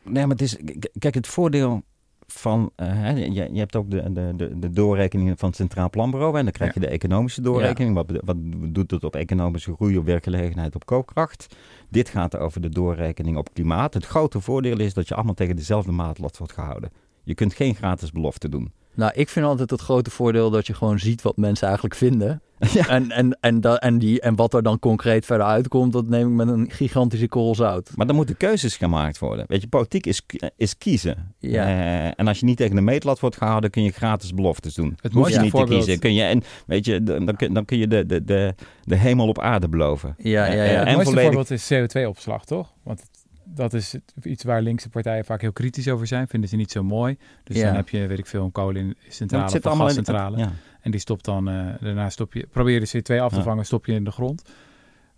Nee, 0.02 0.26
maar 0.26 0.36
het 0.36 0.42
is... 0.42 0.56
Kijk, 0.98 1.14
het 1.14 1.26
voordeel 1.26 1.82
van... 2.26 2.70
eh, 2.76 2.86
hè, 2.88 3.10
je, 3.10 3.52
je 3.52 3.58
hebt 3.58 3.76
ook 3.76 3.90
de, 3.90 4.12
de, 4.12 4.32
de, 4.36 4.58
de 4.58 4.70
doorrekeningen 4.70 5.38
van 5.38 5.48
het 5.48 5.56
Centraal 5.56 5.90
Planbureau. 5.90 6.38
En 6.38 6.44
dan 6.44 6.52
krijg 6.52 6.74
je 6.74 6.80
de 6.80 6.88
economische 6.88 7.40
doorrekening. 7.40 7.94
Wat, 7.94 8.20
wat 8.24 8.36
doet 8.74 8.90
het 8.90 9.04
op 9.04 9.16
economische 9.16 9.74
groei, 9.74 9.98
op 9.98 10.04
werkgelegenheid, 10.04 10.74
op 10.74 10.86
koopkracht? 10.86 11.56
Dit 11.88 12.08
gaat 12.08 12.36
over 12.36 12.60
de 12.60 12.68
doorrekening 12.68 13.36
op 13.36 13.54
klimaat. 13.54 13.94
Het 13.94 14.06
grote 14.06 14.40
voordeel 14.40 14.80
is 14.80 14.94
dat 14.94 15.08
je 15.08 15.14
allemaal 15.14 15.34
tegen 15.34 15.56
dezelfde 15.56 15.92
maatlat 15.92 16.38
wordt 16.38 16.52
gehouden. 16.52 16.90
Je 17.24 17.34
kunt 17.34 17.54
geen 17.54 17.74
gratis 17.74 18.10
belofte 18.10 18.48
doen. 18.48 18.72
Nou, 18.94 19.12
ik 19.14 19.28
vind 19.28 19.46
altijd 19.46 19.70
het 19.70 19.80
grote 19.80 20.10
voordeel 20.10 20.50
dat 20.50 20.66
je 20.66 20.74
gewoon 20.74 20.98
ziet 20.98 21.22
wat 21.22 21.36
mensen 21.36 21.66
eigenlijk 21.66 21.96
vinden. 21.96 22.38
Ja. 22.72 22.88
En, 22.88 23.10
en, 23.10 23.38
en, 23.40 23.60
da- 23.60 23.76
en, 23.76 23.98
die, 23.98 24.20
en 24.20 24.34
wat 24.36 24.54
er 24.54 24.62
dan 24.62 24.78
concreet 24.78 25.26
verder 25.26 25.46
uitkomt, 25.46 25.92
dat 25.92 26.08
neem 26.08 26.28
ik 26.28 26.34
met 26.34 26.48
een 26.48 26.70
gigantische 26.70 27.28
korrel 27.28 27.54
zout. 27.54 27.90
Maar 27.94 28.06
dan 28.06 28.16
moeten 28.16 28.36
keuzes 28.36 28.76
gemaakt 28.76 29.18
worden. 29.18 29.44
Weet 29.48 29.60
je, 29.60 29.68
politiek 29.68 30.06
is, 30.06 30.22
is 30.56 30.78
kiezen. 30.78 31.34
Ja. 31.38 31.64
Eh, 31.66 32.12
en 32.16 32.28
als 32.28 32.38
je 32.40 32.44
niet 32.46 32.56
tegen 32.56 32.74
de 32.76 32.80
meetlat 32.80 33.20
wordt 33.20 33.36
gehouden, 33.36 33.70
kun 33.70 33.82
je 33.82 33.90
gratis 33.90 34.34
beloftes 34.34 34.74
doen. 34.74 34.88
Het 34.90 35.00
Hoef 35.02 35.12
je 35.12 35.18
mooiste 35.18 35.40
niet 35.40 35.50
te 35.50 35.56
voorbeeld- 35.56 35.78
kiezen. 35.84 36.00
Kun 36.00 36.14
je, 36.14 36.22
en 36.22 36.42
weet 36.66 36.84
je, 36.84 37.02
dan, 37.02 37.24
dan 37.26 37.36
kun- 37.36 37.54
dan 37.54 37.64
kun 37.64 37.78
je 37.78 37.88
de, 37.88 38.06
de, 38.06 38.24
de, 38.24 38.54
de 38.82 38.96
hemel 38.96 39.28
op 39.28 39.38
aarde 39.40 39.68
beloven. 39.68 40.14
Ja, 40.18 40.46
ja, 40.46 40.52
ja. 40.52 40.62
eh, 40.64 40.68
Het 40.78 40.86
en 40.86 40.92
mooiste 40.92 41.04
volledig 41.12 41.32
voorbeeld 41.32 41.50
is 41.50 41.72
CO2-opslag, 41.72 42.44
toch? 42.44 42.72
Want 42.82 43.00
het- 43.00 43.13
dat 43.54 43.72
is 43.72 43.94
iets 44.22 44.44
waar 44.44 44.62
linkse 44.62 44.88
partijen 44.88 45.24
vaak 45.24 45.40
heel 45.40 45.52
kritisch 45.52 45.88
over 45.88 46.06
zijn. 46.06 46.28
Vinden 46.28 46.48
ze 46.48 46.56
niet 46.56 46.70
zo 46.70 46.82
mooi. 46.82 47.16
Dus 47.44 47.56
Ja. 47.56 47.64
dan 47.66 47.74
heb 47.74 47.88
je, 47.88 48.06
weet 48.06 48.18
ik 48.18 48.26
veel, 48.26 48.44
een 48.44 48.52
kolencentrale 48.52 49.44
of 49.44 49.50
zit 49.50 49.64
een 49.64 49.70
in 49.72 49.78
gascentrale. 49.78 50.36
Ja. 50.38 50.52
En 50.80 50.90
die 50.90 51.00
stopt 51.00 51.24
dan, 51.24 51.48
eh, 51.48 51.66
daarna 51.80 52.10
stop 52.10 52.32
je, 52.32 52.46
probeer 52.50 52.74
je 52.74 52.80
de 52.80 52.86
CO2 52.98 53.20
af 53.20 53.30
te 53.32 53.36
Ja. 53.38 53.42
vangen, 53.42 53.64
stop 53.64 53.86
je 53.86 53.92
in 53.92 54.04
de 54.04 54.10
grond. 54.10 54.42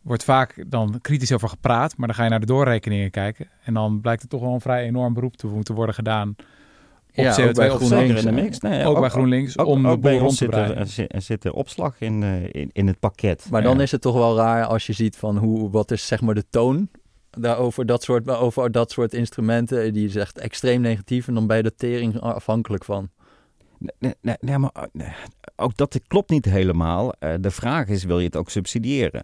Wordt 0.03 0.25
vaak 0.25 0.65
dan 0.67 0.99
kritisch 1.01 1.33
over 1.33 1.49
gepraat, 1.49 1.97
maar 1.97 2.07
dan 2.07 2.17
ga 2.17 2.25
je 2.25 2.31
naar 2.31 2.41
de 2.41 2.47
doorrekeningen 2.47 3.11
kijken. 3.11 3.49
En 3.65 3.75
dan 3.75 4.01
blijkt 4.01 4.23
er 4.23 4.29
toch 4.29 4.41
wel 4.41 4.53
een 4.55 4.61
vrij 4.61 4.85
enorm 4.85 5.15
beroep 5.15 5.37
te 5.37 5.47
moeten 5.47 5.75
worden 5.75 5.95
gedaan 5.95 6.29
op 6.29 7.25
Ja, 7.25 7.31
ook 7.31 7.37
bij 7.37 7.45
CO2-opslag. 7.47 7.77
GroenLinks, 7.77 8.07
Zeker 8.21 8.29
in 8.31 8.35
de 8.37 8.43
mix. 8.43 8.61
Nee, 8.61 8.85
ook, 8.85 9.01
bij 9.01 9.09
GroenLinks, 9.09 9.59
ook- 9.59 9.67
om 9.67 9.83
de 9.83 9.89
ook 9.89 10.01
bij 10.01 10.11
boel 10.13 10.21
rond 10.21 10.31
te 10.31 10.37
zit 10.37 10.47
er, 10.47 10.55
breiden. 10.55 11.09
er 11.11 11.23
zit- 11.23 11.45
er 11.45 11.53
opslag 11.53 12.01
in, 12.01 12.23
eh, 12.23 12.43
in, 12.63 12.71
in 12.73 12.87
het 12.87 12.99
pakket. 12.99 13.47
Maar 13.51 13.63
dan 13.63 13.77
Ja. 13.77 13.83
is 13.83 13.91
het 13.91 14.01
toch 14.01 14.15
wel 14.15 14.37
raar 14.37 14.65
als 14.65 14.87
je 14.87 14.93
ziet 14.93 15.17
van 15.17 15.37
hoe, 15.37 15.71
wat 15.71 15.91
is 15.91 16.07
zeg 16.07 16.21
maar 16.21 16.35
de 16.35 16.45
toon 16.51 16.89
daarover 17.39 17.87
dat 17.87 18.03
soort, 18.03 18.29
over 18.31 18.71
dat 18.73 18.91
soort 18.91 19.15
instrumenten. 19.15 19.93
Die 19.93 20.07
is 20.07 20.17
echt 20.17 20.39
extreem 20.39 20.81
negatief 20.81 21.29
en 21.29 21.35
dan 21.35 21.47
je 21.57 21.63
de 21.63 21.75
tering 21.75 22.21
afhankelijk 22.21 22.85
van. 22.85 23.09
Nee, 23.99 24.15
nee, 24.21 24.37
nee, 24.41 24.59
maar 24.59 24.71
eh, 24.93 25.09
ook 25.57 25.77
dat 25.77 26.01
klopt 26.07 26.31
niet 26.31 26.45
helemaal. 26.45 27.13
Eh, 27.13 27.35
de 27.41 27.51
vraag 27.51 27.89
is, 27.89 28.05
wil 28.05 28.19
je 28.19 28.27
het 28.27 28.37
ook 28.37 28.51
subsidiëren? 28.51 29.23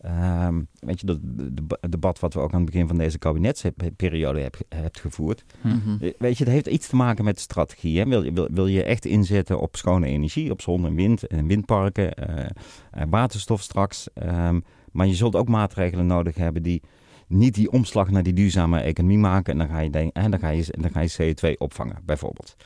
Ehm, 0.00 0.60
weet 0.78 1.00
je, 1.00 1.06
dat 1.06 1.18
de- 1.22 1.54
de- 1.54 1.88
debat 1.88 2.18
wat 2.20 2.34
we 2.34 2.40
ook 2.40 2.52
aan 2.52 2.60
het 2.62 2.70
begin 2.70 2.86
van 2.88 2.98
deze 2.98 3.18
kabinetsperiode 3.18 4.40
heb, 4.40 4.56
hebt 4.68 5.00
gevoerd. 5.00 5.44
Mhm. 5.60 5.96
Eh, 6.04 6.12
Weet 6.18 6.38
je, 6.38 6.44
het 6.44 6.52
heeft 6.52 6.66
iets 6.66 6.88
te 6.88 6.96
maken 6.96 7.24
met 7.24 7.40
strategie. 7.40 7.98
Hè? 7.98 8.04
Wil, 8.08 8.22
je- 8.24 8.32
wil, 8.32 8.48
wil 8.52 8.66
je 8.66 8.82
echt 8.82 9.04
inzetten 9.04 9.60
op 9.60 9.76
schone 9.76 10.06
energie, 10.06 10.50
op 10.50 10.60
zon 10.60 10.86
en 10.86 10.94
wind 10.94 11.26
en 11.26 11.46
windparken, 11.46 12.14
eh, 12.14 12.44
eh, 12.90 13.02
waterstof 13.10 13.62
straks. 13.62 14.08
Ehm, 14.14 14.60
maar 14.92 15.06
je 15.06 15.14
zult 15.14 15.36
ook 15.36 15.48
maatregelen 15.48 16.06
nodig 16.06 16.34
hebben 16.36 16.62
die 16.62 16.82
niet 17.30 17.54
die 17.54 17.70
omslag 17.70 18.10
naar 18.10 18.22
die 18.22 18.32
duurzame 18.32 18.80
economie 18.80 19.18
maken. 19.18 19.52
En 19.52 19.58
dan 19.58 19.68
ga 19.68 19.80
je, 19.80 19.90
denk, 19.90 20.16
en 20.16 20.30
dan 20.30 20.40
ga 20.40 20.48
je, 20.48 20.64
dan 20.70 20.90
ga 20.90 21.00
je 21.00 21.34
CO2 21.34 21.58
opvangen, 21.58 21.98
bijvoorbeeld. 22.04 22.56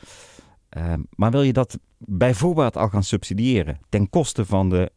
Ehm, 0.69 0.99
maar 1.09 1.31
wil 1.31 1.41
je 1.41 1.53
dat 1.53 1.79
bijvoorbeeld 1.97 2.77
al 2.77 2.89
gaan 2.89 3.03
subsidiëren 3.03 3.79
ten 3.89 4.09
koste 4.09 4.45
van 4.45 4.69
de 4.69 4.91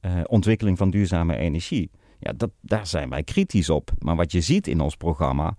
eh, 0.00 0.20
ontwikkeling 0.26 0.78
van 0.78 0.90
duurzame 0.90 1.36
energie? 1.36 1.90
Ja, 2.18 2.32
dat, 2.36 2.50
daar 2.60 2.86
zijn 2.86 3.10
wij 3.10 3.22
kritisch 3.22 3.70
op. 3.70 3.90
Maar 3.98 4.16
wat 4.16 4.32
je 4.32 4.40
ziet 4.40 4.66
in 4.66 4.80
ons 4.80 4.96
programma 4.96 5.56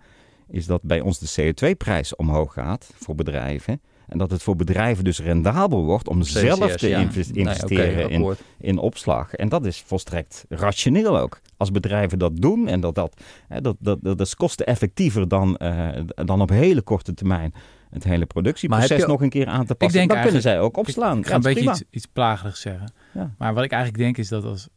is 0.47 0.65
dat 0.65 0.82
bij 0.82 1.02
ons 1.02 1.19
de 1.19 1.54
CO2-prijs 1.54 2.15
omhoog 2.15 2.54
gaat 2.54 2.93
voor 2.95 3.15
bedrijven. 3.15 3.82
En 4.08 4.17
dat 4.17 4.32
het 4.32 4.43
voor 4.43 4.56
bedrijven 4.56 5.04
dus 5.04 5.19
rendabel 5.19 5.84
wordt 5.84 6.08
om 6.08 6.24
zelf 6.24 6.76
te 6.76 6.88
ja. 6.88 6.97
Nee, 6.97 7.26
investeren 7.34 8.38
in 8.58 8.78
opslag. 8.78 9.34
En 9.34 9.50
dat 9.50 9.65
is 9.65 9.84
volstrekt 9.86 10.45
rationeel 10.50 11.19
ook. 11.19 11.41
Als 11.62 11.71
bedrijven 11.71 12.19
dat 12.19 12.38
doen 12.38 12.67
en 12.67 12.80
dat, 12.80 12.95
dat, 12.95 13.21
dat, 13.62 13.76
dat, 13.80 14.00
dat 14.02 14.19
is 14.19 14.36
kosteneffectiever 14.36 15.28
dan, 15.28 15.58
eh, 15.58 16.02
dan 16.15 16.41
op 16.41 16.50
hele 16.50 16.82
korte 16.82 17.13
termijn 17.13 17.54
het 17.89 18.04
hele 18.04 18.26
productieproces 18.26 19.06
nog 19.06 19.21
een 19.21 19.30
keer 19.30 19.47
aan 19.47 19.65
te 19.65 19.76
passen. 19.76 19.97
denk 19.97 20.12
dan 20.12 20.21
kunnen 20.21 20.41
zij 20.41 20.60
ook 20.60 20.78
opslaan. 20.78 21.17
Ik 21.17 21.26
ga 21.26 21.30
Ja, 21.30 21.36
een 21.36 21.41
beetje 21.41 21.69
iets, 21.69 21.84
iets 21.89 22.06
plagerigs 22.06 22.62
zeggen. 22.62 22.93
Ja. 23.13 23.34
Maar 23.38 23.54
wat 23.54 23.63
ik 23.63 23.71
eigenlijk 23.71 24.04
denk 24.04 24.17
is 24.17 24.28
dat 24.28 24.43
als, 24.43 24.67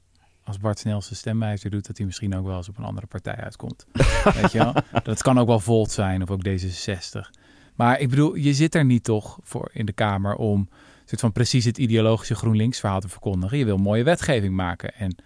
als 0.44 0.59
Bart 0.59 0.79
Snels 0.79 1.05
zijn 1.05 1.18
stemwijzer 1.18 1.70
doet, 1.70 1.87
dat 1.87 1.97
hij 1.97 2.07
misschien 2.07 2.37
ook 2.37 2.47
wel 2.47 2.57
eens 2.57 2.68
op 2.68 2.79
een 2.79 2.85
andere 2.85 3.07
partij 3.07 3.37
uitkomt. 3.37 3.87
Weet 4.40 4.53
je 4.53 4.59
wel? 4.59 4.75
Dat 5.03 5.23
kan 5.23 5.38
ook 5.38 5.47
wel 5.47 5.61
Volt 5.61 5.90
zijn 5.90 6.23
of 6.23 6.31
ook 6.31 6.49
D66. 6.49 7.40
Maar 7.75 8.01
ik 8.01 8.09
bedoel, 8.09 8.35
je 8.35 8.55
zit 8.55 8.75
er 8.75 8.85
niet 8.85 9.05
toch 9.05 9.38
voor 9.42 9.70
in 9.73 9.87
de 9.87 9.92
Kamer 9.92 10.35
om 10.35 10.68
soort 11.05 11.20
van 11.20 11.33
precies 11.33 11.64
het 11.64 11.79
ideologische 11.79 12.35
GroenLinks 12.35 12.81
verhaal 12.81 13.01
te 13.01 13.09
verkondigen. 13.09 13.59
Je 13.59 13.64
wil 13.64 13.77
mooie 13.77 14.03
wetgeving 14.03 14.55
maken 14.55 14.94
en 14.94 15.16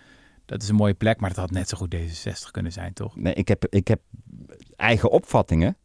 dat 0.49 0.63
is 0.63 0.69
een 0.69 0.75
mooie 0.75 0.95
plek, 0.95 1.21
maar 1.21 1.29
dat 1.29 1.39
had 1.39 1.51
net 1.51 1.69
zo 1.69 1.77
goed 1.77 1.95
D66 1.97 2.51
kunnen 2.51 2.73
zijn, 2.73 2.93
toch? 2.93 3.17
Nee, 3.17 3.35
ik, 3.35 3.49
heb, 3.49 3.67
ik 3.71 3.89
heb 3.89 4.01
eigen 4.77 5.11
opvattingen. 5.11 5.77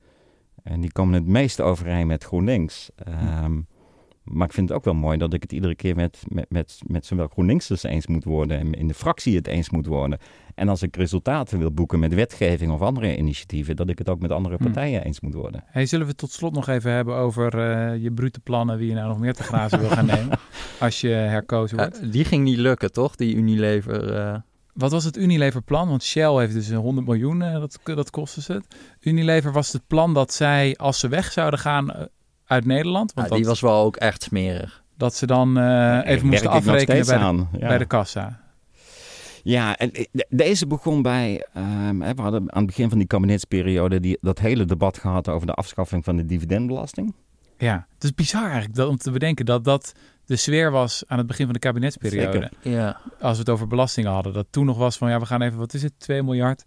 En 0.63 0.81
die 0.81 0.91
komen 0.91 1.13
het 1.13 1.25
meest 1.27 1.61
overeen 1.61 2.07
met 2.07 2.23
GroenLinks. 2.23 2.89
Ehm, 2.95 3.61
maar 4.23 4.47
ik 4.47 4.53
vind 4.53 4.69
het 4.69 4.77
ook 4.77 4.83
wel 4.83 4.93
mooi 4.93 5.17
dat 5.17 5.33
ik 5.33 5.41
het 5.41 5.51
iedere 5.51 5.75
keer 5.75 5.95
met, 5.95 6.23
met, 6.27 6.45
met, 6.49 6.79
met 6.87 7.05
zowel 7.05 7.27
GroenLinksers 7.27 7.83
eens 7.83 8.07
moet 8.07 8.23
worden 8.23 8.59
en 8.59 8.73
in 8.73 8.87
de 8.87 8.93
fractie 8.93 9.35
het 9.35 9.47
eens 9.47 9.69
moet 9.69 9.85
worden. 9.85 10.19
En 10.55 10.69
als 10.69 10.81
ik 10.81 10.95
resultaten 10.95 11.59
wil 11.59 11.71
boeken 11.71 11.99
met 11.99 12.13
wetgeving 12.13 12.71
of 12.71 12.81
andere 12.81 13.17
initiatieven, 13.17 13.75
dat 13.75 13.89
ik 13.89 13.97
het 13.97 14.09
ook 14.09 14.19
met 14.19 14.31
andere 14.31 14.55
Hm. 14.55 14.63
partijen 14.63 15.03
eens 15.03 15.19
moet 15.21 15.33
worden. 15.33 15.63
Hey, 15.65 15.85
zullen 15.85 16.05
we 16.05 16.11
het 16.11 16.19
tot 16.21 16.31
slot 16.31 16.53
nog 16.53 16.67
even 16.67 16.91
hebben 16.91 17.15
over 17.15 17.59
eh, 17.59 18.03
je 18.03 18.11
brute 18.11 18.39
plannen, 18.39 18.77
wie 18.77 18.87
je 18.87 18.93
nou 18.93 19.07
nog 19.07 19.19
meer 19.19 19.33
te 19.33 19.43
grazen 19.43 19.79
wil 19.79 19.89
gaan 19.89 20.05
nemen 20.05 20.39
als 20.79 21.01
je 21.01 21.07
herkozen 21.09 21.77
wordt? 21.77 22.11
Die 22.11 22.25
ging 22.25 22.43
niet 22.43 22.57
lukken, 22.57 22.91
toch? 22.91 23.15
Die 23.15 23.35
Unilever. 23.35 24.13
eh. 24.15 24.35
Wat 24.73 24.91
was 24.91 25.03
het 25.03 25.17
Unilever-plan? 25.17 25.89
Want 25.89 26.03
Shell 26.03 26.33
heeft 26.39 26.53
dus 26.53 26.67
een 26.67 26.75
100 26.77 27.07
miljoen, 27.07 27.41
eh, 27.41 27.53
dat, 27.59 27.79
dat 27.83 28.09
kostte 28.09 28.41
ze 28.41 28.53
het. 28.53 28.75
Unilever 28.99 29.51
was 29.51 29.73
het 29.73 29.87
plan 29.87 30.13
dat 30.13 30.33
zij, 30.33 30.75
als 30.77 30.99
ze 30.99 31.07
weg 31.07 31.31
zouden 31.31 31.59
gaan 31.59 31.91
eh, 31.91 32.01
uit 32.45 32.65
Nederland, 32.65 33.13
want 33.13 33.27
Ja, 33.29 33.35
die 33.35 33.43
dat, 33.43 33.51
was 33.53 33.61
wel 33.71 33.83
ook 33.83 33.95
echt 33.95 34.23
smerig. 34.23 34.83
dat 34.97 35.15
ze 35.15 35.25
dan 35.25 35.57
eh, 35.57 35.99
even 36.03 36.27
moesten 36.27 36.49
afrekenen 36.49 37.05
bij 37.05 37.17
de, 37.17 37.23
aan. 37.23 37.49
Ja. 37.57 37.67
bij 37.67 37.77
de 37.77 37.85
kassa. 37.85 38.41
Ja, 39.43 39.77
en 39.77 39.89
de- 40.11 40.25
deze 40.29 40.67
begon 40.67 41.01
bij. 41.01 41.45
ehm, 41.53 42.01
hè, 42.01 42.13
we 42.13 42.21
hadden 42.21 42.41
aan 42.53 42.57
het 42.57 42.65
begin 42.65 42.89
van 42.89 42.97
die 42.97 43.07
kabinetsperiode 43.07 43.99
die, 43.99 44.17
dat 44.21 44.39
hele 44.39 44.65
debat 44.65 44.97
gehad 44.97 45.29
over 45.29 45.47
de 45.47 45.53
afschaffing 45.53 46.03
van 46.03 46.15
de 46.15 46.25
dividendbelasting. 46.25 47.13
Ja, 47.57 47.87
het 47.93 48.03
is 48.03 48.13
bizar 48.13 48.43
eigenlijk 48.43 48.75
dat, 48.75 48.87
om 48.89 48.97
te 48.97 49.11
bedenken 49.11 49.45
dat 49.45 49.63
dat 49.63 49.93
de 50.25 50.35
sfeer 50.35 50.71
was 50.71 51.03
aan 51.07 51.17
het 51.17 51.27
begin 51.27 51.45
van 51.45 51.53
de 51.53 51.59
kabinetsperiode. 51.59 52.49
Zeker. 52.61 52.71
Ja. 52.71 53.01
Als 53.19 53.33
we 53.33 53.39
het 53.39 53.49
over 53.49 53.67
belastingen 53.67 54.11
hadden. 54.11 54.33
Dat 54.33 54.47
toen 54.49 54.65
nog 54.65 54.77
was 54.77 54.97
van 54.97 55.09
ja, 55.09 55.19
we 55.19 55.25
gaan 55.25 55.41
even, 55.41 55.57
wat 55.57 55.73
is 55.73 55.83
het, 55.83 55.99
2 55.99 56.23
miljard 56.23 56.63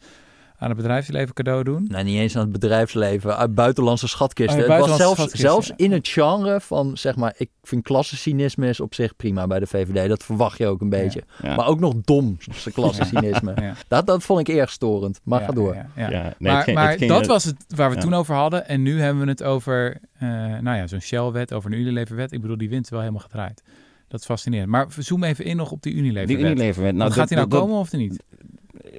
aan 0.58 0.68
het 0.68 0.76
bedrijfsleven 0.76 1.34
cadeau 1.34 1.62
doen. 1.64 1.84
Nou, 1.88 2.04
niet 2.04 2.18
eens 2.18 2.36
aan 2.36 2.42
het 2.42 2.52
bedrijfsleven, 2.52 3.36
uit 3.36 3.54
buitenlandse 3.54 4.08
schatkisten. 4.08 4.60
Oh, 4.60 4.66
ja, 4.66 4.72
het 4.72 4.80
was 4.80 4.88
buitenlandse 4.88 5.24
zelfs, 5.24 5.34
schatkisten, 5.40 5.74
zelfs 5.76 5.82
in 5.84 5.92
het 5.92 6.08
genre 6.08 6.60
van, 6.60 6.96
zeg 6.96 7.16
maar, 7.16 7.34
ik 7.36 7.50
vind 7.62 7.82
klassencynisme 7.82 8.68
is 8.68 8.80
op 8.80 8.94
zich 8.94 9.16
prima 9.16 9.46
bij 9.46 9.58
de 9.58 9.66
VVD. 9.66 10.08
Dat 10.08 10.24
verwacht 10.24 10.58
je 10.58 10.66
ook 10.66 10.80
een 10.80 10.88
beetje. 10.88 11.22
Ja. 11.42 11.56
Maar 11.56 11.66
ook 11.66 11.80
nog 11.80 11.94
dom, 12.04 12.36
klassencynisme. 12.74 13.52
Ja. 13.60 13.74
Dat, 13.88 14.06
dat 14.06 14.22
vond 14.22 14.48
ik 14.48 14.56
erg 14.56 14.70
storend. 14.70 15.20
Maar 15.24 15.40
Ja, 15.40 15.46
ga 15.46 15.52
door. 15.52 15.74
ja, 15.74 15.86
ja. 15.96 16.10
Ja, 16.10 16.22
nee, 16.22 16.32
maar 16.38 16.54
het 16.54 16.64
ging- 16.64 16.76
maar 16.76 16.88
het 16.90 16.98
ging- 16.98 17.10
dat 17.10 17.26
was 17.26 17.44
het 17.44 17.64
waar 17.76 17.90
we 17.90 17.96
toen 17.96 18.14
over 18.14 18.34
hadden. 18.34 18.68
En 18.68 18.82
nu 18.82 19.00
hebben 19.00 19.22
we 19.24 19.28
het 19.30 19.42
over 19.42 20.00
eh, 20.18 20.28
nou 20.60 20.76
ja, 20.76 20.86
zo'n 20.86 21.00
Shell-wet, 21.00 21.52
over 21.52 21.72
een 21.72 21.78
Unilever-wet. 21.78 22.32
Ik 22.32 22.40
bedoel, 22.40 22.56
die 22.58 22.68
wint 22.68 22.88
wel 22.88 23.00
helemaal 23.00 23.20
gedraaid. 23.20 23.62
Dat 24.08 24.20
is 24.20 24.26
fascinerend. 24.26 24.68
Maar 24.70 24.86
zoom 24.98 25.24
even 25.24 25.44
in 25.44 25.56
nog 25.56 25.70
op 25.70 25.82
die 25.82 25.92
Unilever-wet. 25.92 26.28
Die 26.38 26.46
Unilever-wet. 26.50 26.94
Nou, 26.94 27.10
gaat 27.12 27.28
die 27.28 27.36
nou 27.36 27.48
dat- 27.48 27.58
dat- 27.58 27.68
komen 27.68 27.80
of 27.82 27.92
niet? 27.92 28.22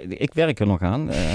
Ik 0.07 0.33
werk 0.33 0.59
er 0.59 0.67
nog 0.67 0.81
aan. 0.81 1.09
Eh, 1.09 1.31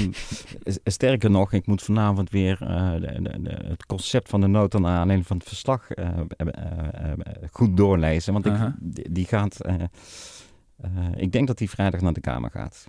s- 0.65 0.79
sterker 0.85 1.31
nog, 1.31 1.53
ik 1.53 1.67
moet 1.67 1.83
vanavond 1.83 2.31
weer 2.31 2.59
eh, 2.63 2.93
de, 2.93 3.19
de- 3.23 3.43
de- 3.43 3.65
het 3.67 3.87
concept 3.87 4.29
van 4.29 4.41
de 4.41 4.47
nota 4.47 4.79
naar 4.79 4.91
aanleiding 4.99 5.27
van 5.27 5.37
het 5.37 5.47
verslag 5.49 5.91
eh, 5.91 6.09
eh, 6.09 6.17
eh, 6.37 7.11
eh, 7.13 7.17
goed 7.51 7.77
doorlezen. 7.77 8.33
Want 8.33 8.47
ik, 8.47 8.53
die, 8.81 9.13
die 9.13 9.25
gaat. 9.27 9.61
eh, 9.61 9.75
eh, 10.77 10.91
ik 11.17 11.33
denk 11.33 11.47
dat 11.47 11.59
hij 11.59 11.69
vrijdag 11.69 12.01
naar 12.01 12.13
de 12.13 12.21
Kamer 12.21 12.51
gaat. 12.51 12.87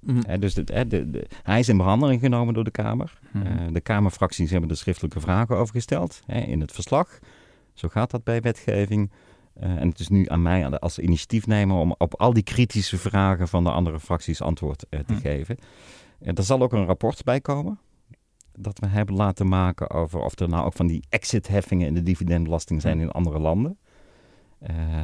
Mhm. 0.00 0.40
Dus 0.40 0.54
de, 0.54 0.62
hè, 0.72 0.86
de, 0.86 1.10
de- 1.10 1.26
hij 1.42 1.58
is 1.58 1.68
in 1.68 1.76
behandeling 1.76 2.20
genomen 2.20 2.54
door 2.54 2.64
de 2.64 2.70
Kamer. 2.70 3.18
Mhm. 3.32 3.46
Eh, 3.46 3.52
de 3.72 3.80
Kamerfracties 3.80 4.50
hebben 4.50 4.70
er 4.70 4.76
schriftelijke 4.76 5.20
vragen 5.20 5.56
over 5.56 5.74
gesteld 5.74 6.20
hè, 6.26 6.40
in 6.40 6.60
het 6.60 6.72
verslag. 6.72 7.18
Zo 7.74 7.88
gaat 7.88 8.10
dat 8.10 8.24
bij 8.24 8.40
wetgeving. 8.40 9.10
Eh, 9.60 9.70
en 9.70 9.88
het 9.88 9.98
is 9.98 10.08
nu 10.08 10.28
aan 10.28 10.42
mij 10.42 10.70
als 10.70 10.98
initiatiefnemer 10.98 11.76
om 11.76 11.94
op 11.98 12.14
al 12.20 12.32
die 12.32 12.42
kritische 12.42 12.98
vragen 12.98 13.48
van 13.48 13.64
de 13.64 13.70
andere 13.70 14.00
fracties 14.00 14.42
antwoord 14.42 14.86
eh, 14.88 15.00
te 15.00 15.12
Hm. 15.12 15.20
geven. 15.20 15.56
Eh, 16.20 16.32
er 16.36 16.42
zal 16.42 16.60
ook 16.60 16.72
een 16.72 16.86
rapport 16.86 17.24
bij 17.24 17.40
komen. 17.40 17.78
Dat 18.58 18.78
we 18.78 18.86
hebben 18.86 19.14
laten 19.14 19.48
maken 19.48 19.90
over 19.90 20.20
of 20.20 20.38
er 20.38 20.48
nou 20.48 20.64
ook 20.64 20.72
van 20.72 20.86
die 20.86 21.04
exitheffingen 21.08 21.86
in 21.86 21.94
de 21.94 22.02
dividendbelasting 22.02 22.80
zijn 22.80 23.00
in 23.00 23.10
andere 23.10 23.38
landen. 23.38 23.78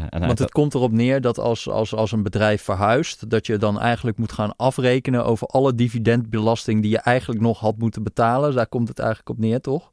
En 0.08 0.26
Want 0.26 0.38
het 0.38 0.50
komt 0.50 0.74
erop 0.74 0.92
neer 0.92 1.20
dat 1.20 1.38
als, 1.38 1.68
als, 1.68 1.94
als 1.94 2.12
een 2.12 2.22
bedrijf 2.22 2.62
verhuist, 2.62 3.30
dat 3.30 3.46
je 3.46 3.56
dan 3.56 3.80
eigenlijk 3.80 4.18
moet 4.18 4.32
gaan 4.32 4.56
afrekenen 4.56 5.24
over 5.24 5.46
alle 5.46 5.74
dividendbelasting 5.74 6.82
die 6.82 6.90
je 6.90 6.98
eigenlijk 6.98 7.40
nog 7.40 7.58
had 7.60 7.78
moeten 7.78 8.02
betalen. 8.02 8.54
Daar 8.54 8.66
komt 8.66 8.88
het 8.88 8.98
eigenlijk 8.98 9.30
op 9.30 9.38
neer, 9.38 9.60
toch? 9.60 9.91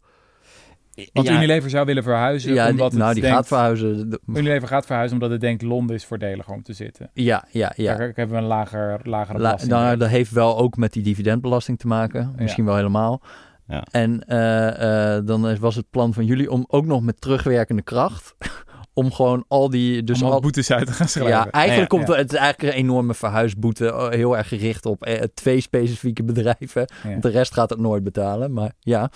Want 1.13 1.27
Ja, 1.27 1.33
Unilever 1.35 1.69
zou 1.69 1.85
willen 1.85 2.03
verhuizen. 2.03 2.53
Ja, 2.53 2.63
die, 2.63 2.71
omdat 2.71 2.91
het 2.91 2.99
nou, 3.01 3.13
die 3.13 3.21
denkt- 3.21 3.37
gaat 3.37 3.47
verhuizen. 3.47 4.09
De- 4.09 4.19
Unilever 4.27 4.67
gaat 4.67 4.85
verhuizen 4.85 5.15
omdat 5.17 5.31
het 5.31 5.41
denkt 5.41 5.61
Londen 5.61 5.95
is 5.95 6.05
voordeliger 6.05 6.53
om 6.53 6.63
te 6.63 6.73
zitten. 6.73 7.09
Ja, 7.13 7.45
ja, 7.51 7.73
ja. 7.75 7.95
Daar 7.95 8.11
hebben 8.15 8.35
we 8.35 8.41
een 8.41 8.47
lager, 8.47 8.99
lagere 9.03 9.37
La, 9.37 9.43
belasting. 9.43 9.71
nou, 9.71 9.97
dat 9.97 10.09
heeft 10.09 10.31
wel 10.31 10.57
ook 10.57 10.77
met 10.77 10.93
die 10.93 11.03
dividendbelasting 11.03 11.79
te 11.79 11.87
maken. 11.87 12.33
Misschien 12.37 12.65
wel 12.65 12.75
helemaal. 12.75 13.21
Ja. 13.67 13.83
En 13.91 14.23
eh, 14.27 15.15
eh, 15.17 15.25
dan 15.25 15.59
was 15.59 15.75
het 15.75 15.89
plan 15.89 16.13
van 16.13 16.25
jullie 16.25 16.51
om 16.51 16.65
ook 16.67 16.85
nog 16.85 17.01
met 17.01 17.21
terugwerkende 17.21 17.81
kracht... 17.81 18.35
om 18.93 19.11
gewoon 19.11 19.45
al 19.47 19.69
die... 19.69 20.03
Dus 20.03 20.23
al 20.23 20.31
al, 20.31 20.39
boetes 20.41 20.71
uit 20.71 20.85
te 20.85 20.91
gaan 20.93 21.07
schrijven. 21.07 21.33
ja, 21.35 21.49
eigenlijk 21.51 21.91
Ja, 21.91 21.97
komt 21.97 22.07
ja. 22.09 22.13
er, 22.13 22.19
het 22.19 22.33
is 22.33 22.39
eigenlijk 22.39 22.73
een 22.75 22.79
enorme 22.83 23.13
verhuisboete. 23.13 23.91
eh, 23.91 24.09
Heel 24.09 24.37
erg 24.37 24.47
gericht 24.47 24.85
op 24.85 25.09
twee 25.33 25.61
specifieke 25.61 26.23
bedrijven. 26.33 26.81
Ja. 27.03 27.09
Want 27.09 27.21
de 27.21 27.29
rest 27.29 27.53
gaat 27.53 27.69
het 27.69 27.79
nooit 27.79 28.03
betalen. 28.03 28.53
Maar 28.53 28.71
Ja, 28.79 29.09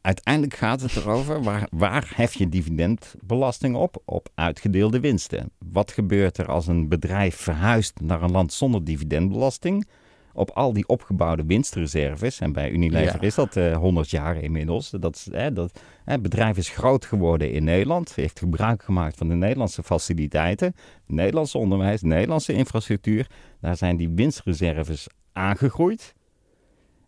uiteindelijk 0.00 0.54
gaat 0.54 0.80
het 0.80 0.96
erover 0.96 1.42
waar, 1.42 1.66
waar 1.70 2.12
hef 2.14 2.34
je 2.34 2.48
dividendbelasting 2.48 3.76
op? 3.76 4.02
Op 4.04 4.28
uitgedeelde 4.34 5.00
winsten. 5.00 5.50
Wat 5.72 5.92
gebeurt 5.92 6.38
er 6.38 6.46
als 6.46 6.66
een 6.66 6.88
bedrijf 6.88 7.36
verhuist 7.36 8.00
naar 8.00 8.22
een 8.22 8.30
land 8.30 8.52
zonder 8.52 8.84
dividendbelasting? 8.84 9.88
Op 10.32 10.50
al 10.50 10.72
die 10.72 10.88
opgebouwde 10.88 11.44
winstreserves, 11.44 12.40
en 12.40 12.52
bij 12.52 12.70
Unilever 12.70 13.14
Ja. 13.20 13.26
is 13.26 13.34
dat 13.34 13.56
eh 13.56 13.76
100 13.76 14.10
jaar 14.10 14.36
inmiddels. 14.36 14.90
Dat, 14.90 15.16
is, 15.16 15.28
hè, 15.32 15.52
dat, 15.52 15.80
hè, 16.04 16.12
het 16.12 16.22
bedrijf 16.22 16.56
is 16.56 16.68
groot 16.68 17.04
geworden 17.04 17.52
in 17.52 17.64
Nederland, 17.64 18.14
heeft 18.14 18.38
gebruik 18.38 18.82
gemaakt 18.82 19.16
van 19.16 19.28
de 19.28 19.34
Nederlandse 19.34 19.82
faciliteiten, 19.82 20.74
Nederlandse 21.06 21.58
onderwijs, 21.58 22.02
Nederlandse 22.02 22.52
infrastructuur. 22.52 23.26
Daar 23.60 23.76
zijn 23.76 23.96
die 23.96 24.08
winstreserves 24.08 25.06
aangegroeid. 25.32 26.14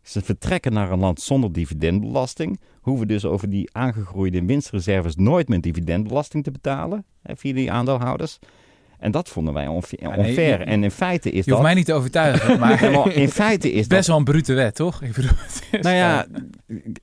Ze 0.02 0.20
vertrekken 0.22 0.72
naar 0.72 0.90
een 0.90 0.98
land 0.98 1.20
zonder 1.20 1.52
dividendbelasting, 1.52 2.60
hoeven 2.80 3.08
dus 3.08 3.24
over 3.24 3.50
die 3.50 3.68
aangegroeide 3.72 4.44
winstreserves 4.44 5.16
nooit 5.16 5.48
meer 5.48 5.60
dividendbelasting 5.60 6.44
te 6.44 6.50
betalen 6.50 7.04
hè, 7.22 7.36
via 7.36 7.52
die 7.54 7.72
aandeelhouders. 7.72 8.38
En 8.98 9.10
dat 9.10 9.28
vonden 9.28 9.54
wij 9.54 9.64
nee, 9.64 9.72
onfair. 9.74 10.58
je- 10.58 10.64
en 10.64 10.84
in 10.84 10.90
feite 10.90 11.28
is 11.30 11.34
Je 11.44 11.50
dat. 11.50 11.50
hoeft 11.50 11.62
mij 11.62 11.74
niet 11.74 11.84
te 11.86 11.92
overtuigen, 11.92 12.58
maar 12.60 13.12
in 13.14 13.28
feite 13.28 13.72
is 13.72 13.86
best 13.86 13.88
dat. 13.90 14.06
wel 14.06 14.16
een 14.16 14.24
brute 14.24 14.54
wet, 14.54 14.74
toch? 14.74 15.02
Ik 15.02 15.12
bedoel, 15.12 15.30
is 15.72 15.80
Nou 15.80 15.96
ja, 15.96 16.26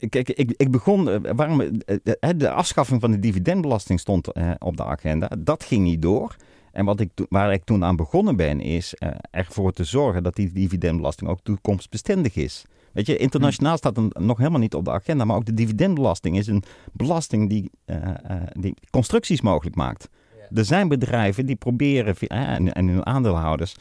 kijk, 0.09 0.29
ik, 0.29 0.53
ik 0.57 0.71
begon. 0.71 1.09
eh, 1.09 1.31
Waarom, 1.35 1.61
eh, 1.61 2.29
de 2.37 2.49
afschaffing 2.49 3.01
van 3.01 3.11
de 3.11 3.19
dividendbelasting 3.19 3.99
stond 3.99 4.27
eh, 4.31 4.51
op 4.59 4.77
de 4.77 4.85
agenda. 4.85 5.29
Dat 5.39 5.63
ging 5.63 5.83
niet 5.83 6.01
door. 6.01 6.35
En 6.71 6.85
wat 6.85 6.99
ik, 6.99 7.09
waar 7.29 7.53
ik 7.53 7.63
toen 7.63 7.83
aan 7.83 7.95
begonnen 7.95 8.35
ben, 8.35 8.61
is 8.61 8.93
ervoor 9.31 9.71
te 9.73 9.83
zorgen 9.83 10.23
dat 10.23 10.35
die 10.35 10.51
dividendbelasting 10.53 11.29
ook 11.29 11.39
toekomstbestendig 11.43 12.35
is. 12.35 12.65
Weet 12.93 13.05
je, 13.05 13.17
internationaal 13.17 13.77
staat 13.77 13.95
het 13.95 14.19
nog 14.19 14.37
helemaal 14.37 14.59
niet 14.59 14.73
op 14.73 14.85
de 14.85 14.91
agenda, 14.91 15.25
maar 15.25 15.35
ook 15.35 15.45
de 15.45 15.53
dividendbelasting 15.53 16.37
is 16.37 16.47
een 16.47 16.63
belasting 16.93 17.49
die, 17.49 17.71
eh, 17.85 17.95
eh, 18.07 18.41
die 18.59 18.73
constructies 18.89 19.41
mogelijk 19.41 19.75
maakt. 19.75 20.09
Er 20.53 20.65
zijn 20.65 20.87
bedrijven 20.87 21.45
die 21.45 21.55
proberen, 21.55 22.15
eh, 22.17 22.49
en, 22.49 22.73
en 22.73 22.87
hun 22.87 23.05
aandeelhouders, 23.05 23.75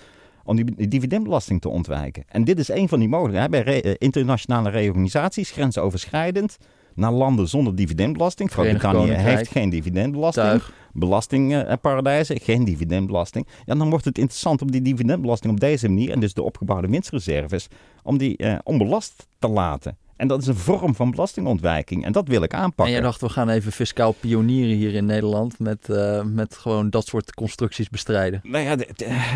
om 0.44 0.56
die, 0.56 0.64
die 0.76 0.88
dividendbelasting 0.88 1.60
te 1.60 1.68
ontwijken. 1.68 2.24
En 2.28 2.44
dit 2.44 2.58
is 2.58 2.68
een 2.68 2.88
van 2.88 2.98
die 2.98 3.08
mogelijkheden. 3.08 3.50
Bij 3.50 3.62
re- 3.62 3.94
internationale 3.98 4.70
reorganisaties, 4.70 5.50
grensoverschrijdend, 5.50 6.56
naar 6.98 7.12
landen 7.12 7.48
zonder 7.48 7.74
dividendbelasting. 7.74 8.50
Groot-Brittannië 8.50 9.11
heeft 9.11 9.50
geen 9.50 9.70
dividendbelasting. 9.70 10.46
tuig. 10.46 10.72
Belastingparadijzen, 10.92 12.40
geen 12.40 12.64
dividendbelasting. 12.64 13.46
Ja, 13.64 13.74
dan 13.74 13.90
wordt 13.90 14.04
het 14.04 14.18
interessant 14.18 14.62
om 14.62 14.70
die 14.70 14.82
dividendbelasting 14.82 15.52
op 15.52 15.61
deze 15.61 15.88
manier, 15.88 16.11
en 16.11 16.20
dus 16.20 16.34
de 16.34 16.42
opgebouwde 16.42 16.88
winstreserves, 16.88 17.68
om 18.02 18.18
die 18.18 18.37
eh, 18.37 18.58
onbelast 18.64 19.26
te 19.38 19.48
laten. 19.48 19.96
En 20.18 20.28
dat 20.28 20.40
is 20.40 20.46
een 20.46 20.57
vorm 20.57 20.94
van 20.94 21.11
belastingontwijking. 21.11 22.04
En 22.04 22.12
dat 22.12 22.28
wil 22.28 22.42
ik 22.42 22.52
En 22.52 22.59
aanpakken. 22.59 22.94
jij 22.94 23.02
dacht, 23.02 23.20
we 23.20 23.28
gaan 23.28 23.48
even 23.48 23.72
fiscaal 23.72 24.12
pionieren 24.12 24.76
hier 24.76 24.94
in 24.94 25.04
Nederland 25.04 25.59
met, 25.59 25.88
eh, 25.88 26.24
met 26.24 26.57
gewoon 26.57 26.90
dat 26.90 27.07
soort 27.07 27.35
constructies 27.35 27.88
bestrijden. 27.88 28.40
Nou 28.42 28.64
ja, 28.64 28.76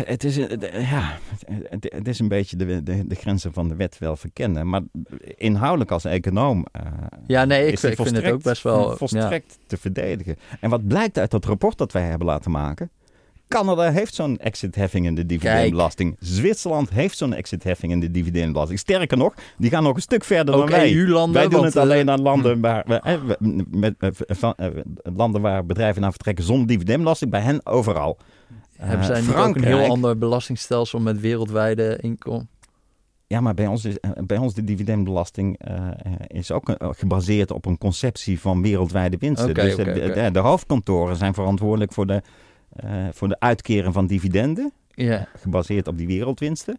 het 0.05 0.23
is, 0.23 0.35
ja, 0.71 1.17
het, 1.79 2.07
is 2.07 2.19
een 2.19 2.27
beetje 2.27 2.55
de, 2.55 2.83
de, 2.83 3.07
de 3.07 3.15
grenzen 3.15 3.53
van 3.53 3.67
de 3.67 3.75
wet 3.75 3.97
wel 3.97 4.15
verkennen. 4.15 4.69
Maar 4.69 4.81
inhoudelijk 5.35 5.91
als 5.91 6.05
econoom 6.05 6.65
eh, 6.71 6.81
Ja, 7.27 7.45
nee, 7.45 7.67
ik, 7.67 7.79
ik 7.81 7.95
vind 7.95 8.15
het 8.15 8.31
ook 8.31 8.43
best 8.43 8.63
wel... 8.63 8.89
Ja. 8.89 8.95
volstrekt 8.95 9.57
te 9.67 9.77
verdedigen. 9.77 10.37
En 10.59 10.69
wat 10.69 10.87
blijkt 10.87 11.17
uit 11.17 11.31
dat 11.31 11.45
rapport 11.45 11.77
dat 11.77 11.91
wij 11.91 12.03
hebben 12.03 12.27
laten 12.27 12.51
maken? 12.51 12.89
Canada 13.53 13.91
heeft 13.91 14.13
zo'n 14.13 14.37
exitheffing 14.37 15.05
in 15.05 15.15
de 15.15 15.25
dividendbelasting. 15.25 16.15
Zwitserland 16.19 16.89
heeft 16.89 17.17
zo'n 17.17 17.33
exitheffing 17.33 17.91
in 17.91 17.99
de 17.99 18.11
dividendbelasting. 18.11 18.79
Sterker 18.79 19.17
nog, 19.17 19.33
die 19.57 19.69
gaan 19.69 19.83
nog 19.83 19.95
een 19.95 20.01
stuk 20.01 20.23
verder 20.23 20.55
Ook 20.55 20.61
dan 20.61 20.69
wij. 20.79 20.93
EU-landen. 20.95 21.33
Wij 21.41 21.49
doen 21.49 21.63
het 21.65 21.75
alleen 21.77 22.07
eh, 22.07 22.13
aan 22.13 22.21
landen 22.21 22.61
waar, 22.61 22.83
we- 22.87 22.99
eh, 22.99 23.19
met, 23.69 23.95
eh, 23.99 24.09
van, 24.27 24.53
eh, 24.55 24.67
landen 25.15 25.41
waar 25.41 25.65
bedrijven 25.65 26.01
naar 26.01 26.11
vertrekken 26.11 26.43
zonder 26.43 26.67
dividendbelasting. 26.67 27.31
Bij 27.31 27.41
hen 27.41 27.65
overal. 27.65 28.17
Hebben 28.77 29.05
zij 29.05 29.35
ook 29.35 29.55
een 29.55 29.63
heel 29.63 29.89
ander 29.89 30.17
belastingstelsel 30.17 30.99
met 30.99 31.19
wereldwijde 31.19 31.97
inkomen? 32.01 32.49
Ja, 33.27 33.41
maar 33.41 33.53
bij 33.53 33.67
ons 33.67 33.85
is 33.85 33.95
bij 34.25 34.37
ons 34.37 34.53
de 34.53 34.63
dividendbelasting 34.63 35.59
is 36.27 36.51
ook 36.51 36.75
gebaseerd 36.79 37.51
op 37.51 37.65
een 37.65 37.77
conceptie 37.77 38.39
van 38.39 38.61
wereldwijde 38.61 39.17
winsten. 39.19 39.53
Dus 39.53 39.75
de, 39.75 40.29
de 40.31 40.39
hoofdkantoren 40.39 41.15
zijn 41.15 41.33
verantwoordelijk 41.33 41.93
voor 41.93 42.07
de, 42.07 42.21
eh, 42.75 43.05
voor 43.11 43.27
de 43.27 43.39
uitkeren 43.39 43.93
van 43.93 44.07
dividenden, 44.07 44.71
Ja. 44.93 45.27
gebaseerd 45.39 45.87
op 45.87 45.97
die 45.97 46.07
wereldwinsten. 46.07 46.77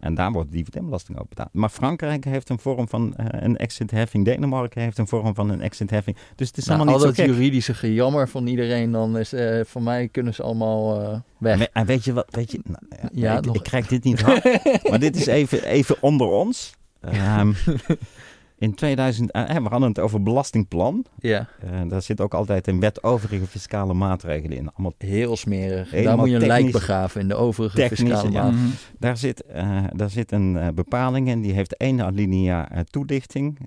En 0.00 0.14
daar 0.14 0.32
wordt 0.32 0.52
dividendbelasting 0.52 1.18
op 1.18 1.28
betaald. 1.28 1.48
Maar 1.52 1.68
Frankrijk 1.68 2.24
heeft 2.24 2.48
een 2.48 2.58
vorm 2.58 2.88
van 2.88 3.14
eh, 3.16 3.26
een 3.42 3.56
exitheffing. 3.56 4.24
Denemarken 4.24 4.82
heeft 4.82 4.98
een 4.98 5.06
vorm 5.08 5.34
van 5.34 5.50
een 5.50 5.60
exitheffing. 5.60 6.16
Dus 6.34 6.48
het 6.48 6.56
is 6.56 6.64
Nou, 6.64 6.76
allemaal 6.78 6.98
al 7.00 7.06
niet 7.06 7.16
zo 7.16 7.22
dat 7.22 7.30
gek. 7.30 7.36
juridische 7.38 7.74
gejammer 7.74 8.28
van 8.28 8.46
iedereen, 8.46 8.90
dan 8.92 9.18
is 9.18 9.32
eh 9.32 9.60
van 9.64 9.82
mij 9.82 10.08
kunnen 10.08 10.34
ze 10.34 10.42
allemaal 10.42 11.22
weg. 11.38 11.60
En, 11.60 11.68
en 11.72 11.86
weet 11.86 12.04
je 12.04 12.12
wat? 12.12 12.26
Weet 12.30 12.52
je, 12.52 12.60
nou, 12.64 12.78
ja, 12.90 13.08
Ja, 13.12 13.38
ik, 13.38 13.44
nog- 13.44 13.54
ik 13.56 13.62
krijg 13.62 13.86
dit 13.86 14.04
niet 14.04 14.20
hard. 14.20 14.44
maar 14.90 14.98
dit 14.98 15.16
is 15.16 15.26
even, 15.26 15.64
even 15.64 15.96
onder 16.00 16.26
ons. 16.28 16.74
Ehm, 17.00 17.52
In 18.58 18.74
2000, 18.74 19.30
eh, 19.30 19.56
we 19.56 19.68
hadden 19.68 19.88
het 19.88 19.98
over 19.98 20.22
belastingplan. 20.22 21.04
Ja, 21.18 21.48
Eh, 21.60 21.80
daar 21.88 22.02
zit 22.02 22.20
ook 22.20 22.34
altijd 22.34 22.66
een 22.66 22.80
wet 22.80 23.02
overige 23.02 23.46
fiscale 23.46 23.94
maatregelen 23.94 24.56
in. 24.56 24.72
Allemaal 24.72 24.94
heel 24.98 25.36
smerig. 25.36 25.90
Daar 25.90 26.16
moet 26.16 26.28
je 26.28 26.34
een 26.34 26.46
lijk 26.46 26.72
begraven 26.72 27.20
in 27.20 27.28
de 27.28 27.34
overige 27.34 27.88
fiscale 27.88 28.30
ja. 28.30 28.42
maat. 28.42 28.52
Mhm. 28.52 28.68
Daar 28.98 29.16
zit, 29.16 29.42
eh, 29.42 29.84
daar 29.92 30.10
zit 30.10 30.32
een 30.32 30.74
bepaling 30.74 31.28
in, 31.28 31.40
die 31.40 31.52
heeft 31.52 31.76
één 31.76 32.00
alinea 32.00 32.84
toelichting. 32.90 33.58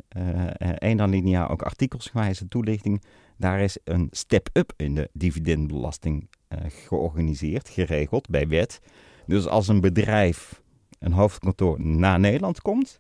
één 0.78 1.02
alinea 1.02 1.48
ook 1.48 1.62
artikelsgewijze 1.62 2.48
toelichting. 2.48 3.02
Daar 3.38 3.60
is 3.60 3.78
een 3.84 4.08
step-up 4.12 4.74
in 4.76 4.96
de 4.96 5.10
dividendbelasting 5.14 6.28
eh, 6.48 6.60
georganiseerd, 6.68 7.70
geregeld 7.70 8.30
bij 8.30 8.48
wet. 8.48 8.82
Dus 9.26 9.48
als 9.48 9.68
een 9.68 9.82
bedrijf, 9.82 10.62
een 11.00 11.12
hoofdkantoor 11.12 11.82
naar 11.82 12.20
Nederland 12.20 12.62
komt, 12.62 13.00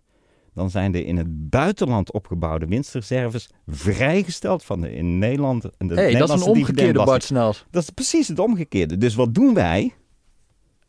dan 0.59 0.69
zijn 0.69 0.91
de 0.91 1.03
in 1.03 1.17
het 1.17 1.49
buitenland 1.49 2.11
opgebouwde 2.11 2.65
winstreserves 2.65 3.49
vrijgesteld 3.67 4.63
van 4.63 4.81
de 4.81 4.91
in 4.91 5.19
Nederland. 5.19 5.61
De 5.61 5.93
hey, 5.93 6.13
dat 6.13 6.29
is 6.29 6.41
een 6.41 6.47
omgekeerde. 6.47 7.03
Bart 7.03 7.23
Snels. 7.23 7.65
Dat 7.71 7.83
is 7.83 7.89
precies 7.89 8.27
het 8.27 8.39
omgekeerde. 8.39 8.97
Dus 8.97 9.15
wat 9.15 9.33
doen 9.33 9.53
wij? 9.53 9.93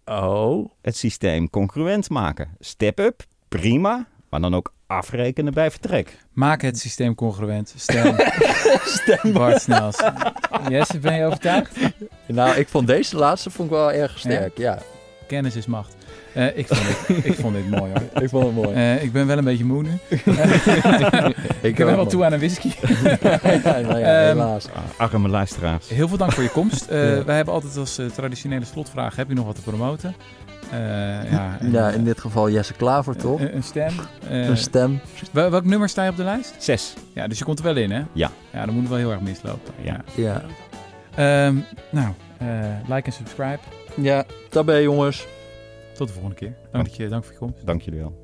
Oh. 0.05 0.71
het 0.83 0.97
systeem 0.97 1.51
congruent 1.51 2.11
maken. 2.11 2.49
Step-up, 2.59 3.25
prima, 3.49 4.07
maar 4.31 4.41
dan 4.41 4.55
ook 4.55 4.75
afrekenen 4.87 5.53
bij 5.53 5.71
vertrek. 5.71 6.27
Maak 6.33 6.63
het 6.63 6.79
systeem 6.79 7.15
congruent. 7.15 7.75
Stem. 7.77 8.17
Bart 9.33 9.63
Snels. 9.63 10.03
Jesse, 10.69 10.99
ben 10.99 11.15
je 11.15 11.25
overtuigd? 11.25 11.77
Nou, 12.27 12.57
ik 12.57 12.69
vond 12.69 12.87
deze 12.87 13.17
laatste 13.17 13.51
vond 13.51 13.71
ik 13.71 13.75
wel 13.75 13.93
erg 13.93 14.19
sterk. 14.19 14.59
Ja, 14.59 14.79
Kennis 15.27 15.57
is 15.57 15.67
macht. 15.67 16.00
Eh, 16.33 16.57
ik, 16.59 16.67
vond 16.67 16.81
dit, 17.09 17.25
ik 17.25 17.35
vond 17.35 17.55
dit 17.55 17.71
mooi 17.71 17.93
hoor. 17.93 18.23
ik 18.23 18.29
vond 18.29 18.45
het 18.45 18.55
mooi. 18.55 18.75
Eh, 18.75 19.03
ik 19.03 19.13
ben 19.13 19.27
wel 19.27 19.39
een 19.39 19.45
beetje 19.45 19.65
moe 19.65 19.83
nu. 19.83 19.91
ik 20.09 20.27
Ik 21.61 21.77
ben 21.77 21.87
wel 21.97 22.07
toe 22.07 22.25
aan 22.25 22.33
een 22.33 22.39
whisky. 22.39 22.69
ja, 23.23 23.39
nou 23.81 23.99
ja, 23.99 24.21
Ehm, 24.21 24.27
helaas. 24.27 24.67
Arme 24.97 25.29
luisteraars. 25.29 25.89
Heel 25.89 26.09
veel 26.09 26.17
dank 26.17 26.33
voor 26.33 26.43
je 26.43 26.49
komst. 26.51 26.87
Eh, 26.89 26.99
Ja. 27.17 27.25
Wij 27.25 27.37
hebben 27.37 27.55
altijd 27.55 27.77
als 27.77 27.99
eh, 27.99 28.07
traditionele 28.07 28.65
slotvraag: 28.65 29.17
heb 29.17 29.29
je 29.29 29.35
nog 29.35 29.47
wat 29.47 29.55
te 29.55 29.61
promoten? 29.63 30.15
Eh, 30.71 30.79
ja, 31.31 31.57
en, 31.61 31.71
Ja, 31.73 31.89
eh, 31.89 31.95
in 31.95 32.05
dit 32.05 32.21
geval 32.21 32.51
Jesse 32.51 32.73
Klaver, 32.75 33.17
toch? 33.17 33.41
Een, 33.41 33.57
een 33.57 33.63
stem. 33.63 33.93
Eh, 34.29 34.47
Een 34.49 34.57
stem. 34.57 35.01
wel- 35.33 35.51
welk 35.51 35.65
nummer 35.65 35.89
sta 35.89 36.05
je 36.05 36.11
op 36.11 36.17
de 36.17 36.23
lijst? 36.25 36.55
Zes. 36.59 36.95
Ja, 37.15 37.29
dus 37.29 37.39
je 37.39 37.45
komt 37.45 37.59
er 37.59 37.65
wel 37.65 37.77
in, 37.77 37.91
hè? 37.91 38.03
Ja. 38.13 38.31
Ja, 38.53 38.65
dan 38.65 38.71
moet 38.75 38.81
het 38.83 38.89
wel 38.91 38.99
heel 38.99 39.11
erg 39.11 39.21
mislopen. 39.21 39.75
Ja. 39.83 40.01
Ja. 40.15 40.43
Ehm, 41.15 41.55
nou, 41.91 42.09
eh, 42.39 42.47
like 42.89 43.03
en 43.07 43.13
subscribe. 43.13 43.59
Ja, 43.95 44.25
daarbij 44.51 44.83
jongens. 44.83 45.27
Tot 46.01 46.09
de 46.09 46.15
volgende 46.15 46.37
keer. 46.37 46.55
Dank, 46.71 46.85
dat 46.85 46.97
je, 46.97 47.09
dank 47.09 47.25
voor 47.25 47.33
je 47.33 47.39
komst. 47.39 47.67
Dank 47.67 47.83
jullie 47.83 48.01
wel. 48.01 48.20